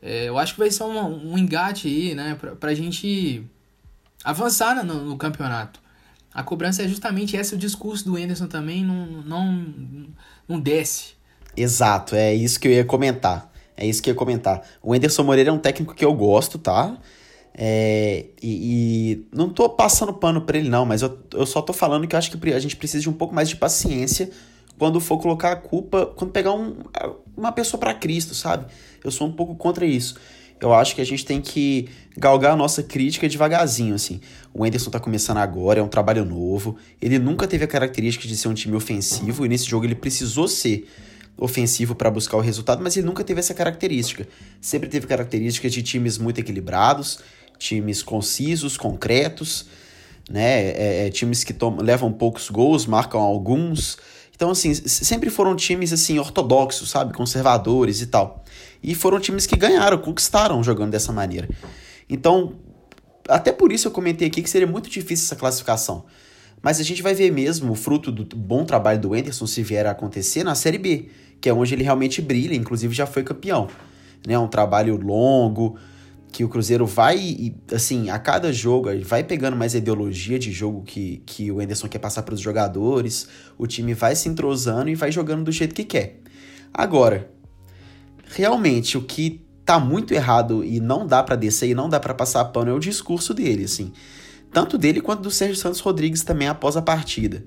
é, 0.00 0.28
eu 0.28 0.38
acho 0.38 0.52
que 0.52 0.60
vai 0.60 0.70
ser 0.70 0.84
um, 0.84 1.32
um 1.32 1.36
engate 1.36 1.88
aí, 1.88 2.14
né, 2.14 2.36
pra, 2.36 2.54
pra 2.54 2.72
gente 2.72 3.44
avançar 4.26 4.84
no, 4.84 5.04
no, 5.04 5.16
campeonato. 5.16 5.80
A 6.34 6.42
cobrança 6.42 6.82
é 6.82 6.88
justamente 6.88 7.36
esse, 7.36 7.54
o 7.54 7.58
discurso 7.58 8.04
do 8.04 8.16
Anderson 8.16 8.48
também 8.48 8.84
não, 8.84 9.06
não, 9.22 9.66
não 10.48 10.60
desce. 10.60 11.14
Exato, 11.56 12.16
é 12.16 12.34
isso 12.34 12.58
que 12.58 12.66
eu 12.66 12.72
ia 12.72 12.84
comentar. 12.84 13.50
É 13.76 13.86
isso 13.86 14.02
que 14.02 14.10
eu 14.10 14.14
ia 14.14 14.18
comentar. 14.18 14.66
O 14.82 14.92
Anderson 14.92 15.22
Moreira 15.22 15.50
é 15.50 15.52
um 15.52 15.58
técnico 15.58 15.94
que 15.94 16.04
eu 16.04 16.12
gosto, 16.12 16.58
tá? 16.58 16.98
É, 17.54 18.26
e, 18.42 19.12
e, 19.12 19.26
não 19.32 19.48
tô 19.48 19.68
passando 19.68 20.12
pano 20.12 20.42
pra 20.42 20.58
ele, 20.58 20.68
não, 20.68 20.84
mas 20.84 21.00
eu, 21.02 21.18
eu 21.32 21.46
só 21.46 21.62
tô 21.62 21.72
falando 21.72 22.06
que 22.06 22.14
eu 22.14 22.18
acho 22.18 22.30
que 22.30 22.52
a 22.52 22.58
gente 22.58 22.76
precisa 22.76 23.00
de 23.00 23.08
um 23.08 23.14
pouco 23.14 23.34
mais 23.34 23.48
de 23.48 23.56
paciência 23.56 24.30
quando 24.76 25.00
for 25.00 25.18
colocar 25.18 25.52
a 25.52 25.56
culpa, 25.56 26.04
quando 26.16 26.32
pegar 26.32 26.52
um, 26.52 26.76
uma 27.34 27.52
pessoa 27.52 27.78
para 27.80 27.94
Cristo, 27.94 28.34
sabe? 28.34 28.66
Eu 29.02 29.10
sou 29.10 29.26
um 29.26 29.32
pouco 29.32 29.54
contra 29.54 29.86
isso. 29.86 30.16
Eu 30.60 30.72
acho 30.72 30.94
que 30.94 31.00
a 31.00 31.04
gente 31.04 31.24
tem 31.24 31.40
que 31.40 31.88
galgar 32.16 32.52
a 32.52 32.56
nossa 32.56 32.82
crítica 32.82 33.28
devagarzinho, 33.28 33.94
assim. 33.94 34.20
O 34.54 34.64
Anderson 34.64 34.90
tá 34.90 34.98
começando 34.98 35.36
agora, 35.38 35.80
é 35.80 35.82
um 35.82 35.88
trabalho 35.88 36.24
novo. 36.24 36.76
Ele 37.00 37.18
nunca 37.18 37.46
teve 37.46 37.64
a 37.64 37.68
característica 37.68 38.26
de 38.26 38.36
ser 38.36 38.48
um 38.48 38.54
time 38.54 38.74
ofensivo 38.74 39.44
e 39.44 39.48
nesse 39.48 39.66
jogo 39.66 39.84
ele 39.84 39.94
precisou 39.94 40.48
ser. 40.48 40.88
ofensivo 41.38 41.94
para 41.94 42.10
buscar 42.10 42.38
o 42.38 42.40
resultado, 42.40 42.82
mas 42.82 42.96
ele 42.96 43.06
nunca 43.06 43.22
teve 43.22 43.40
essa 43.40 43.52
característica. 43.52 44.26
Sempre 44.58 44.88
teve 44.88 45.06
características 45.06 45.70
de 45.70 45.82
times 45.82 46.16
muito 46.16 46.40
equilibrados, 46.40 47.18
times 47.58 48.02
concisos, 48.02 48.78
concretos, 48.78 49.66
né? 50.30 50.70
É, 50.70 51.06
é, 51.06 51.10
times 51.10 51.44
que 51.44 51.54
levam 51.82 52.10
poucos 52.10 52.48
gols, 52.48 52.86
marcam 52.86 53.20
alguns. 53.20 53.98
Então, 54.36 54.50
assim, 54.50 54.74
sempre 54.74 55.30
foram 55.30 55.56
times 55.56 55.94
assim 55.94 56.18
ortodoxos, 56.18 56.90
sabe? 56.90 57.14
Conservadores 57.14 58.02
e 58.02 58.06
tal. 58.06 58.44
E 58.82 58.94
foram 58.94 59.18
times 59.18 59.46
que 59.46 59.56
ganharam, 59.56 59.96
conquistaram 59.96 60.62
jogando 60.62 60.90
dessa 60.90 61.10
maneira. 61.10 61.48
Então, 62.08 62.54
até 63.26 63.50
por 63.50 63.72
isso 63.72 63.88
eu 63.88 63.92
comentei 63.92 64.28
aqui 64.28 64.42
que 64.42 64.50
seria 64.50 64.66
muito 64.66 64.90
difícil 64.90 65.24
essa 65.24 65.36
classificação. 65.36 66.04
Mas 66.60 66.78
a 66.78 66.82
gente 66.82 67.02
vai 67.02 67.14
ver 67.14 67.30
mesmo 67.32 67.72
o 67.72 67.74
fruto 67.74 68.12
do 68.12 68.36
bom 68.36 68.64
trabalho 68.64 69.00
do 69.00 69.14
Anderson, 69.14 69.46
se 69.46 69.62
vier 69.62 69.86
a 69.86 69.92
acontecer, 69.92 70.44
na 70.44 70.54
Série 70.54 70.78
B, 70.78 71.08
que 71.40 71.48
é 71.48 71.54
onde 71.54 71.74
ele 71.74 71.82
realmente 71.82 72.20
brilha, 72.20 72.54
inclusive 72.54 72.94
já 72.94 73.06
foi 73.06 73.22
campeão. 73.22 73.68
Né? 74.26 74.38
Um 74.38 74.48
trabalho 74.48 74.96
longo, 74.96 75.78
que 76.36 76.44
o 76.44 76.50
Cruzeiro 76.50 76.84
vai, 76.84 77.54
assim, 77.72 78.10
a 78.10 78.18
cada 78.18 78.52
jogo, 78.52 78.90
vai 79.02 79.24
pegando 79.24 79.56
mais 79.56 79.74
ideologia 79.74 80.38
de 80.38 80.52
jogo 80.52 80.82
que, 80.82 81.22
que 81.24 81.50
o 81.50 81.60
Anderson 81.60 81.88
quer 81.88 81.98
passar 81.98 82.24
para 82.24 82.34
os 82.34 82.40
jogadores, 82.42 83.26
o 83.56 83.66
time 83.66 83.94
vai 83.94 84.14
se 84.14 84.28
entrosando 84.28 84.90
e 84.90 84.94
vai 84.94 85.10
jogando 85.10 85.44
do 85.44 85.50
jeito 85.50 85.74
que 85.74 85.82
quer. 85.82 86.20
Agora, 86.74 87.30
realmente, 88.26 88.98
o 88.98 89.02
que 89.02 89.46
tá 89.64 89.80
muito 89.80 90.12
errado 90.12 90.62
e 90.62 90.78
não 90.78 91.06
dá 91.06 91.22
para 91.22 91.36
descer 91.36 91.70
e 91.70 91.74
não 91.74 91.88
dá 91.88 91.98
para 91.98 92.12
passar 92.12 92.44
pano 92.44 92.70
é 92.70 92.74
o 92.74 92.78
discurso 92.78 93.32
dele, 93.32 93.64
assim. 93.64 93.90
Tanto 94.52 94.76
dele 94.76 95.00
quanto 95.00 95.22
do 95.22 95.30
Sérgio 95.30 95.56
Santos 95.56 95.80
Rodrigues 95.80 96.22
também 96.22 96.48
após 96.48 96.76
a 96.76 96.82
partida. 96.82 97.44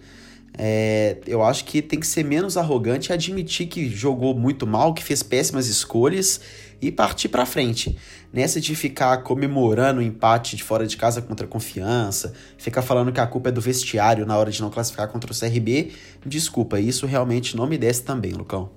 É, 0.57 1.17
eu 1.27 1.43
acho 1.43 1.63
que 1.63 1.79
tem 1.79 1.99
que 1.99 2.07
ser 2.07 2.25
menos 2.25 2.57
arrogante 2.57 3.11
e 3.11 3.13
admitir 3.13 3.67
que 3.67 3.87
jogou 3.87 4.33
muito 4.33 4.65
mal, 4.65 4.95
que 4.95 5.03
fez 5.03 5.21
péssimas 5.21 5.67
escolhas 5.67 6.41
e 6.81 6.91
partir 6.91 7.29
para 7.29 7.45
frente. 7.45 7.97
Nessa 8.31 8.61
de 8.61 8.75
ficar 8.75 9.17
comemorando 9.23 9.99
o 9.99 10.03
empate 10.03 10.55
de 10.55 10.63
fora 10.63 10.85
de 10.85 10.95
casa 10.95 11.21
contra 11.21 11.45
a 11.45 11.49
Confiança, 11.49 12.33
ficar 12.57 12.81
falando 12.81 13.11
que 13.11 13.19
a 13.19 13.27
culpa 13.27 13.49
é 13.49 13.51
do 13.51 13.61
vestiário 13.61 14.25
na 14.25 14.37
hora 14.37 14.51
de 14.51 14.61
não 14.61 14.69
classificar 14.69 15.07
contra 15.07 15.31
o 15.31 15.37
CRB, 15.37 15.91
desculpa, 16.25 16.79
isso 16.79 17.05
realmente 17.05 17.57
não 17.57 17.67
me 17.67 17.77
desce 17.77 18.03
também, 18.03 18.31
Lucão. 18.31 18.69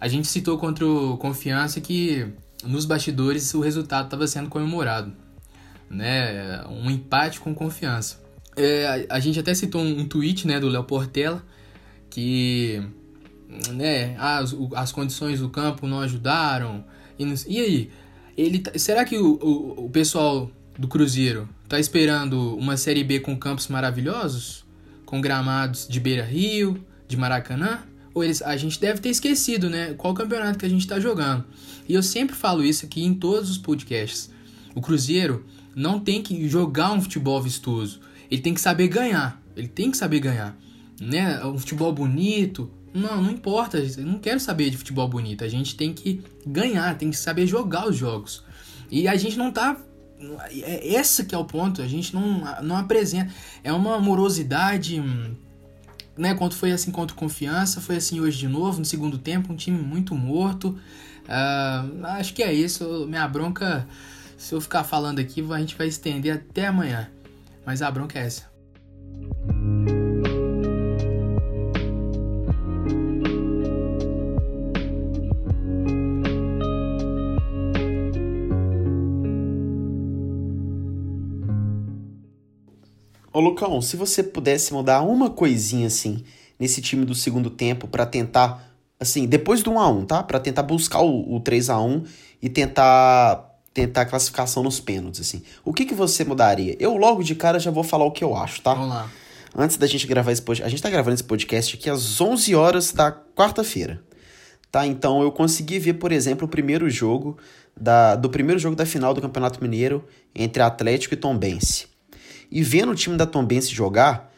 A 0.00 0.08
gente 0.08 0.26
citou 0.26 0.58
contra 0.58 0.84
o 0.86 1.16
Confiança 1.16 1.80
que 1.80 2.26
nos 2.64 2.84
bastidores 2.84 3.54
o 3.54 3.60
resultado 3.60 4.06
estava 4.06 4.26
sendo 4.26 4.48
comemorado, 4.48 5.12
né? 5.88 6.64
Um 6.68 6.90
empate 6.90 7.40
com 7.40 7.54
confiança. 7.54 8.20
É, 8.56 9.06
a, 9.08 9.18
gente 9.18 9.40
até 9.40 9.54
citou 9.54 9.80
um, 9.80 10.00
um 10.00 10.04
tweet, 10.06 10.46
né, 10.46 10.60
do 10.60 10.68
Léo 10.68 10.84
Portela 10.84 11.42
que, 12.10 12.82
né, 13.70 14.14
as, 14.18 14.54
as 14.74 14.92
condições 14.92 15.40
do 15.40 15.48
campo 15.48 15.86
não 15.86 16.00
ajudaram. 16.00 16.84
E, 17.22 17.56
e 17.56 17.60
aí, 17.60 17.90
ele 18.36 18.58
tá, 18.58 18.78
será 18.78 19.04
que 19.04 19.16
o, 19.16 19.34
o, 19.34 19.86
o 19.86 19.90
pessoal 19.90 20.50
do 20.78 20.88
Cruzeiro 20.88 21.48
tá 21.68 21.78
esperando 21.78 22.56
uma 22.56 22.76
Série 22.76 23.04
B 23.04 23.20
com 23.20 23.36
campos 23.36 23.68
maravilhosos? 23.68 24.64
Com 25.04 25.20
gramados 25.20 25.86
de 25.88 26.00
Beira 26.00 26.24
Rio, 26.24 26.82
de 27.06 27.16
Maracanã? 27.16 27.82
Ou 28.14 28.24
eles, 28.24 28.42
a 28.42 28.56
gente 28.56 28.80
deve 28.80 29.00
ter 29.00 29.10
esquecido, 29.10 29.70
né? 29.70 29.94
Qual 29.94 30.14
campeonato 30.14 30.58
que 30.58 30.66
a 30.66 30.68
gente 30.68 30.82
está 30.82 31.00
jogando. 31.00 31.44
E 31.88 31.94
eu 31.94 32.02
sempre 32.02 32.34
falo 32.34 32.64
isso 32.64 32.84
aqui 32.84 33.04
em 33.04 33.14
todos 33.14 33.50
os 33.50 33.58
podcasts. 33.58 34.30
O 34.74 34.80
Cruzeiro 34.80 35.44
não 35.74 35.98
tem 35.98 36.22
que 36.22 36.48
jogar 36.48 36.92
um 36.92 37.00
futebol 37.00 37.40
vistoso. 37.40 38.00
Ele 38.30 38.40
tem 38.40 38.54
que 38.54 38.60
saber 38.60 38.88
ganhar. 38.88 39.42
Ele 39.56 39.68
tem 39.68 39.90
que 39.90 39.96
saber 39.96 40.20
ganhar. 40.20 40.56
Né? 41.00 41.44
Um 41.44 41.58
futebol 41.58 41.92
bonito. 41.92 42.70
Não, 42.92 43.22
não 43.22 43.30
importa. 43.30 43.78
Eu 43.78 44.06
não 44.06 44.18
quero 44.18 44.38
saber 44.38 44.70
de 44.70 44.76
futebol 44.76 45.08
bonito. 45.08 45.44
A 45.44 45.48
gente 45.48 45.76
tem 45.76 45.92
que 45.92 46.22
ganhar, 46.46 46.96
tem 46.96 47.10
que 47.10 47.16
saber 47.16 47.46
jogar 47.46 47.88
os 47.88 47.96
jogos. 47.96 48.44
E 48.90 49.08
a 49.08 49.16
gente 49.16 49.36
não 49.36 49.50
tá. 49.50 49.76
É 50.50 50.86
esse 50.86 51.24
que 51.24 51.34
é 51.34 51.38
o 51.38 51.44
ponto. 51.44 51.80
A 51.80 51.88
gente 51.88 52.14
não, 52.14 52.42
não 52.62 52.76
apresenta. 52.76 53.32
É 53.64 53.72
uma 53.72 53.98
morosidade 53.98 55.00
hum, 55.00 55.34
né, 56.16 56.34
quando 56.34 56.54
foi 56.54 56.72
assim 56.72 56.90
contra 56.90 57.16
Confiança, 57.16 57.80
foi 57.80 57.96
assim 57.96 58.20
hoje 58.20 58.38
de 58.38 58.48
novo, 58.48 58.78
no 58.78 58.84
segundo 58.84 59.18
tempo, 59.18 59.52
um 59.52 59.56
time 59.56 59.78
muito 59.78 60.14
morto. 60.14 60.78
Uh, 61.24 62.06
acho 62.06 62.34
que 62.34 62.42
é 62.42 62.52
isso. 62.52 63.06
Minha 63.06 63.26
bronca, 63.26 63.86
se 64.36 64.54
eu 64.54 64.60
ficar 64.60 64.84
falando 64.84 65.18
aqui, 65.18 65.44
a 65.50 65.58
gente 65.58 65.76
vai 65.76 65.86
estender 65.86 66.34
até 66.34 66.66
amanhã. 66.66 67.10
Mas 67.64 67.80
a 67.80 67.90
bronca 67.90 68.18
é 68.18 68.26
essa. 68.26 68.50
Ô 83.32 83.40
Lucão, 83.40 83.80
se 83.80 83.96
você 83.96 84.22
pudesse 84.22 84.72
mudar 84.72 85.00
uma 85.02 85.30
coisinha 85.30 85.86
assim 85.86 86.24
nesse 86.58 86.82
time 86.82 87.04
do 87.04 87.14
segundo 87.14 87.48
tempo 87.50 87.88
para 87.88 88.04
tentar, 88.04 88.62
assim, 89.00 89.26
depois 89.26 89.62
do 89.62 89.72
1x1, 89.72 90.06
tá? 90.06 90.22
Para 90.22 90.38
tentar 90.38 90.62
buscar 90.62 91.00
o, 91.00 91.36
o 91.36 91.40
3x1 91.40 92.06
e 92.40 92.48
tentar 92.48 93.48
tentar 93.74 94.02
a 94.02 94.04
classificação 94.06 94.62
nos 94.62 94.80
pênaltis, 94.80 95.22
assim. 95.22 95.42
O 95.64 95.72
que, 95.72 95.86
que 95.86 95.94
você 95.94 96.24
mudaria? 96.24 96.76
Eu 96.78 96.96
logo 96.96 97.22
de 97.22 97.34
cara 97.34 97.58
já 97.58 97.70
vou 97.70 97.82
falar 97.82 98.04
o 98.04 98.10
que 98.10 98.22
eu 98.22 98.36
acho, 98.36 98.60
tá? 98.60 98.74
Vamos 98.74 98.90
lá. 98.90 99.10
Antes 99.56 99.76
da 99.76 99.86
gente 99.86 100.06
gravar 100.06 100.30
esse 100.32 100.42
podcast, 100.42 100.66
a 100.66 100.70
gente 100.70 100.82
tá 100.82 100.90
gravando 100.90 101.14
esse 101.14 101.24
podcast 101.24 101.76
aqui 101.76 101.88
às 101.88 102.20
11 102.20 102.54
horas 102.54 102.92
da 102.92 103.10
quarta-feira. 103.10 104.02
Tá? 104.70 104.86
Então 104.86 105.22
eu 105.22 105.30
consegui 105.32 105.78
ver, 105.78 105.94
por 105.94 106.12
exemplo, 106.12 106.46
o 106.46 106.50
primeiro 106.50 106.88
jogo 106.88 107.36
da, 107.78 108.14
do 108.14 108.30
primeiro 108.30 108.58
jogo 108.58 108.74
da 108.76 108.86
final 108.86 109.12
do 109.12 109.20
Campeonato 109.20 109.62
Mineiro 109.62 110.04
entre 110.34 110.62
Atlético 110.62 111.14
e 111.14 111.16
Tombense. 111.16 111.91
E 112.52 112.62
vendo 112.62 112.92
o 112.92 112.94
time 112.94 113.16
da 113.16 113.24
Tombense 113.24 113.74
jogar, 113.74 114.30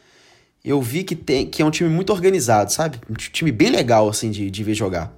eu 0.64 0.80
vi 0.80 1.02
que, 1.02 1.16
tem, 1.16 1.46
que 1.46 1.60
é 1.60 1.64
um 1.64 1.70
time 1.70 1.90
muito 1.90 2.12
organizado, 2.12 2.72
sabe? 2.72 3.00
Um 3.10 3.14
time 3.14 3.50
bem 3.50 3.70
legal, 3.70 4.08
assim, 4.08 4.30
de, 4.30 4.48
de 4.50 4.64
ver 4.64 4.74
jogar. 4.74 5.12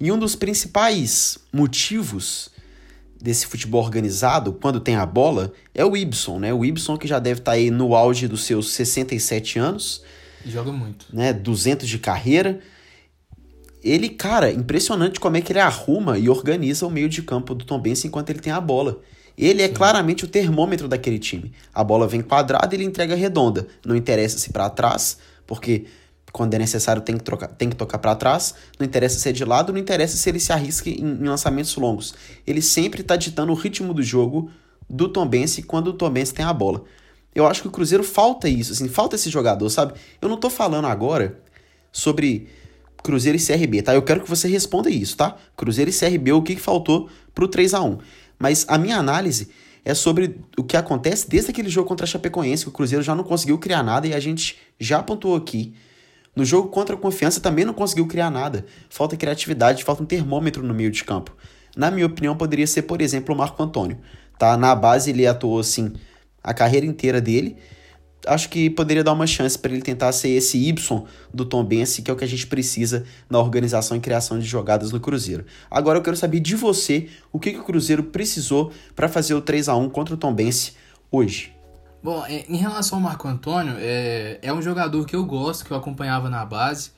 E 0.00 0.10
um 0.10 0.18
dos 0.18 0.34
principais 0.34 1.38
motivos 1.52 2.50
desse 3.22 3.46
futebol 3.46 3.82
organizado, 3.82 4.52
quando 4.52 4.80
tem 4.80 4.96
a 4.96 5.06
bola, 5.06 5.52
é 5.72 5.84
o 5.84 5.96
Ibson, 5.96 6.40
né? 6.40 6.52
O 6.52 6.64
Ibson 6.64 6.98
que 6.98 7.06
já 7.06 7.20
deve 7.20 7.40
estar 7.40 7.52
tá 7.52 7.56
aí 7.56 7.70
no 7.70 7.94
auge 7.94 8.26
dos 8.26 8.44
seus 8.44 8.72
67 8.72 9.58
anos. 9.58 10.02
Joga 10.44 10.72
muito. 10.72 11.06
Né? 11.12 11.32
200 11.32 11.88
de 11.88 11.98
carreira. 11.98 12.60
Ele, 13.82 14.08
cara, 14.08 14.50
impressionante 14.50 15.20
como 15.20 15.36
é 15.36 15.40
que 15.40 15.52
ele 15.52 15.60
arruma 15.60 16.18
e 16.18 16.28
organiza 16.28 16.86
o 16.86 16.90
meio 16.90 17.08
de 17.08 17.22
campo 17.22 17.54
do 17.54 17.64
Tom 17.64 17.78
Benz 17.78 18.04
enquanto 18.04 18.30
ele 18.30 18.40
tem 18.40 18.52
a 18.52 18.60
bola. 18.60 19.00
Ele 19.36 19.62
é 19.62 19.68
claramente 19.68 20.24
o 20.24 20.28
termômetro 20.28 20.86
daquele 20.86 21.18
time. 21.18 21.52
A 21.74 21.82
bola 21.82 22.06
vem 22.06 22.20
quadrada 22.20 22.74
e 22.74 22.76
ele 22.76 22.84
entrega 22.84 23.14
redonda. 23.14 23.66
Não 23.84 23.96
interessa 23.96 24.38
se 24.38 24.50
para 24.50 24.70
trás, 24.70 25.18
porque 25.46 25.86
quando 26.32 26.54
é 26.54 26.58
necessário 26.58 27.02
tem 27.02 27.16
que, 27.16 27.22
trocar, 27.22 27.48
tem 27.48 27.68
que 27.68 27.76
tocar 27.76 27.98
para 27.98 28.14
trás. 28.14 28.54
Não 28.78 28.86
interessa 28.86 29.18
se 29.18 29.28
é 29.28 29.32
de 29.32 29.44
lado, 29.44 29.72
não 29.72 29.78
interessa 29.78 30.16
se 30.16 30.28
ele 30.28 30.40
se 30.40 30.52
arrisca 30.52 30.88
em, 30.88 31.00
em 31.00 31.28
lançamentos 31.28 31.74
longos. 31.76 32.14
Ele 32.46 32.62
sempre 32.62 33.00
está 33.00 33.16
ditando 33.16 33.52
o 33.52 33.54
ritmo 33.54 33.92
do 33.92 34.02
jogo 34.02 34.50
do 34.88 35.08
Tombense 35.08 35.62
quando 35.62 35.88
o 35.88 35.92
Tombense 35.92 36.34
tem 36.34 36.44
a 36.44 36.52
bola. 36.52 36.84
Eu 37.34 37.46
acho 37.46 37.62
que 37.62 37.68
o 37.68 37.70
Cruzeiro 37.70 38.04
falta 38.04 38.48
isso, 38.48 38.72
assim, 38.72 38.88
falta 38.88 39.16
esse 39.16 39.28
jogador, 39.28 39.68
sabe? 39.68 39.94
Eu 40.22 40.28
não 40.28 40.36
tô 40.36 40.48
falando 40.48 40.86
agora 40.86 41.40
sobre 41.90 42.48
Cruzeiro 43.02 43.36
e 43.36 43.44
CRB, 43.44 43.82
tá? 43.82 43.94
Eu 43.94 44.02
quero 44.02 44.20
que 44.20 44.30
você 44.30 44.46
responda 44.46 44.88
isso, 44.88 45.16
tá? 45.16 45.36
Cruzeiro 45.56 45.90
e 45.90 45.92
CRB, 45.92 46.32
o 46.32 46.42
que, 46.42 46.54
que 46.54 46.60
faltou 46.60 47.08
pro 47.34 47.48
3 47.48 47.74
a 47.74 47.82
1 47.82 47.98
mas 48.38 48.64
a 48.68 48.78
minha 48.78 48.96
análise 48.96 49.48
é 49.84 49.94
sobre 49.94 50.40
o 50.56 50.64
que 50.64 50.76
acontece 50.76 51.28
desde 51.28 51.50
aquele 51.50 51.68
jogo 51.68 51.88
contra 51.88 52.04
a 52.04 52.06
Chapecoense, 52.06 52.64
que 52.64 52.70
o 52.70 52.72
Cruzeiro 52.72 53.02
já 53.02 53.14
não 53.14 53.22
conseguiu 53.22 53.58
criar 53.58 53.82
nada 53.82 54.06
e 54.06 54.14
a 54.14 54.20
gente 54.20 54.58
já 54.78 55.02
pontuou 55.02 55.36
aqui. 55.36 55.74
No 56.34 56.44
jogo 56.44 56.68
contra 56.68 56.96
a 56.96 56.98
Confiança 56.98 57.40
também 57.40 57.64
não 57.64 57.74
conseguiu 57.74 58.06
criar 58.06 58.30
nada. 58.30 58.64
Falta 58.88 59.16
criatividade, 59.16 59.84
falta 59.84 60.02
um 60.02 60.06
termômetro 60.06 60.62
no 60.62 60.74
meio 60.74 60.90
de 60.90 61.04
campo. 61.04 61.36
Na 61.76 61.90
minha 61.90 62.06
opinião, 62.06 62.36
poderia 62.36 62.66
ser, 62.66 62.82
por 62.82 63.00
exemplo, 63.00 63.34
o 63.34 63.38
Marco 63.38 63.62
Antônio. 63.62 63.98
Tá? 64.38 64.56
Na 64.56 64.74
base 64.74 65.10
ele 65.10 65.26
atuou 65.26 65.60
assim 65.60 65.92
a 66.42 66.52
carreira 66.52 66.86
inteira 66.86 67.20
dele 67.20 67.56
acho 68.26 68.48
que 68.48 68.70
poderia 68.70 69.04
dar 69.04 69.12
uma 69.12 69.26
chance 69.26 69.58
para 69.58 69.72
ele 69.72 69.82
tentar 69.82 70.12
ser 70.12 70.30
esse 70.30 70.58
Y 70.58 71.04
do 71.32 71.44
Tom 71.44 71.64
Bense, 71.64 72.02
que 72.02 72.10
é 72.10 72.14
o 72.14 72.16
que 72.16 72.24
a 72.24 72.28
gente 72.28 72.46
precisa 72.46 73.04
na 73.28 73.38
organização 73.38 73.96
e 73.96 74.00
criação 74.00 74.38
de 74.38 74.44
jogadas 74.44 74.92
no 74.92 75.00
Cruzeiro. 75.00 75.44
Agora 75.70 75.98
eu 75.98 76.02
quero 76.02 76.16
saber 76.16 76.40
de 76.40 76.56
você 76.56 77.08
o 77.32 77.38
que, 77.38 77.52
que 77.52 77.58
o 77.58 77.64
Cruzeiro 77.64 78.04
precisou 78.04 78.72
para 78.94 79.08
fazer 79.08 79.34
o 79.34 79.40
3 79.40 79.68
a 79.68 79.76
1 79.76 79.90
contra 79.90 80.14
o 80.14 80.16
Tom 80.16 80.32
Bense 80.34 80.72
hoje. 81.10 81.52
Bom, 82.02 82.24
é, 82.26 82.44
em 82.48 82.56
relação 82.56 82.98
ao 82.98 83.04
Marco 83.04 83.26
Antônio, 83.26 83.76
é, 83.78 84.38
é 84.42 84.52
um 84.52 84.60
jogador 84.60 85.06
que 85.06 85.16
eu 85.16 85.24
gosto, 85.24 85.64
que 85.64 85.70
eu 85.70 85.76
acompanhava 85.76 86.28
na 86.28 86.44
base, 86.44 86.90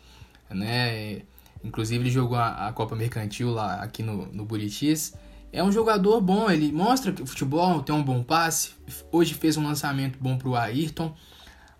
né? 0.50 1.22
Inclusive 1.62 2.02
ele 2.02 2.10
jogou 2.10 2.36
a, 2.36 2.68
a 2.68 2.72
Copa 2.72 2.96
Mercantil 2.96 3.50
lá 3.50 3.82
aqui 3.82 4.02
no, 4.02 4.26
no 4.26 4.44
Buritis 4.44 5.14
é 5.52 5.62
um 5.62 5.72
jogador 5.72 6.20
bom, 6.20 6.50
ele 6.50 6.70
mostra 6.72 7.12
que 7.12 7.22
o 7.22 7.26
futebol 7.26 7.82
tem 7.82 7.94
um 7.94 8.02
bom 8.02 8.22
passe. 8.22 8.70
Hoje 9.10 9.34
fez 9.34 9.56
um 9.56 9.64
lançamento 9.64 10.18
bom 10.20 10.36
para 10.36 10.48
o 10.48 10.56
Ayrton, 10.56 11.14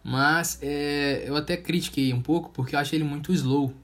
mas 0.03 0.59
é, 0.63 1.25
eu 1.27 1.37
até 1.37 1.57
critiquei 1.57 2.13
um 2.13 2.23
pouco 2.23 2.51
porque 2.51 2.75
eu 2.75 2.81
achei 2.81 2.99
ele 2.99 3.05
muito 3.05 3.33
slow. 3.33 3.75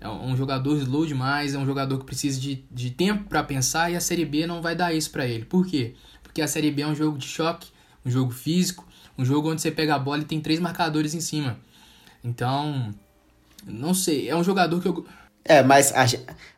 é 0.00 0.08
um 0.08 0.36
jogador 0.36 0.76
slow 0.76 1.06
demais, 1.06 1.54
é 1.54 1.58
um 1.58 1.66
jogador 1.66 1.98
que 1.98 2.04
precisa 2.04 2.38
de, 2.40 2.64
de 2.70 2.90
tempo 2.90 3.24
para 3.28 3.42
pensar 3.42 3.90
e 3.90 3.96
a 3.96 4.00
Série 4.00 4.24
B 4.24 4.46
não 4.46 4.60
vai 4.60 4.74
dar 4.74 4.92
isso 4.92 5.10
para 5.10 5.26
ele. 5.26 5.44
Por 5.44 5.66
quê? 5.66 5.94
Porque 6.22 6.42
a 6.42 6.48
Série 6.48 6.70
B 6.70 6.82
é 6.82 6.86
um 6.86 6.94
jogo 6.94 7.16
de 7.16 7.26
choque, 7.26 7.68
um 8.04 8.10
jogo 8.10 8.32
físico, 8.32 8.86
um 9.16 9.24
jogo 9.24 9.50
onde 9.50 9.62
você 9.62 9.70
pega 9.70 9.94
a 9.94 9.98
bola 9.98 10.22
e 10.22 10.26
tem 10.26 10.40
três 10.40 10.60
marcadores 10.60 11.14
em 11.14 11.20
cima. 11.20 11.58
Então, 12.22 12.92
não 13.64 13.94
sei, 13.94 14.28
é 14.28 14.36
um 14.36 14.44
jogador 14.44 14.80
que 14.80 14.88
eu. 14.88 15.06
É, 15.44 15.62
mas 15.62 15.92
a, 15.92 16.04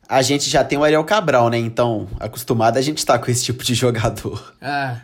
a 0.08 0.22
gente 0.22 0.48
já 0.48 0.64
tem 0.64 0.78
o 0.78 0.84
Ariel 0.84 1.04
Cabral, 1.04 1.50
né? 1.50 1.58
Então, 1.58 2.08
acostumado 2.18 2.78
a 2.78 2.80
gente 2.80 3.04
tá 3.04 3.18
com 3.18 3.30
esse 3.30 3.44
tipo 3.44 3.62
de 3.62 3.74
jogador. 3.74 4.54
É. 4.60 4.96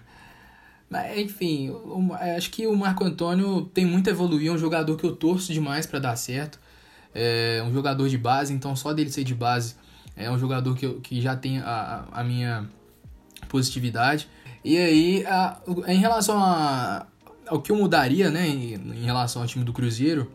Mas, 0.88 1.18
enfim, 1.18 1.74
acho 2.36 2.50
que 2.50 2.66
o 2.66 2.76
Marco 2.76 3.04
Antônio 3.04 3.62
tem 3.74 3.84
muito 3.84 4.08
a 4.08 4.12
evoluir, 4.12 4.48
é 4.48 4.52
um 4.52 4.58
jogador 4.58 4.96
que 4.96 5.04
eu 5.04 5.14
torço 5.14 5.52
demais 5.52 5.86
para 5.86 5.98
dar 5.98 6.16
certo. 6.16 6.58
É 7.14 7.62
um 7.64 7.72
jogador 7.72 8.08
de 8.08 8.18
base, 8.18 8.52
então 8.52 8.74
só 8.74 8.92
dele 8.92 9.10
ser 9.10 9.24
de 9.24 9.34
base 9.34 9.76
é 10.16 10.30
um 10.30 10.38
jogador 10.38 10.74
que, 10.76 10.88
que 11.00 11.20
já 11.20 11.36
tem 11.36 11.58
a, 11.58 12.04
a 12.12 12.24
minha 12.24 12.68
positividade. 13.48 14.28
E 14.64 14.78
aí, 14.78 15.26
a, 15.26 15.58
em 15.88 15.98
relação 15.98 16.38
a, 16.42 17.06
ao 17.46 17.60
que 17.60 17.70
eu 17.70 17.76
mudaria, 17.76 18.30
né, 18.30 18.46
em, 18.46 18.74
em, 18.74 19.04
relação 19.04 19.42
ao 19.42 19.48
time 19.48 19.64
do 19.64 19.72
Cruzeiro, 19.72 20.30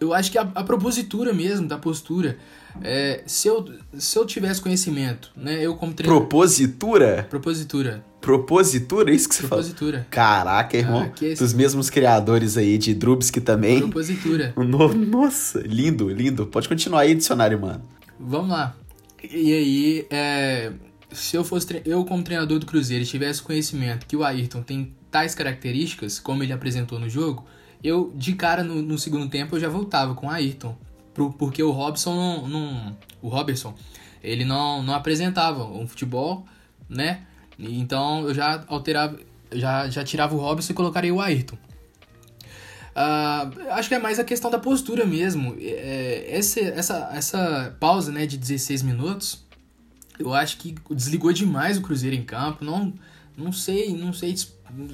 eu 0.00 0.14
acho 0.14 0.32
que 0.32 0.38
a, 0.38 0.42
a 0.54 0.64
propositura 0.64 1.32
mesmo, 1.32 1.68
da 1.68 1.76
postura, 1.76 2.38
é, 2.82 3.22
se, 3.26 3.46
eu, 3.48 3.68
se 3.98 4.18
eu 4.18 4.24
tivesse 4.24 4.60
conhecimento, 4.60 5.30
né, 5.36 5.64
eu 5.64 5.76
como 5.76 5.92
treinador... 5.92 6.26
Propositura? 6.26 7.26
Propositura. 7.28 8.04
Propositura, 8.20 9.10
é 9.10 9.14
isso 9.14 9.28
que 9.28 9.34
você 9.34 9.46
Propositura. 9.46 9.98
fala? 9.98 10.06
Caraca, 10.10 10.76
irmão. 10.76 11.12
Ah, 11.14 11.24
é 11.24 11.34
dos 11.34 11.52
mesmos 11.52 11.90
criadores 11.90 12.56
aí 12.56 12.78
de 12.78 12.94
Drubsky 12.94 13.40
também. 13.40 13.80
Propositura. 13.80 14.54
No, 14.70 14.92
nossa, 14.94 15.60
lindo, 15.60 16.08
lindo. 16.08 16.46
Pode 16.46 16.68
continuar 16.68 17.00
aí, 17.00 17.14
dicionário, 17.14 17.60
mano. 17.60 17.82
Vamos 18.18 18.50
lá. 18.50 18.76
E 19.22 19.52
aí, 19.52 20.06
é, 20.10 20.72
se 21.12 21.36
eu 21.36 21.44
fosse 21.44 21.82
eu 21.84 22.04
como 22.04 22.22
treinador 22.22 22.58
do 22.58 22.66
Cruzeiro 22.66 23.04
tivesse 23.04 23.42
conhecimento 23.42 24.06
que 24.06 24.16
o 24.16 24.24
Ayrton 24.24 24.62
tem 24.62 24.94
tais 25.10 25.34
características, 25.34 26.18
como 26.18 26.42
ele 26.42 26.52
apresentou 26.52 26.98
no 26.98 27.08
jogo, 27.08 27.44
eu 27.82 28.12
de 28.14 28.34
cara 28.34 28.62
no, 28.62 28.82
no 28.82 28.98
segundo 28.98 29.28
tempo 29.28 29.56
eu 29.56 29.60
já 29.60 29.68
voltava 29.68 30.14
com 30.14 30.26
o 30.26 30.30
Ayrton, 30.30 30.76
pro, 31.14 31.32
porque 31.32 31.62
o 31.62 31.70
Robson 31.70 32.14
não, 32.14 32.48
não, 32.48 32.98
o 33.22 33.28
Robertson, 33.28 33.74
ele 34.22 34.44
não, 34.44 34.82
não 34.82 34.94
apresentava 34.94 35.64
um 35.64 35.86
futebol, 35.86 36.46
né? 36.88 37.22
Então 37.58 38.26
eu 38.26 38.34
já 38.34 38.64
alterava, 38.66 39.18
já, 39.52 39.88
já 39.88 40.04
tirava 40.04 40.34
o 40.34 40.38
Robson 40.38 40.72
e 40.72 40.74
colocaria 40.74 41.14
o 41.14 41.20
Ayrton. 41.20 41.56
Uh, 42.90 43.70
acho 43.70 43.88
que 43.88 43.94
é 43.94 43.98
mais 43.98 44.18
a 44.18 44.24
questão 44.24 44.50
da 44.50 44.58
postura 44.58 45.06
mesmo. 45.06 45.56
É, 45.58 46.26
essa, 46.28 46.60
essa, 46.60 47.10
essa 47.14 47.76
pausa 47.78 48.10
né, 48.10 48.26
de 48.26 48.36
16 48.36 48.82
minutos, 48.82 49.44
eu 50.18 50.34
acho 50.34 50.58
que 50.58 50.74
desligou 50.90 51.32
demais 51.32 51.78
o 51.78 51.82
Cruzeiro 51.82 52.16
em 52.16 52.22
campo. 52.22 52.64
Não, 52.64 52.92
não 53.36 53.52
sei, 53.52 53.96
não 53.96 54.12
sei 54.12 54.34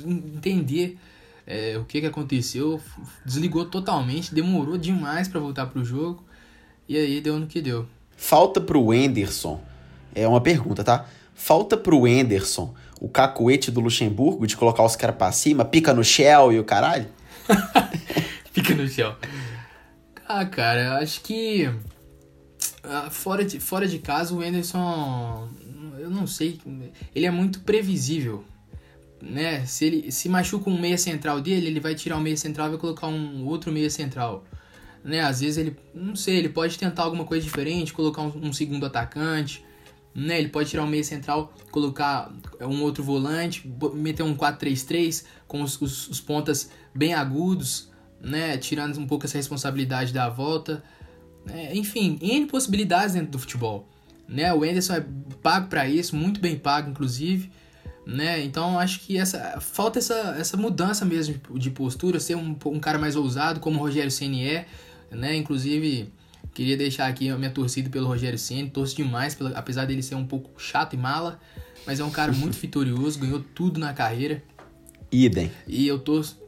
entender 0.05 0.99
é, 1.47 1.79
o 1.79 1.85
que, 1.85 2.01
que 2.01 2.07
aconteceu. 2.07 2.81
Desligou 3.25 3.65
totalmente, 3.67 4.35
demorou 4.35 4.77
demais 4.77 5.29
para 5.29 5.41
voltar 5.41 5.67
pro 5.67 5.85
jogo. 5.85 6.25
E 6.89 6.97
aí 6.97 7.21
deu 7.21 7.39
no 7.39 7.47
que 7.47 7.61
deu. 7.61 7.87
Falta 8.17 8.61
pro 8.61 8.93
Enderson. 8.93 9.61
É 10.15 10.27
uma 10.27 10.41
pergunta, 10.41 10.83
tá? 10.83 11.07
Falta 11.35 11.77
pro 11.77 12.07
Enderson 12.07 12.75
o 13.01 13.09
cacuete 13.09 13.71
do 13.71 13.81
Luxemburgo 13.81 14.47
de 14.47 14.57
colocar 14.57 14.83
os 14.83 14.97
caras 14.97 15.17
pra 15.17 15.31
cima, 15.33 15.65
pica 15.65 15.93
no 15.93 16.03
Shell 16.03 16.53
e 16.53 16.59
o 16.59 16.65
caralho? 16.65 17.07
pica 18.53 18.75
no 18.75 18.89
Shell. 18.89 19.15
Ah, 20.27 20.45
cara, 20.45 20.85
eu 20.85 20.93
acho 20.95 21.21
que. 21.21 21.71
Ah, 22.83 23.09
fora 23.11 23.45
de, 23.45 23.61
fora 23.61 23.87
de 23.87 23.99
casa, 23.99 24.35
o 24.35 24.43
Enderson. 24.43 25.49
Eu 25.99 26.11
não 26.11 26.27
sei. 26.27 26.61
Ele 27.15 27.27
é 27.27 27.31
muito 27.31 27.61
previsível. 27.61 28.45
Né? 29.21 29.65
Se 29.67 29.85
ele 29.85 30.13
se 30.13 30.29
machuca 30.29 30.69
um 30.69 30.79
meia 30.79 30.99
central 30.99 31.41
dele, 31.41 31.67
ele 31.67 31.81
vai 31.81 31.95
tirar 31.95 32.17
o 32.17 32.21
meia 32.21 32.37
central 32.37 32.69
e 32.69 32.71
vai 32.71 32.79
colocar 32.79 33.07
um 33.07 33.45
outro 33.47 33.73
meia 33.73 33.91
central. 33.91 34.45
Né? 35.03 35.21
Às 35.21 35.41
vezes 35.41 35.57
ele. 35.57 35.77
Não 35.95 36.17
sei, 36.17 36.37
ele 36.37 36.49
pode 36.49 36.79
tentar 36.79 37.05
alguma 37.05 37.25
coisa 37.25 37.45
diferente, 37.45 37.93
colocar 37.93 38.23
um, 38.23 38.47
um 38.49 38.53
segundo 38.53 38.87
atacante 38.87 39.65
né? 40.17 40.39
Ele 40.39 40.49
pode 40.49 40.71
tirar 40.71 40.83
um 40.83 40.87
meio 40.87 41.05
central, 41.05 41.53
colocar 41.71 42.33
um 42.63 42.83
outro 42.83 43.05
volante, 43.05 43.71
meter 43.93 44.23
um 44.23 44.35
4-3-3 44.35 45.25
com 45.47 45.61
os, 45.61 45.81
os, 45.81 46.09
os, 46.09 46.21
pontas 46.21 46.71
bem 46.95 47.13
agudos, 47.13 47.91
né? 48.19 48.57
Tirando 48.57 48.99
um 48.99 49.07
pouco 49.07 49.27
essa 49.27 49.37
responsabilidade 49.37 50.15
da 50.15 50.31
volta. 50.31 50.83
É, 51.49 51.77
enfim, 51.77 52.19
N 52.23 52.47
possibilidades 52.47 53.15
dentro 53.15 53.33
do 53.33 53.39
futebol. 53.39 53.87
Né? 54.27 54.53
O 54.53 54.65
Anderson 54.65 54.95
é 54.95 55.05
pago 55.43 55.69
para 55.69 55.87
isso, 55.87 56.17
muito 56.17 56.41
bem 56.41 56.57
pago, 56.57 56.91
inclusive. 56.91 57.53
Né? 58.07 58.45
Então 58.45 58.79
acho 58.79 59.01
que 59.01 59.19
essa 59.19 59.61
falta 59.61 59.99
essa, 59.99 60.37
essa 60.39 60.57
mudança 60.57 61.05
mesmo 61.05 61.41
de 61.59 61.71
postura, 61.71 62.21
ser 62.21 62.37
um, 62.37 62.57
um 62.67 62.79
cara 62.79 62.99
mais 62.99 63.17
ousado, 63.17 63.59
como 63.59 63.79
o 63.79 63.83
Rogério 63.83 64.13
Ceni 64.13 64.49
é, 64.49 64.67
né? 65.11 65.35
Inclusive 65.35 66.13
Queria 66.57 66.75
deixar 66.75 67.07
aqui 67.07 67.29
a 67.29 67.37
minha 67.37 67.51
torcida 67.51 67.91
pelo 67.91 68.07
Rogério 68.07 68.39
Ceni, 68.39 68.71
torço 68.71 68.97
demais, 68.97 69.35
pela, 69.35 69.51
apesar 69.51 69.85
dele 69.85 70.03
ser 70.03 70.15
um 70.15 70.25
pouco 70.25 70.59
chato 70.59 70.95
e 70.95 70.97
mala, 70.97 71.39
mas 71.87 72.01
é 72.01 72.05
um 72.05 72.11
cara 72.11 72.33
muito 72.33 72.57
vitorioso, 72.59 73.19
ganhou 73.19 73.45
tudo 73.55 73.79
na 73.79 73.93
carreira. 73.93 74.43
Idem. 75.13 75.53
E 75.69 75.87
eu 75.87 75.99
torço, 75.99 76.41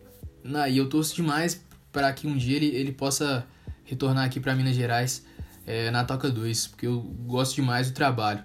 na, 0.42 0.66
e 0.66 0.78
eu 0.78 0.88
torço 0.88 1.14
demais 1.14 1.62
para 1.92 2.10
que 2.14 2.26
um 2.26 2.38
dia 2.38 2.56
ele, 2.56 2.68
ele 2.68 2.90
possa 2.90 3.46
retornar 3.84 4.24
aqui 4.24 4.40
para 4.40 4.54
Minas 4.54 4.74
Gerais 4.74 5.26
é, 5.66 5.90
na 5.90 6.02
Toca 6.04 6.30
2, 6.30 6.68
porque 6.68 6.86
eu 6.86 7.00
gosto 7.26 7.56
demais 7.56 7.90
do 7.90 7.94
trabalho. 7.94 8.42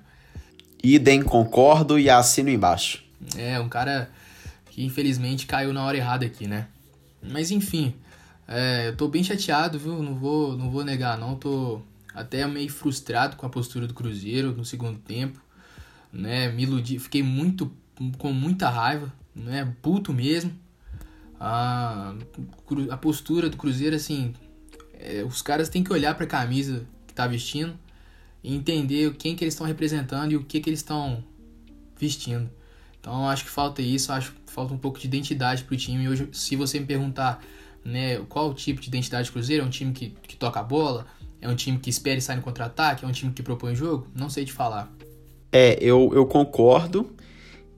Idem, 0.84 1.23
concordo 1.23 1.97
e 1.97 2.10
assino 2.10 2.49
embaixo. 2.49 3.03
É, 3.38 3.60
um 3.60 3.70
cara 3.70 4.12
que 4.70 4.84
infelizmente 4.84 5.46
caiu 5.46 5.74
na 5.74 5.84
hora 5.84 5.98
errada 5.98 6.26
aqui, 6.26 6.48
né? 6.48 6.68
Mas 7.22 7.52
enfim, 7.52 7.96
é, 8.48 8.90
eu 8.90 8.96
tô 8.96 9.08
bem 9.08 9.24
chateado, 9.24 9.80
viu? 9.80 10.02
Não 10.02 10.16
vou, 10.16 10.58
não 10.58 10.70
vou 10.70 10.84
negar, 10.84 11.18
não. 11.18 11.36
Tô 11.36 11.82
até 12.14 12.46
meio 12.48 12.70
frustrado 12.70 13.36
com 13.36 13.46
a 13.46 13.50
postura 13.50 13.88
do 13.88 13.94
Cruzeiro 13.94 14.56
no 14.56 14.66
segundo 14.66 15.00
tempo, 15.00 15.42
né? 16.12 16.52
Me 16.52 16.64
iludi, 16.64 17.00
fiquei 17.00 17.24
muito 17.24 17.72
com 18.18 18.34
muita 18.34 18.70
raiva, 18.70 19.12
né? 19.36 19.74
Puto 19.82 20.14
mesmo. 20.14 20.54
A, 21.40 22.16
a 22.90 22.98
postura 22.98 23.50
do 23.50 23.58
Cruzeiro, 23.58 23.96
assim, 23.96 24.34
é, 24.94 25.24
os 25.24 25.42
caras 25.42 25.70
têm 25.70 25.84
que 25.84 25.92
olhar 25.92 26.16
para 26.16 26.26
a 26.26 26.28
camisa 26.28 26.86
que 27.06 27.14
tá 27.14 27.28
vestindo 27.28 27.78
e 28.44 28.56
entender 28.56 29.14
quem 29.16 29.36
que 29.36 29.44
eles 29.44 29.54
estão 29.54 29.68
representando 29.68 30.32
e 30.32 30.36
o 30.36 30.44
que 30.44 30.60
que 30.60 30.70
eles 30.70 30.80
estão 30.80 31.24
vestindo. 31.98 32.50
Então 33.04 33.28
acho 33.28 33.44
que 33.44 33.50
falta 33.50 33.82
isso, 33.82 34.13
acho 34.13 34.32
que 34.32 34.54
falta 34.54 34.74
um 34.74 34.78
pouco 34.78 34.98
de 34.98 35.06
identidade 35.06 35.66
pro 35.66 35.76
time. 35.76 36.08
Hoje, 36.08 36.30
se 36.32 36.56
você 36.56 36.80
me 36.80 36.86
perguntar 36.86 37.44
né? 37.84 38.20
Qual 38.30 38.50
o 38.50 38.54
tipo 38.54 38.82
de 38.82 38.88
identidade 38.88 39.30
do 39.30 39.34
Cruzeiro? 39.34 39.63
É 39.63 39.66
um 39.66 39.70
time 39.70 39.92
que, 39.92 40.13
que 40.28 40.36
toca 40.36 40.60
a 40.60 40.63
bola? 40.63 41.06
É 41.42 41.50
um 41.50 41.56
time 41.56 41.78
que 41.78 41.89
espera 41.89 42.18
e 42.18 42.22
sai 42.22 42.36
no 42.38 42.42
contra-ataque? 42.42 43.04
É 43.04 43.08
um 43.08 43.12
time 43.12 43.34
que 43.34 43.44
propõe 43.44 43.76
jogo? 43.76 44.08
Não 44.16 44.30
sei 44.30 44.46
te 44.46 44.54
falar. 44.54 44.92
É, 45.52 45.78
eu, 45.82 46.12
eu 46.13 46.26
concordo 46.26 47.12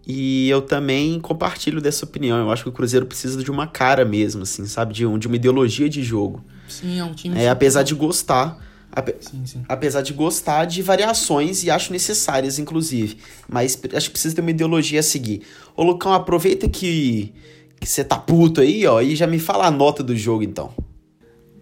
e 0.06 0.48
eu 0.50 0.62
também 0.62 1.20
compartilho 1.20 1.82
dessa 1.82 2.06
opinião. 2.06 2.38
Eu 2.38 2.52
acho 2.52 2.64
que 2.64 2.70
o 2.70 2.72
Cruzeiro 2.72 3.06
precisa 3.06 3.44
de 3.44 3.50
uma 3.50 3.66
cara 3.66 4.06
mesmo, 4.06 4.44
assim, 4.44 4.66
sabe? 4.66 4.94
De, 4.94 5.06
um, 5.06 5.18
de 5.18 5.28
uma 5.28 5.36
ideologia 5.36 5.90
de 5.90 6.04
jogo. 6.04 6.44
Sim, 6.68 7.00
é 7.00 7.04
um 7.04 7.14
time. 7.14 7.38
É, 7.38 7.50
apesar 7.50 7.84
de 7.84 7.96
gostar. 7.96 8.64
Ape, 8.92 9.16
sim, 9.20 9.46
sim. 9.46 9.64
Apesar 9.68 10.02
de 10.02 10.14
gostar 10.14 10.66
de 10.66 10.82
variações 10.82 11.64
e 11.64 11.70
acho 11.70 11.92
necessárias, 11.92 12.60
inclusive. 12.60 13.18
Mas 13.48 13.80
acho 13.94 14.08
que 14.08 14.12
precisa 14.12 14.36
ter 14.36 14.42
uma 14.42 14.52
ideologia 14.52 15.00
a 15.00 15.04
seguir. 15.04 15.42
Ô, 15.76 15.84
Lucão, 15.84 16.14
aproveita 16.14 16.70
que 16.70 17.34
que 17.80 17.88
você 17.88 18.04
tá 18.04 18.18
puto 18.18 18.62
aí, 18.62 18.86
ó, 18.88 19.02
e 19.02 19.16
já 19.16 19.28
me 19.28 19.38
fala 19.38 19.68
a 19.68 19.72
nota 19.72 20.02
do 20.02 20.16
jogo 20.16 20.44
então. 20.44 20.74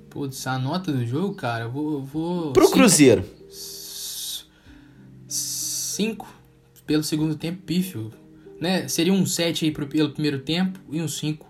Putz, 0.09 0.45
a 0.45 0.57
nota 0.59 0.91
do 0.91 1.05
jogo, 1.05 1.33
cara, 1.33 1.65
eu 1.65 1.71
vou. 1.71 1.93
Eu 1.93 2.01
vou 2.01 2.53
Pro 2.53 2.65
cinco, 2.65 2.77
Cruzeiro. 2.77 3.25
Cinco 5.27 6.27
pelo 6.85 7.03
segundo 7.03 7.35
tempo, 7.35 7.61
pífio. 7.63 8.11
Né? 8.59 8.87
Seria 8.87 9.11
um 9.11 9.25
7 9.25 9.65
aí 9.65 9.71
pro, 9.71 9.87
pelo 9.87 10.11
primeiro 10.11 10.39
tempo 10.39 10.79
e 10.91 11.01
um 11.01 11.07
5. 11.07 11.45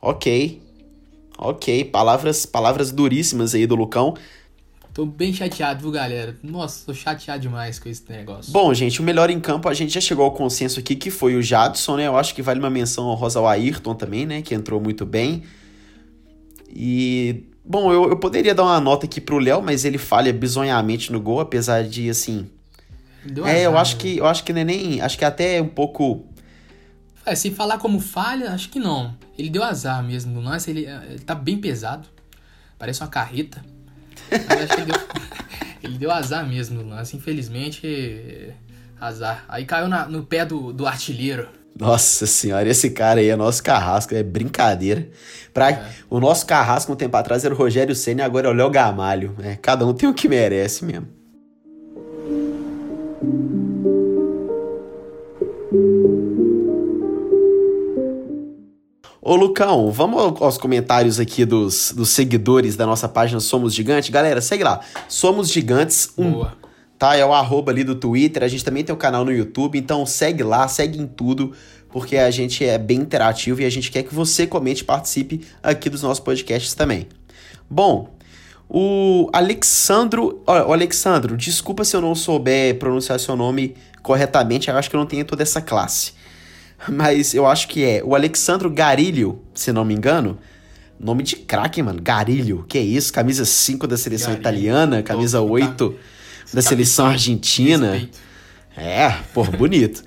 Ok. 0.00 0.62
Ok, 1.38 1.84
palavras, 1.86 2.46
palavras 2.46 2.90
duríssimas 2.90 3.54
aí 3.54 3.66
do 3.66 3.74
Lucão. 3.74 4.14
Tô 4.96 5.04
bem 5.04 5.30
chateado, 5.30 5.82
viu, 5.82 5.90
galera? 5.90 6.34
Nossa, 6.42 6.86
tô 6.86 6.94
chateado 6.94 7.42
demais 7.42 7.78
com 7.78 7.86
esse 7.86 8.02
negócio. 8.08 8.50
Bom, 8.50 8.72
gente, 8.72 8.98
o 8.98 9.04
melhor 9.04 9.28
em 9.28 9.38
campo, 9.38 9.68
a 9.68 9.74
gente 9.74 9.92
já 9.92 10.00
chegou 10.00 10.24
ao 10.24 10.32
consenso 10.32 10.80
aqui 10.80 10.96
que 10.96 11.10
foi 11.10 11.36
o 11.36 11.42
Jadson, 11.42 11.98
né? 11.98 12.06
Eu 12.06 12.16
acho 12.16 12.34
que 12.34 12.40
vale 12.40 12.58
uma 12.58 12.70
menção 12.70 13.04
ao 13.04 13.14
Rosa 13.14 13.46
Ayrton 13.46 13.94
também, 13.94 14.24
né? 14.24 14.40
Que 14.40 14.54
entrou 14.54 14.80
muito 14.80 15.04
bem. 15.04 15.42
E. 16.70 17.44
Bom, 17.62 17.92
eu, 17.92 18.08
eu 18.08 18.16
poderia 18.16 18.54
dar 18.54 18.62
uma 18.62 18.80
nota 18.80 19.04
aqui 19.04 19.20
pro 19.20 19.38
Léo, 19.38 19.60
mas 19.60 19.84
ele 19.84 19.98
falha 19.98 20.32
bizonhamente 20.32 21.12
no 21.12 21.20
gol, 21.20 21.40
apesar 21.40 21.84
de, 21.84 22.08
assim. 22.08 22.48
Deu 23.22 23.46
é, 23.46 23.50
azar, 23.50 23.62
eu 23.64 23.76
acho 23.76 23.96
né? 23.96 24.00
que 24.00 24.16
eu 24.16 24.24
acho 24.24 24.44
que 24.44 24.52
não 24.54 24.62
é 24.62 24.64
nem. 24.64 25.02
Acho 25.02 25.18
que 25.18 25.24
é 25.26 25.28
até 25.28 25.60
um 25.60 25.68
pouco. 25.68 26.24
É, 27.26 27.34
se 27.34 27.50
falar 27.50 27.76
como 27.76 28.00
falha, 28.00 28.50
acho 28.52 28.70
que 28.70 28.78
não. 28.78 29.14
Ele 29.36 29.50
deu 29.50 29.62
azar 29.62 30.02
mesmo 30.02 30.32
no 30.32 30.40
lance, 30.40 30.70
ele, 30.70 30.86
ele 30.86 31.18
tá 31.18 31.34
bem 31.34 31.58
pesado. 31.58 32.08
Parece 32.78 33.02
uma 33.02 33.10
carreta. 33.10 33.75
Mas 34.30 34.62
acho 34.62 34.74
que 34.74 34.80
ele 34.80 34.92
deu, 34.92 35.00
Ele 35.82 35.98
deu 35.98 36.10
azar 36.10 36.46
mesmo 36.46 36.82
no 36.82 36.88
lance, 36.88 37.16
infelizmente, 37.16 38.52
azar. 39.00 39.44
Aí 39.48 39.64
caiu 39.64 39.88
na, 39.88 40.06
no 40.06 40.24
pé 40.24 40.44
do, 40.44 40.72
do 40.72 40.86
artilheiro. 40.86 41.48
Nossa 41.78 42.26
senhora, 42.26 42.68
esse 42.68 42.90
cara 42.90 43.20
aí 43.20 43.28
é 43.28 43.36
nosso 43.36 43.62
carrasco, 43.62 44.14
é 44.14 44.22
brincadeira. 44.22 45.08
Pra, 45.52 45.70
é. 45.70 45.90
O 46.08 46.18
nosso 46.18 46.46
carrasco 46.46 46.92
um 46.92 46.96
tempo 46.96 47.16
atrás 47.16 47.44
era 47.44 47.54
o 47.54 47.56
Rogério 47.56 47.94
Senna 47.94 48.22
e 48.22 48.24
agora 48.24 48.48
é 48.48 48.50
o 48.50 48.54
Léo 48.54 48.70
Gamalho. 48.70 49.34
Né? 49.38 49.58
Cada 49.60 49.86
um 49.86 49.92
tem 49.92 50.08
o 50.08 50.14
que 50.14 50.28
merece 50.28 50.84
mesmo. 50.84 51.15
Ô 59.28 59.34
Lucão, 59.34 59.90
vamos 59.90 60.40
aos 60.40 60.56
comentários 60.56 61.18
aqui 61.18 61.44
dos, 61.44 61.90
dos 61.90 62.10
seguidores 62.10 62.76
da 62.76 62.86
nossa 62.86 63.08
página 63.08 63.40
Somos 63.40 63.74
Gigantes. 63.74 64.08
Galera, 64.08 64.40
segue 64.40 64.62
lá. 64.62 64.78
Somos 65.08 65.50
Gigantes 65.50 66.12
1. 66.16 66.30
Boa. 66.30 66.56
Tá? 66.96 67.16
É 67.16 67.26
o 67.26 67.32
arroba 67.32 67.72
ali 67.72 67.82
do 67.82 67.96
Twitter. 67.96 68.44
A 68.44 68.46
gente 68.46 68.64
também 68.64 68.84
tem 68.84 68.94
o 68.94 68.96
canal 68.96 69.24
no 69.24 69.32
YouTube. 69.32 69.76
Então 69.76 70.06
segue 70.06 70.44
lá, 70.44 70.68
segue 70.68 71.00
em 71.00 71.08
tudo. 71.08 71.52
Porque 71.90 72.16
a 72.16 72.30
gente 72.30 72.64
é 72.64 72.78
bem 72.78 72.98
interativo 73.00 73.60
e 73.60 73.64
a 73.64 73.68
gente 73.68 73.90
quer 73.90 74.04
que 74.04 74.14
você 74.14 74.46
comente 74.46 74.82
e 74.82 74.84
participe 74.84 75.44
aqui 75.60 75.90
dos 75.90 76.02
nossos 76.02 76.20
podcasts 76.20 76.72
também. 76.74 77.08
Bom, 77.68 78.14
o 78.68 79.28
Alexandro. 79.32 80.40
Olha, 80.46 80.68
o 80.68 80.72
Alexandro, 80.72 81.36
desculpa 81.36 81.84
se 81.84 81.96
eu 81.96 82.00
não 82.00 82.14
souber 82.14 82.78
pronunciar 82.78 83.18
seu 83.18 83.34
nome 83.34 83.74
corretamente. 84.04 84.70
Eu 84.70 84.76
acho 84.76 84.88
que 84.88 84.94
eu 84.94 85.00
não 85.00 85.06
tenho 85.06 85.24
toda 85.24 85.42
essa 85.42 85.60
classe 85.60 86.14
mas 86.88 87.34
eu 87.34 87.46
acho 87.46 87.68
que 87.68 87.84
é 87.84 88.02
o 88.04 88.14
Alexandro 88.14 88.70
Garilho, 88.70 89.40
se 89.54 89.72
não 89.72 89.84
me 89.84 89.94
engano. 89.94 90.38
Nome 90.98 91.22
de 91.22 91.36
craque, 91.36 91.82
mano. 91.82 92.00
Garilho, 92.02 92.64
que 92.68 92.78
é 92.78 92.82
isso? 92.82 93.12
Camisa 93.12 93.44
5 93.44 93.86
da 93.86 93.96
seleção 93.96 94.28
Garilho. 94.28 94.40
italiana, 94.40 95.02
camisa 95.02 95.38
Pô, 95.40 95.50
8 95.50 95.90
tá. 95.90 95.96
da 96.54 96.62
seleção 96.62 97.06
argentina. 97.06 97.92
Respeito. 97.92 98.18
É, 98.76 99.10
pô, 99.32 99.44
bonito. 99.56 100.02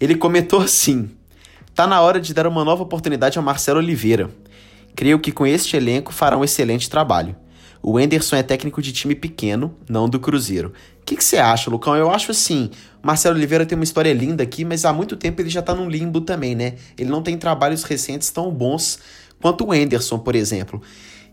Ele 0.00 0.14
comentou 0.14 0.60
assim: 0.60 1.10
tá 1.74 1.86
na 1.86 2.00
hora 2.00 2.20
de 2.20 2.32
dar 2.34 2.46
uma 2.46 2.64
nova 2.64 2.82
oportunidade 2.82 3.38
ao 3.38 3.44
Marcelo 3.44 3.78
Oliveira. 3.78 4.30
Creio 4.94 5.18
que 5.18 5.32
com 5.32 5.46
este 5.46 5.76
elenco 5.76 6.12
fará 6.12 6.36
um 6.36 6.44
excelente 6.44 6.90
trabalho. 6.90 7.34
O 7.82 7.98
Enderson 7.98 8.36
é 8.36 8.42
técnico 8.42 8.80
de 8.80 8.92
time 8.92 9.14
pequeno, 9.14 9.76
não 9.88 10.08
do 10.08 10.20
Cruzeiro. 10.20 10.72
O 11.02 11.04
que, 11.04 11.22
você 11.22 11.36
acha, 11.36 11.68
Lucão? 11.68 11.96
Eu 11.96 12.10
acho 12.10 12.30
assim, 12.30 12.70
Marcelo 13.02 13.36
Oliveira 13.36 13.66
tem 13.66 13.76
uma 13.76 13.84
história 13.84 14.12
linda 14.12 14.42
aqui, 14.42 14.64
mas 14.64 14.84
há 14.84 14.92
muito 14.92 15.16
tempo 15.16 15.42
ele 15.42 15.50
já 15.50 15.60
tá 15.60 15.74
num 15.74 15.88
limbo 15.88 16.20
também, 16.20 16.54
né? 16.54 16.76
Ele 16.96 17.10
não 17.10 17.22
tem 17.22 17.36
trabalhos 17.36 17.82
recentes 17.82 18.30
tão 18.30 18.50
bons 18.50 18.98
quanto 19.40 19.66
o 19.66 19.74
Enderson, 19.74 20.18
por 20.18 20.34
exemplo. 20.34 20.80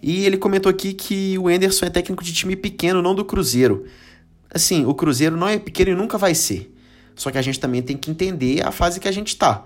E 0.01 0.25
ele 0.25 0.37
comentou 0.37 0.69
aqui 0.69 0.93
que 0.93 1.37
o 1.37 1.49
Enderson 1.49 1.85
é 1.85 1.89
técnico 1.89 2.23
de 2.23 2.33
time 2.33 2.55
pequeno, 2.55 3.01
não 3.01 3.13
do 3.13 3.23
Cruzeiro. 3.23 3.85
Assim, 4.51 4.85
o 4.85 4.93
Cruzeiro 4.93 5.37
não 5.37 5.47
é 5.47 5.59
pequeno 5.59 5.91
e 5.91 5.95
nunca 5.95 6.17
vai 6.17 6.33
ser. 6.33 6.75
Só 7.15 7.29
que 7.29 7.37
a 7.37 7.41
gente 7.41 7.59
também 7.59 7.81
tem 7.81 7.95
que 7.95 8.09
entender 8.09 8.65
a 8.65 8.71
fase 8.71 8.99
que 8.99 9.07
a 9.07 9.11
gente 9.11 9.35
tá. 9.35 9.65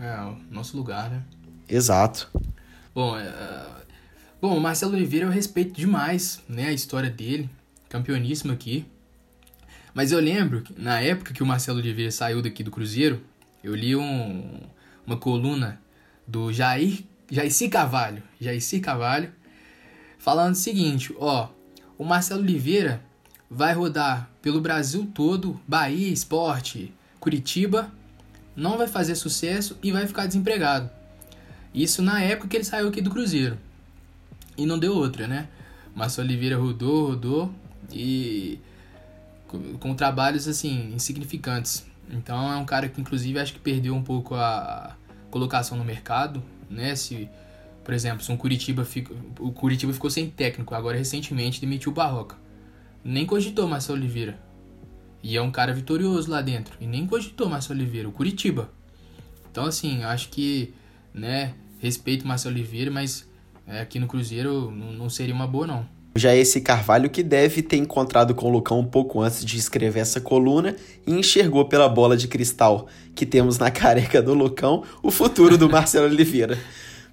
É, 0.00 0.20
o 0.22 0.36
nosso 0.50 0.76
lugar, 0.76 1.10
né? 1.10 1.22
Exato. 1.68 2.30
Bom, 2.94 3.16
é, 3.16 3.30
Bom, 4.40 4.56
o 4.56 4.60
Marcelo 4.60 4.94
Oliveira 4.94 5.26
eu 5.26 5.30
respeito 5.30 5.74
demais, 5.74 6.40
né, 6.48 6.68
a 6.68 6.72
história 6.72 7.10
dele, 7.10 7.50
campeoníssimo 7.90 8.50
aqui. 8.50 8.86
Mas 9.94 10.12
eu 10.12 10.20
lembro 10.20 10.62
que 10.62 10.80
na 10.80 11.00
época 11.00 11.32
que 11.32 11.42
o 11.42 11.46
Marcelo 11.46 11.78
Oliveira 11.78 12.10
saiu 12.10 12.40
daqui 12.40 12.62
do 12.62 12.70
Cruzeiro, 12.70 13.22
eu 13.62 13.74
li 13.74 13.96
um, 13.96 14.60
uma 15.06 15.16
coluna 15.16 15.80
do 16.26 16.52
Jair, 16.52 17.04
Jair 17.30 17.70
Cavalho, 17.70 18.22
Jair 18.40 18.60
Cavalho, 18.82 19.32
falando 20.18 20.54
o 20.54 20.58
seguinte, 20.58 21.14
ó, 21.18 21.48
o 21.98 22.04
Marcelo 22.04 22.42
Oliveira 22.42 23.02
vai 23.50 23.74
rodar 23.74 24.30
pelo 24.40 24.60
Brasil 24.60 25.10
todo, 25.12 25.60
Bahia, 25.66 26.12
Esporte, 26.12 26.92
Curitiba, 27.18 27.92
não 28.54 28.78
vai 28.78 28.86
fazer 28.86 29.14
sucesso 29.16 29.76
e 29.82 29.90
vai 29.90 30.06
ficar 30.06 30.26
desempregado. 30.26 30.90
Isso 31.74 32.02
na 32.02 32.22
época 32.22 32.48
que 32.48 32.56
ele 32.56 32.64
saiu 32.64 32.88
aqui 32.88 33.00
do 33.00 33.10
Cruzeiro. 33.10 33.58
E 34.56 34.66
não 34.66 34.78
deu 34.78 34.94
outra, 34.94 35.26
né? 35.26 35.48
Márcio 35.94 36.22
Oliveira 36.22 36.56
rodou, 36.56 37.08
rodou 37.08 37.54
e 37.92 38.58
com, 39.78 39.94
trabalhos 39.94 40.46
assim 40.46 40.92
insignificantes. 40.94 41.86
Então 42.08 42.52
é 42.52 42.56
um 42.56 42.64
cara 42.64 42.88
que 42.88 43.00
inclusive 43.00 43.38
acho 43.38 43.52
que 43.52 43.58
perdeu 43.58 43.94
um 43.94 44.02
pouco 44.02 44.34
a 44.34 44.96
colocação 45.30 45.76
no 45.76 45.84
mercado, 45.84 46.42
né? 46.68 46.94
Se, 46.94 47.28
por 47.84 47.94
exemplo, 47.94 48.24
se 48.24 48.30
um 48.30 48.36
Curitiba 48.36 48.84
fica, 48.84 49.14
o 49.38 49.52
Curitiba 49.52 49.92
ficou 49.92 50.10
sem 50.10 50.28
técnico, 50.28 50.74
agora 50.74 50.96
recentemente 50.96 51.60
demitiu 51.60 51.92
o 51.92 51.94
Barroca. 51.94 52.36
Nem 53.04 53.24
cogitou 53.26 53.66
Márcio 53.66 53.94
Oliveira. 53.94 54.38
E 55.22 55.36
é 55.36 55.42
um 55.42 55.50
cara 55.50 55.72
vitorioso 55.72 56.30
lá 56.30 56.40
dentro. 56.40 56.76
E 56.80 56.86
nem 56.86 57.06
cogitou 57.06 57.48
Márcio 57.48 57.74
Oliveira, 57.74 58.08
o 58.08 58.12
Curitiba. 58.12 58.70
Então 59.50 59.64
assim, 59.64 60.02
acho 60.04 60.28
que, 60.28 60.74
né, 61.12 61.54
respeito 61.78 62.26
Márcio 62.26 62.50
Oliveira, 62.50 62.90
mas 62.90 63.28
é, 63.66 63.80
aqui 63.80 63.98
no 63.98 64.06
Cruzeiro 64.06 64.70
não, 64.70 64.92
não 64.92 65.10
seria 65.10 65.34
uma 65.34 65.46
boa, 65.46 65.66
não. 65.66 65.99
Já 66.14 66.34
esse 66.34 66.60
Carvalho 66.60 67.08
que 67.08 67.22
deve 67.22 67.62
ter 67.62 67.76
encontrado 67.76 68.34
com 68.34 68.48
o 68.48 68.50
Lucão 68.50 68.80
um 68.80 68.84
pouco 68.84 69.20
antes 69.20 69.44
de 69.44 69.56
escrever 69.56 70.00
essa 70.00 70.20
coluna 70.20 70.74
e 71.06 71.12
enxergou 71.12 71.64
pela 71.66 71.88
bola 71.88 72.16
de 72.16 72.26
cristal 72.26 72.88
que 73.14 73.24
temos 73.24 73.58
na 73.58 73.70
careca 73.72 74.20
do 74.20 74.34
Lucão 74.34 74.82
o 75.02 75.10
futuro 75.10 75.56
do 75.56 75.70
Marcelo 75.70 76.06
Oliveira 76.06 76.58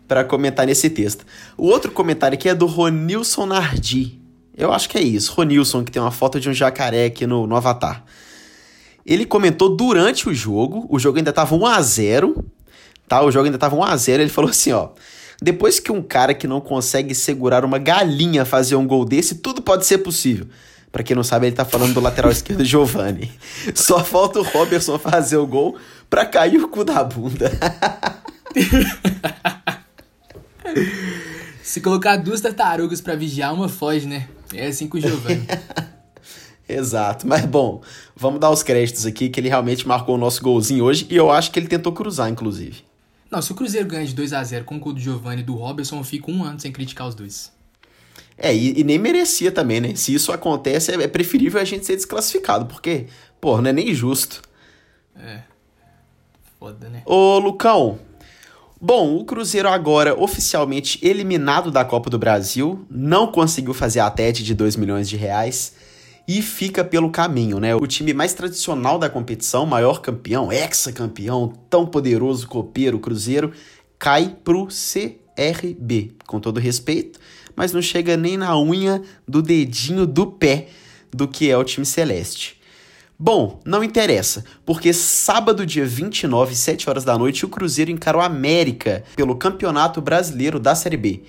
para 0.08 0.24
comentar 0.24 0.66
nesse 0.66 0.90
texto. 0.90 1.26
O 1.56 1.68
outro 1.68 1.92
comentário 1.92 2.36
aqui 2.36 2.50
é 2.50 2.56
do 2.56 2.66
Ronilson 2.66 3.46
Nardi. 3.46 4.20
Eu 4.56 4.74
acho 4.74 4.90
que 4.90 4.98
é 4.98 5.02
isso, 5.02 5.34
Ronilson, 5.34 5.84
que 5.84 5.92
tem 5.92 6.02
uma 6.02 6.12
foto 6.12 6.40
de 6.40 6.50
um 6.50 6.54
jacaré 6.54 7.06
aqui 7.06 7.28
no, 7.28 7.46
no 7.46 7.56
Avatar. 7.56 8.04
Ele 9.06 9.26
comentou 9.26 9.76
durante 9.76 10.28
o 10.28 10.34
jogo, 10.34 10.88
o 10.90 10.98
jogo 10.98 11.20
ainda 11.20 11.32
tava 11.32 11.56
1 11.56 11.66
a 11.66 11.82
0 11.82 12.46
tá? 13.08 13.22
O 13.24 13.32
jogo 13.32 13.46
ainda 13.46 13.58
tava 13.58 13.76
1 13.76 13.84
a 13.84 13.96
0 13.96 14.24
ele 14.24 14.30
falou 14.30 14.50
assim, 14.50 14.72
ó... 14.72 14.90
Depois 15.42 15.80
que 15.80 15.92
um 15.92 16.02
cara 16.02 16.34
que 16.34 16.48
não 16.48 16.60
consegue 16.60 17.14
segurar 17.14 17.64
uma 17.64 17.78
galinha 17.78 18.44
fazer 18.44 18.76
um 18.76 18.88
gol 18.88 19.06
desse, 19.06 19.36
tudo 19.36 19.62
pode 19.62 19.86
ser 19.86 20.00
possível. 20.00 20.48
Para 20.92 21.04
quem 21.04 21.16
não 21.16 21.24
sabe, 21.24 21.46
ele 21.48 21.56
tá 21.56 21.64
falando 21.64 21.94
do 21.94 22.00
lateral 22.00 22.32
esquerdo 22.32 22.66
Giovani. 22.66 23.32
Só 23.76 24.04
falta 24.04 24.40
o 24.40 24.44
Robertson 24.44 24.98
fazer 24.98 25.38
o 25.38 25.46
gol 25.46 25.78
pra 26.10 26.26
cair 26.26 26.60
o 26.64 26.68
cu 26.68 26.84
da 26.84 27.04
bunda. 27.04 27.52
Se 31.62 31.82
colocar 31.82 32.18
duas 32.18 32.42
tartarugas 32.42 33.02
para 33.02 33.16
vigiar, 33.16 33.54
uma 33.54 33.70
foge, 33.70 34.08
né? 34.08 34.28
É 34.54 34.68
assim 34.68 34.88
com 34.88 34.98
o 34.98 35.02
Giovani. 35.02 35.46
Exato, 36.68 37.28
mas 37.28 37.46
bom, 37.46 37.82
vamos 38.16 38.40
dar 38.40 38.50
os 38.50 38.64
créditos 38.64 39.06
aqui 39.06 39.30
que 39.30 39.40
ele 39.40 39.48
realmente 39.48 39.88
marcou 39.88 40.16
o 40.16 40.18
nosso 40.18 40.42
golzinho 40.42 40.84
hoje 40.84 41.08
e 41.10 41.16
eu 41.16 41.32
acho 41.32 41.52
que 41.52 41.60
ele 41.60 41.68
tentou 41.68 41.94
cruzar, 41.94 42.30
inclusive. 42.30 42.87
Não, 43.30 43.42
se 43.42 43.52
o 43.52 43.56
Cruzeiro 43.56 43.88
ganha 43.88 44.06
de 44.06 44.14
2 44.14 44.34
a 44.34 44.44
0 44.44 44.66
com 44.66 44.78
o 44.78 44.80
gol 44.80 44.94
do 44.94 45.00
Giovanni 45.00 45.42
e 45.42 45.46
do 45.46 45.56
Robertson, 45.56 45.98
eu 45.98 46.04
fico 46.04 46.32
um 46.32 46.44
ano 46.44 46.60
sem 46.60 46.72
criticar 46.72 47.08
os 47.08 47.16
dois. 47.16 47.52
É, 48.38 48.56
e, 48.56 48.80
e, 48.80 48.84
nem 48.84 49.00
merecia 49.00 49.52
também, 49.52 49.82
né? 49.82 49.96
Se 49.96 50.14
isso 50.14 50.32
acontece, 50.32 50.92
é, 50.92 51.04
é, 51.04 51.08
preferível 51.08 51.60
a 51.60 51.64
gente 51.64 51.86
ser 51.86 51.96
desclassificado, 51.96 52.68
porque, 52.68 53.08
pô, 53.42 53.60
não 53.60 53.70
é 53.70 53.74
nem 53.74 53.94
justo. 53.94 54.42
É. 55.16 55.42
Foda, 56.60 56.88
né? 56.88 57.02
Ô, 57.06 57.40
Lucão. 57.40 58.00
Bom, 58.80 59.16
o 59.18 59.26
Cruzeiro 59.26 59.68
agora 59.68 60.16
oficialmente 60.16 61.00
eliminado 61.02 61.72
da 61.72 61.84
Copa 61.84 62.12
do 62.12 62.20
Brasil, 62.20 62.86
não 62.92 63.26
conseguiu 63.32 63.74
fazer 63.74 64.02
a 64.02 64.10
TED 64.10 64.44
de 64.44 64.54
2 64.54 64.76
milhões 64.76 65.10
de 65.10 65.18
reais 65.18 65.74
e 66.28 66.42
fica 66.42 66.84
pelo 66.84 67.10
caminho, 67.10 67.60
né? 67.60 67.74
O 67.74 67.88
time 67.88 68.14
mais 68.14 68.34
tradicional 68.34 69.00
da 69.00 69.10
competição, 69.10 69.66
maior 69.66 70.02
campeão, 70.02 70.52
ex-campeão, 70.52 71.54
tão 71.70 71.86
poderoso, 71.86 72.48
copeiro, 72.48 73.00
Cruzeiro, 73.00 73.54
cai 73.98 74.36
pro 74.44 74.68
CRB, 74.68 76.12
com 76.26 76.40
todo 76.40 76.60
respeito, 76.60 77.20
mas 77.56 77.72
não 77.72 77.82
chega 77.82 78.18
nem 78.18 78.36
na 78.36 78.60
unha 78.60 79.02
do 79.28 79.42
dedinho 79.42 80.06
do 80.06 80.28
pé 80.28 80.68
do 81.12 81.28
que 81.28 81.50
é 81.50 81.58
o 81.58 81.64
time 81.64 81.86
celeste. 81.86 82.58
Bom, 83.18 83.60
não 83.66 83.84
interessa, 83.84 84.44
porque 84.64 84.94
sábado, 84.94 85.66
dia 85.66 85.86
29, 85.86 86.54
7 86.56 86.88
horas 86.88 87.04
da 87.04 87.18
noite, 87.18 87.46
o 87.46 87.50
Cruzeiro 87.50 87.90
encarou 87.90 88.22
a 88.22 88.26
América 88.26 89.04
pelo 89.16 89.36
Campeonato 89.36 90.02
Brasileiro 90.02 90.60
da 90.60 90.76
Série 90.76 90.98
B. 90.98 91.24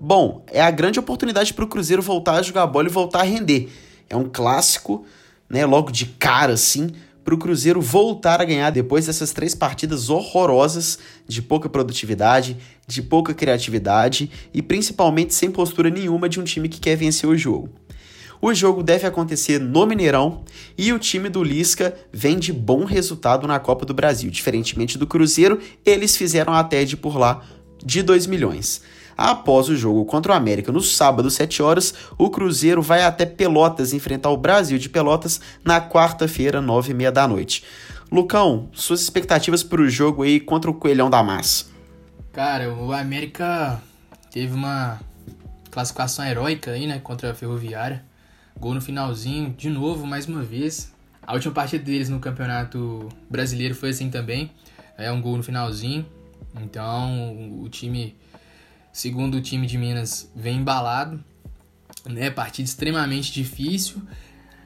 Bom, 0.00 0.44
é 0.50 0.62
a 0.62 0.70
grande 0.70 0.98
oportunidade 0.98 1.52
para 1.52 1.64
o 1.64 1.68
Cruzeiro 1.68 2.00
voltar 2.00 2.36
a 2.36 2.42
jogar 2.42 2.66
bola 2.66 2.88
e 2.88 2.90
voltar 2.90 3.20
a 3.20 3.24
render. 3.24 3.68
É 4.08 4.16
um 4.16 4.28
clássico, 4.28 5.04
né? 5.48 5.64
Logo 5.66 5.90
de 5.90 6.06
cara, 6.06 6.52
assim, 6.52 6.92
para 7.24 7.34
o 7.34 7.38
Cruzeiro 7.38 7.80
voltar 7.80 8.40
a 8.40 8.44
ganhar 8.44 8.70
depois 8.70 9.06
dessas 9.06 9.32
três 9.32 9.54
partidas 9.54 10.10
horrorosas 10.10 10.98
de 11.26 11.40
pouca 11.40 11.68
produtividade, 11.68 12.56
de 12.86 13.00
pouca 13.00 13.32
criatividade 13.32 14.30
e 14.52 14.60
principalmente 14.60 15.34
sem 15.34 15.50
postura 15.50 15.88
nenhuma 15.88 16.28
de 16.28 16.38
um 16.38 16.44
time 16.44 16.68
que 16.68 16.78
quer 16.78 16.96
vencer 16.96 17.28
o 17.28 17.36
jogo. 17.36 17.70
O 18.42 18.52
jogo 18.52 18.82
deve 18.82 19.06
acontecer 19.06 19.58
no 19.58 19.86
Mineirão 19.86 20.42
e 20.76 20.92
o 20.92 20.98
time 20.98 21.30
do 21.30 21.42
Lisca 21.42 21.96
vem 22.12 22.38
de 22.38 22.52
bom 22.52 22.84
resultado 22.84 23.46
na 23.46 23.58
Copa 23.58 23.86
do 23.86 23.94
Brasil. 23.94 24.30
Diferentemente 24.30 24.98
do 24.98 25.06
Cruzeiro, 25.06 25.58
eles 25.82 26.14
fizeram 26.14 26.52
a 26.52 26.62
TED 26.62 26.98
por 26.98 27.16
lá 27.16 27.42
de 27.82 28.02
2 28.02 28.26
milhões. 28.26 28.82
Após 29.16 29.68
o 29.68 29.76
jogo 29.76 30.04
contra 30.04 30.32
o 30.32 30.34
América 30.34 30.72
no 30.72 30.80
sábado, 30.80 31.30
7 31.30 31.62
horas, 31.62 31.94
o 32.18 32.30
Cruzeiro 32.30 32.82
vai 32.82 33.02
até 33.02 33.24
Pelotas 33.24 33.92
enfrentar 33.92 34.30
o 34.30 34.36
Brasil 34.36 34.78
de 34.78 34.88
Pelotas 34.88 35.40
na 35.64 35.80
quarta-feira, 35.80 36.60
9 36.60 36.90
e 36.90 36.94
meia 36.94 37.12
da 37.12 37.26
noite. 37.28 37.64
Lucão, 38.10 38.68
suas 38.72 39.00
expectativas 39.00 39.62
para 39.62 39.80
o 39.80 39.88
jogo 39.88 40.22
aí 40.22 40.38
contra 40.38 40.70
o 40.70 40.74
Coelhão 40.74 41.10
da 41.10 41.22
Massa? 41.22 41.66
Cara, 42.32 42.72
o 42.72 42.92
América 42.92 43.80
teve 44.30 44.54
uma 44.54 45.00
classificação 45.70 46.24
heróica 46.24 46.72
aí, 46.72 46.86
né, 46.86 46.98
contra 46.98 47.30
a 47.30 47.34
Ferroviária. 47.34 48.04
Gol 48.58 48.74
no 48.74 48.80
finalzinho, 48.80 49.50
de 49.50 49.68
novo, 49.68 50.06
mais 50.06 50.26
uma 50.26 50.42
vez. 50.42 50.92
A 51.26 51.32
última 51.32 51.54
partida 51.54 51.82
deles 51.82 52.08
no 52.08 52.20
Campeonato 52.20 53.08
Brasileiro 53.28 53.74
foi 53.74 53.90
assim 53.90 54.10
também. 54.10 54.50
É 54.96 55.10
um 55.10 55.20
gol 55.20 55.36
no 55.36 55.42
finalzinho. 55.42 56.06
Então, 56.60 57.60
o 57.62 57.68
time, 57.68 58.16
segundo 58.94 59.34
o 59.34 59.42
time 59.42 59.66
de 59.66 59.76
Minas, 59.76 60.30
vem 60.34 60.58
embalado. 60.58 61.22
Né? 62.06 62.30
Partida 62.30 62.66
extremamente 62.66 63.32
difícil. 63.32 64.00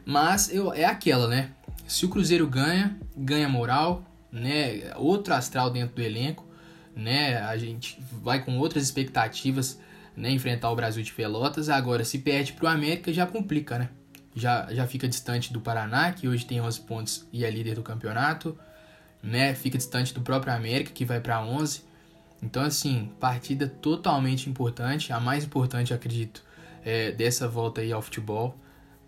Mas 0.04 0.52
eu, 0.52 0.72
é 0.72 0.84
aquela, 0.84 1.26
né? 1.26 1.52
Se 1.86 2.04
o 2.04 2.10
Cruzeiro 2.10 2.46
ganha, 2.46 2.96
ganha 3.16 3.48
moral, 3.48 4.04
né? 4.30 4.92
Outro 4.96 5.32
astral 5.32 5.70
dentro 5.70 5.96
do 5.96 6.02
elenco, 6.02 6.46
né? 6.94 7.38
A 7.38 7.56
gente 7.56 7.98
vai 8.22 8.44
com 8.44 8.58
outras 8.58 8.84
expectativas, 8.84 9.80
né? 10.14 10.30
Enfrentar 10.30 10.70
o 10.70 10.76
Brasil 10.76 11.02
de 11.02 11.12
Pelotas. 11.12 11.70
Agora, 11.70 12.04
se 12.04 12.18
perde 12.18 12.52
pro 12.52 12.66
América, 12.66 13.12
já 13.12 13.26
complica, 13.26 13.78
né? 13.78 13.88
Já, 14.34 14.72
já 14.72 14.86
fica 14.86 15.08
distante 15.08 15.52
do 15.52 15.60
Paraná, 15.60 16.12
que 16.12 16.28
hoje 16.28 16.44
tem 16.44 16.60
11 16.60 16.80
pontos 16.82 17.26
e 17.32 17.44
é 17.44 17.50
líder 17.50 17.74
do 17.76 17.82
campeonato 17.82 18.56
né? 19.22 19.54
Fica 19.54 19.76
distante 19.76 20.14
do 20.14 20.20
próprio 20.20 20.52
América, 20.52 20.90
que 20.92 21.04
vai 21.04 21.20
para 21.20 21.42
11. 21.42 21.82
Então, 22.42 22.62
assim, 22.62 23.10
partida 23.18 23.66
totalmente 23.66 24.48
importante, 24.48 25.12
a 25.12 25.18
mais 25.18 25.44
importante, 25.44 25.92
acredito, 25.92 26.42
é, 26.84 27.10
dessa 27.12 27.48
volta 27.48 27.80
aí 27.80 27.92
ao 27.92 28.00
futebol, 28.00 28.56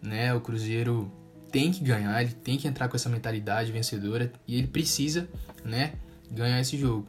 né? 0.02 0.34
O 0.34 0.40
Cruzeiro 0.40 1.10
tem 1.50 1.70
que 1.70 1.82
ganhar, 1.82 2.20
ele 2.22 2.32
tem 2.32 2.56
que 2.56 2.66
entrar 2.66 2.88
com 2.88 2.96
essa 2.96 3.08
mentalidade 3.08 3.72
vencedora 3.72 4.32
e 4.46 4.56
ele 4.56 4.66
precisa, 4.66 5.28
né, 5.64 5.94
ganhar 6.30 6.60
esse 6.60 6.76
jogo. 6.76 7.06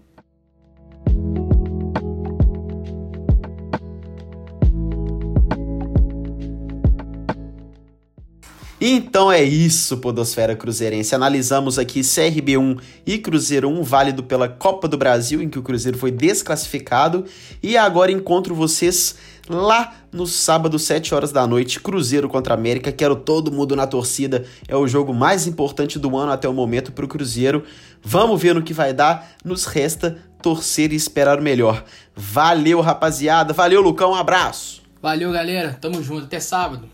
Então 8.84 9.32
é 9.32 9.44
isso, 9.44 9.98
Podosfera 9.98 10.56
Cruzeirense. 10.56 11.14
Analisamos 11.14 11.78
aqui 11.78 12.00
CRB1 12.00 12.82
e 13.06 13.20
Cruzeiro 13.20 13.70
1, 13.70 13.84
válido 13.84 14.24
pela 14.24 14.50
Copa 14.50 14.88
do 14.88 14.98
Brasil, 14.98 15.40
em 15.40 15.48
que 15.48 15.60
o 15.60 15.62
Cruzeiro 15.62 16.00
foi 16.00 16.10
desclassificado. 16.10 17.24
E 17.62 17.78
agora 17.78 18.12
encontro 18.12 18.56
vocês 18.56 19.18
lá 19.48 19.94
no 20.12 20.26
sábado, 20.26 20.80
7 20.80 21.14
horas 21.14 21.32
da 21.32 21.46
noite, 21.46 21.80
Cruzeiro 21.80 22.28
contra 22.28 22.56
América. 22.56 22.92
Quero 22.92 23.16
todo 23.16 23.52
mundo 23.52 23.76
na 23.76 23.86
torcida. 23.86 24.46
É 24.68 24.76
o 24.76 24.88
jogo 24.88 25.14
mais 25.14 25.46
importante 25.46 26.00
do 26.00 26.18
ano 26.18 26.32
até 26.32 26.50
o 26.50 26.54
momento 26.54 26.92
para 26.92 27.06
o 27.06 27.08
Cruzeiro. 27.08 27.64
Vamos 28.02 28.42
ver 28.42 28.56
no 28.56 28.64
que 28.64 28.74
vai 28.74 28.96
dar. 28.96 29.34
Nos 29.46 29.66
resta 29.66 30.18
torcer 30.42 30.92
e 30.92 30.96
esperar 30.96 31.38
o 31.38 31.44
melhor. 31.44 31.84
Valeu, 32.16 32.82
rapaziada. 32.82 33.54
Valeu, 33.54 33.80
Lucão. 33.80 34.14
Um 34.14 34.16
abraço. 34.16 34.82
Valeu, 35.00 35.32
galera. 35.32 35.78
Tamo 35.80 36.02
junto. 36.02 36.26
Até 36.26 36.40
sábado. 36.40 36.90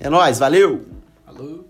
É 0.00 0.08
nóis, 0.08 0.38
valeu! 0.38 0.86
Falou! 1.26 1.64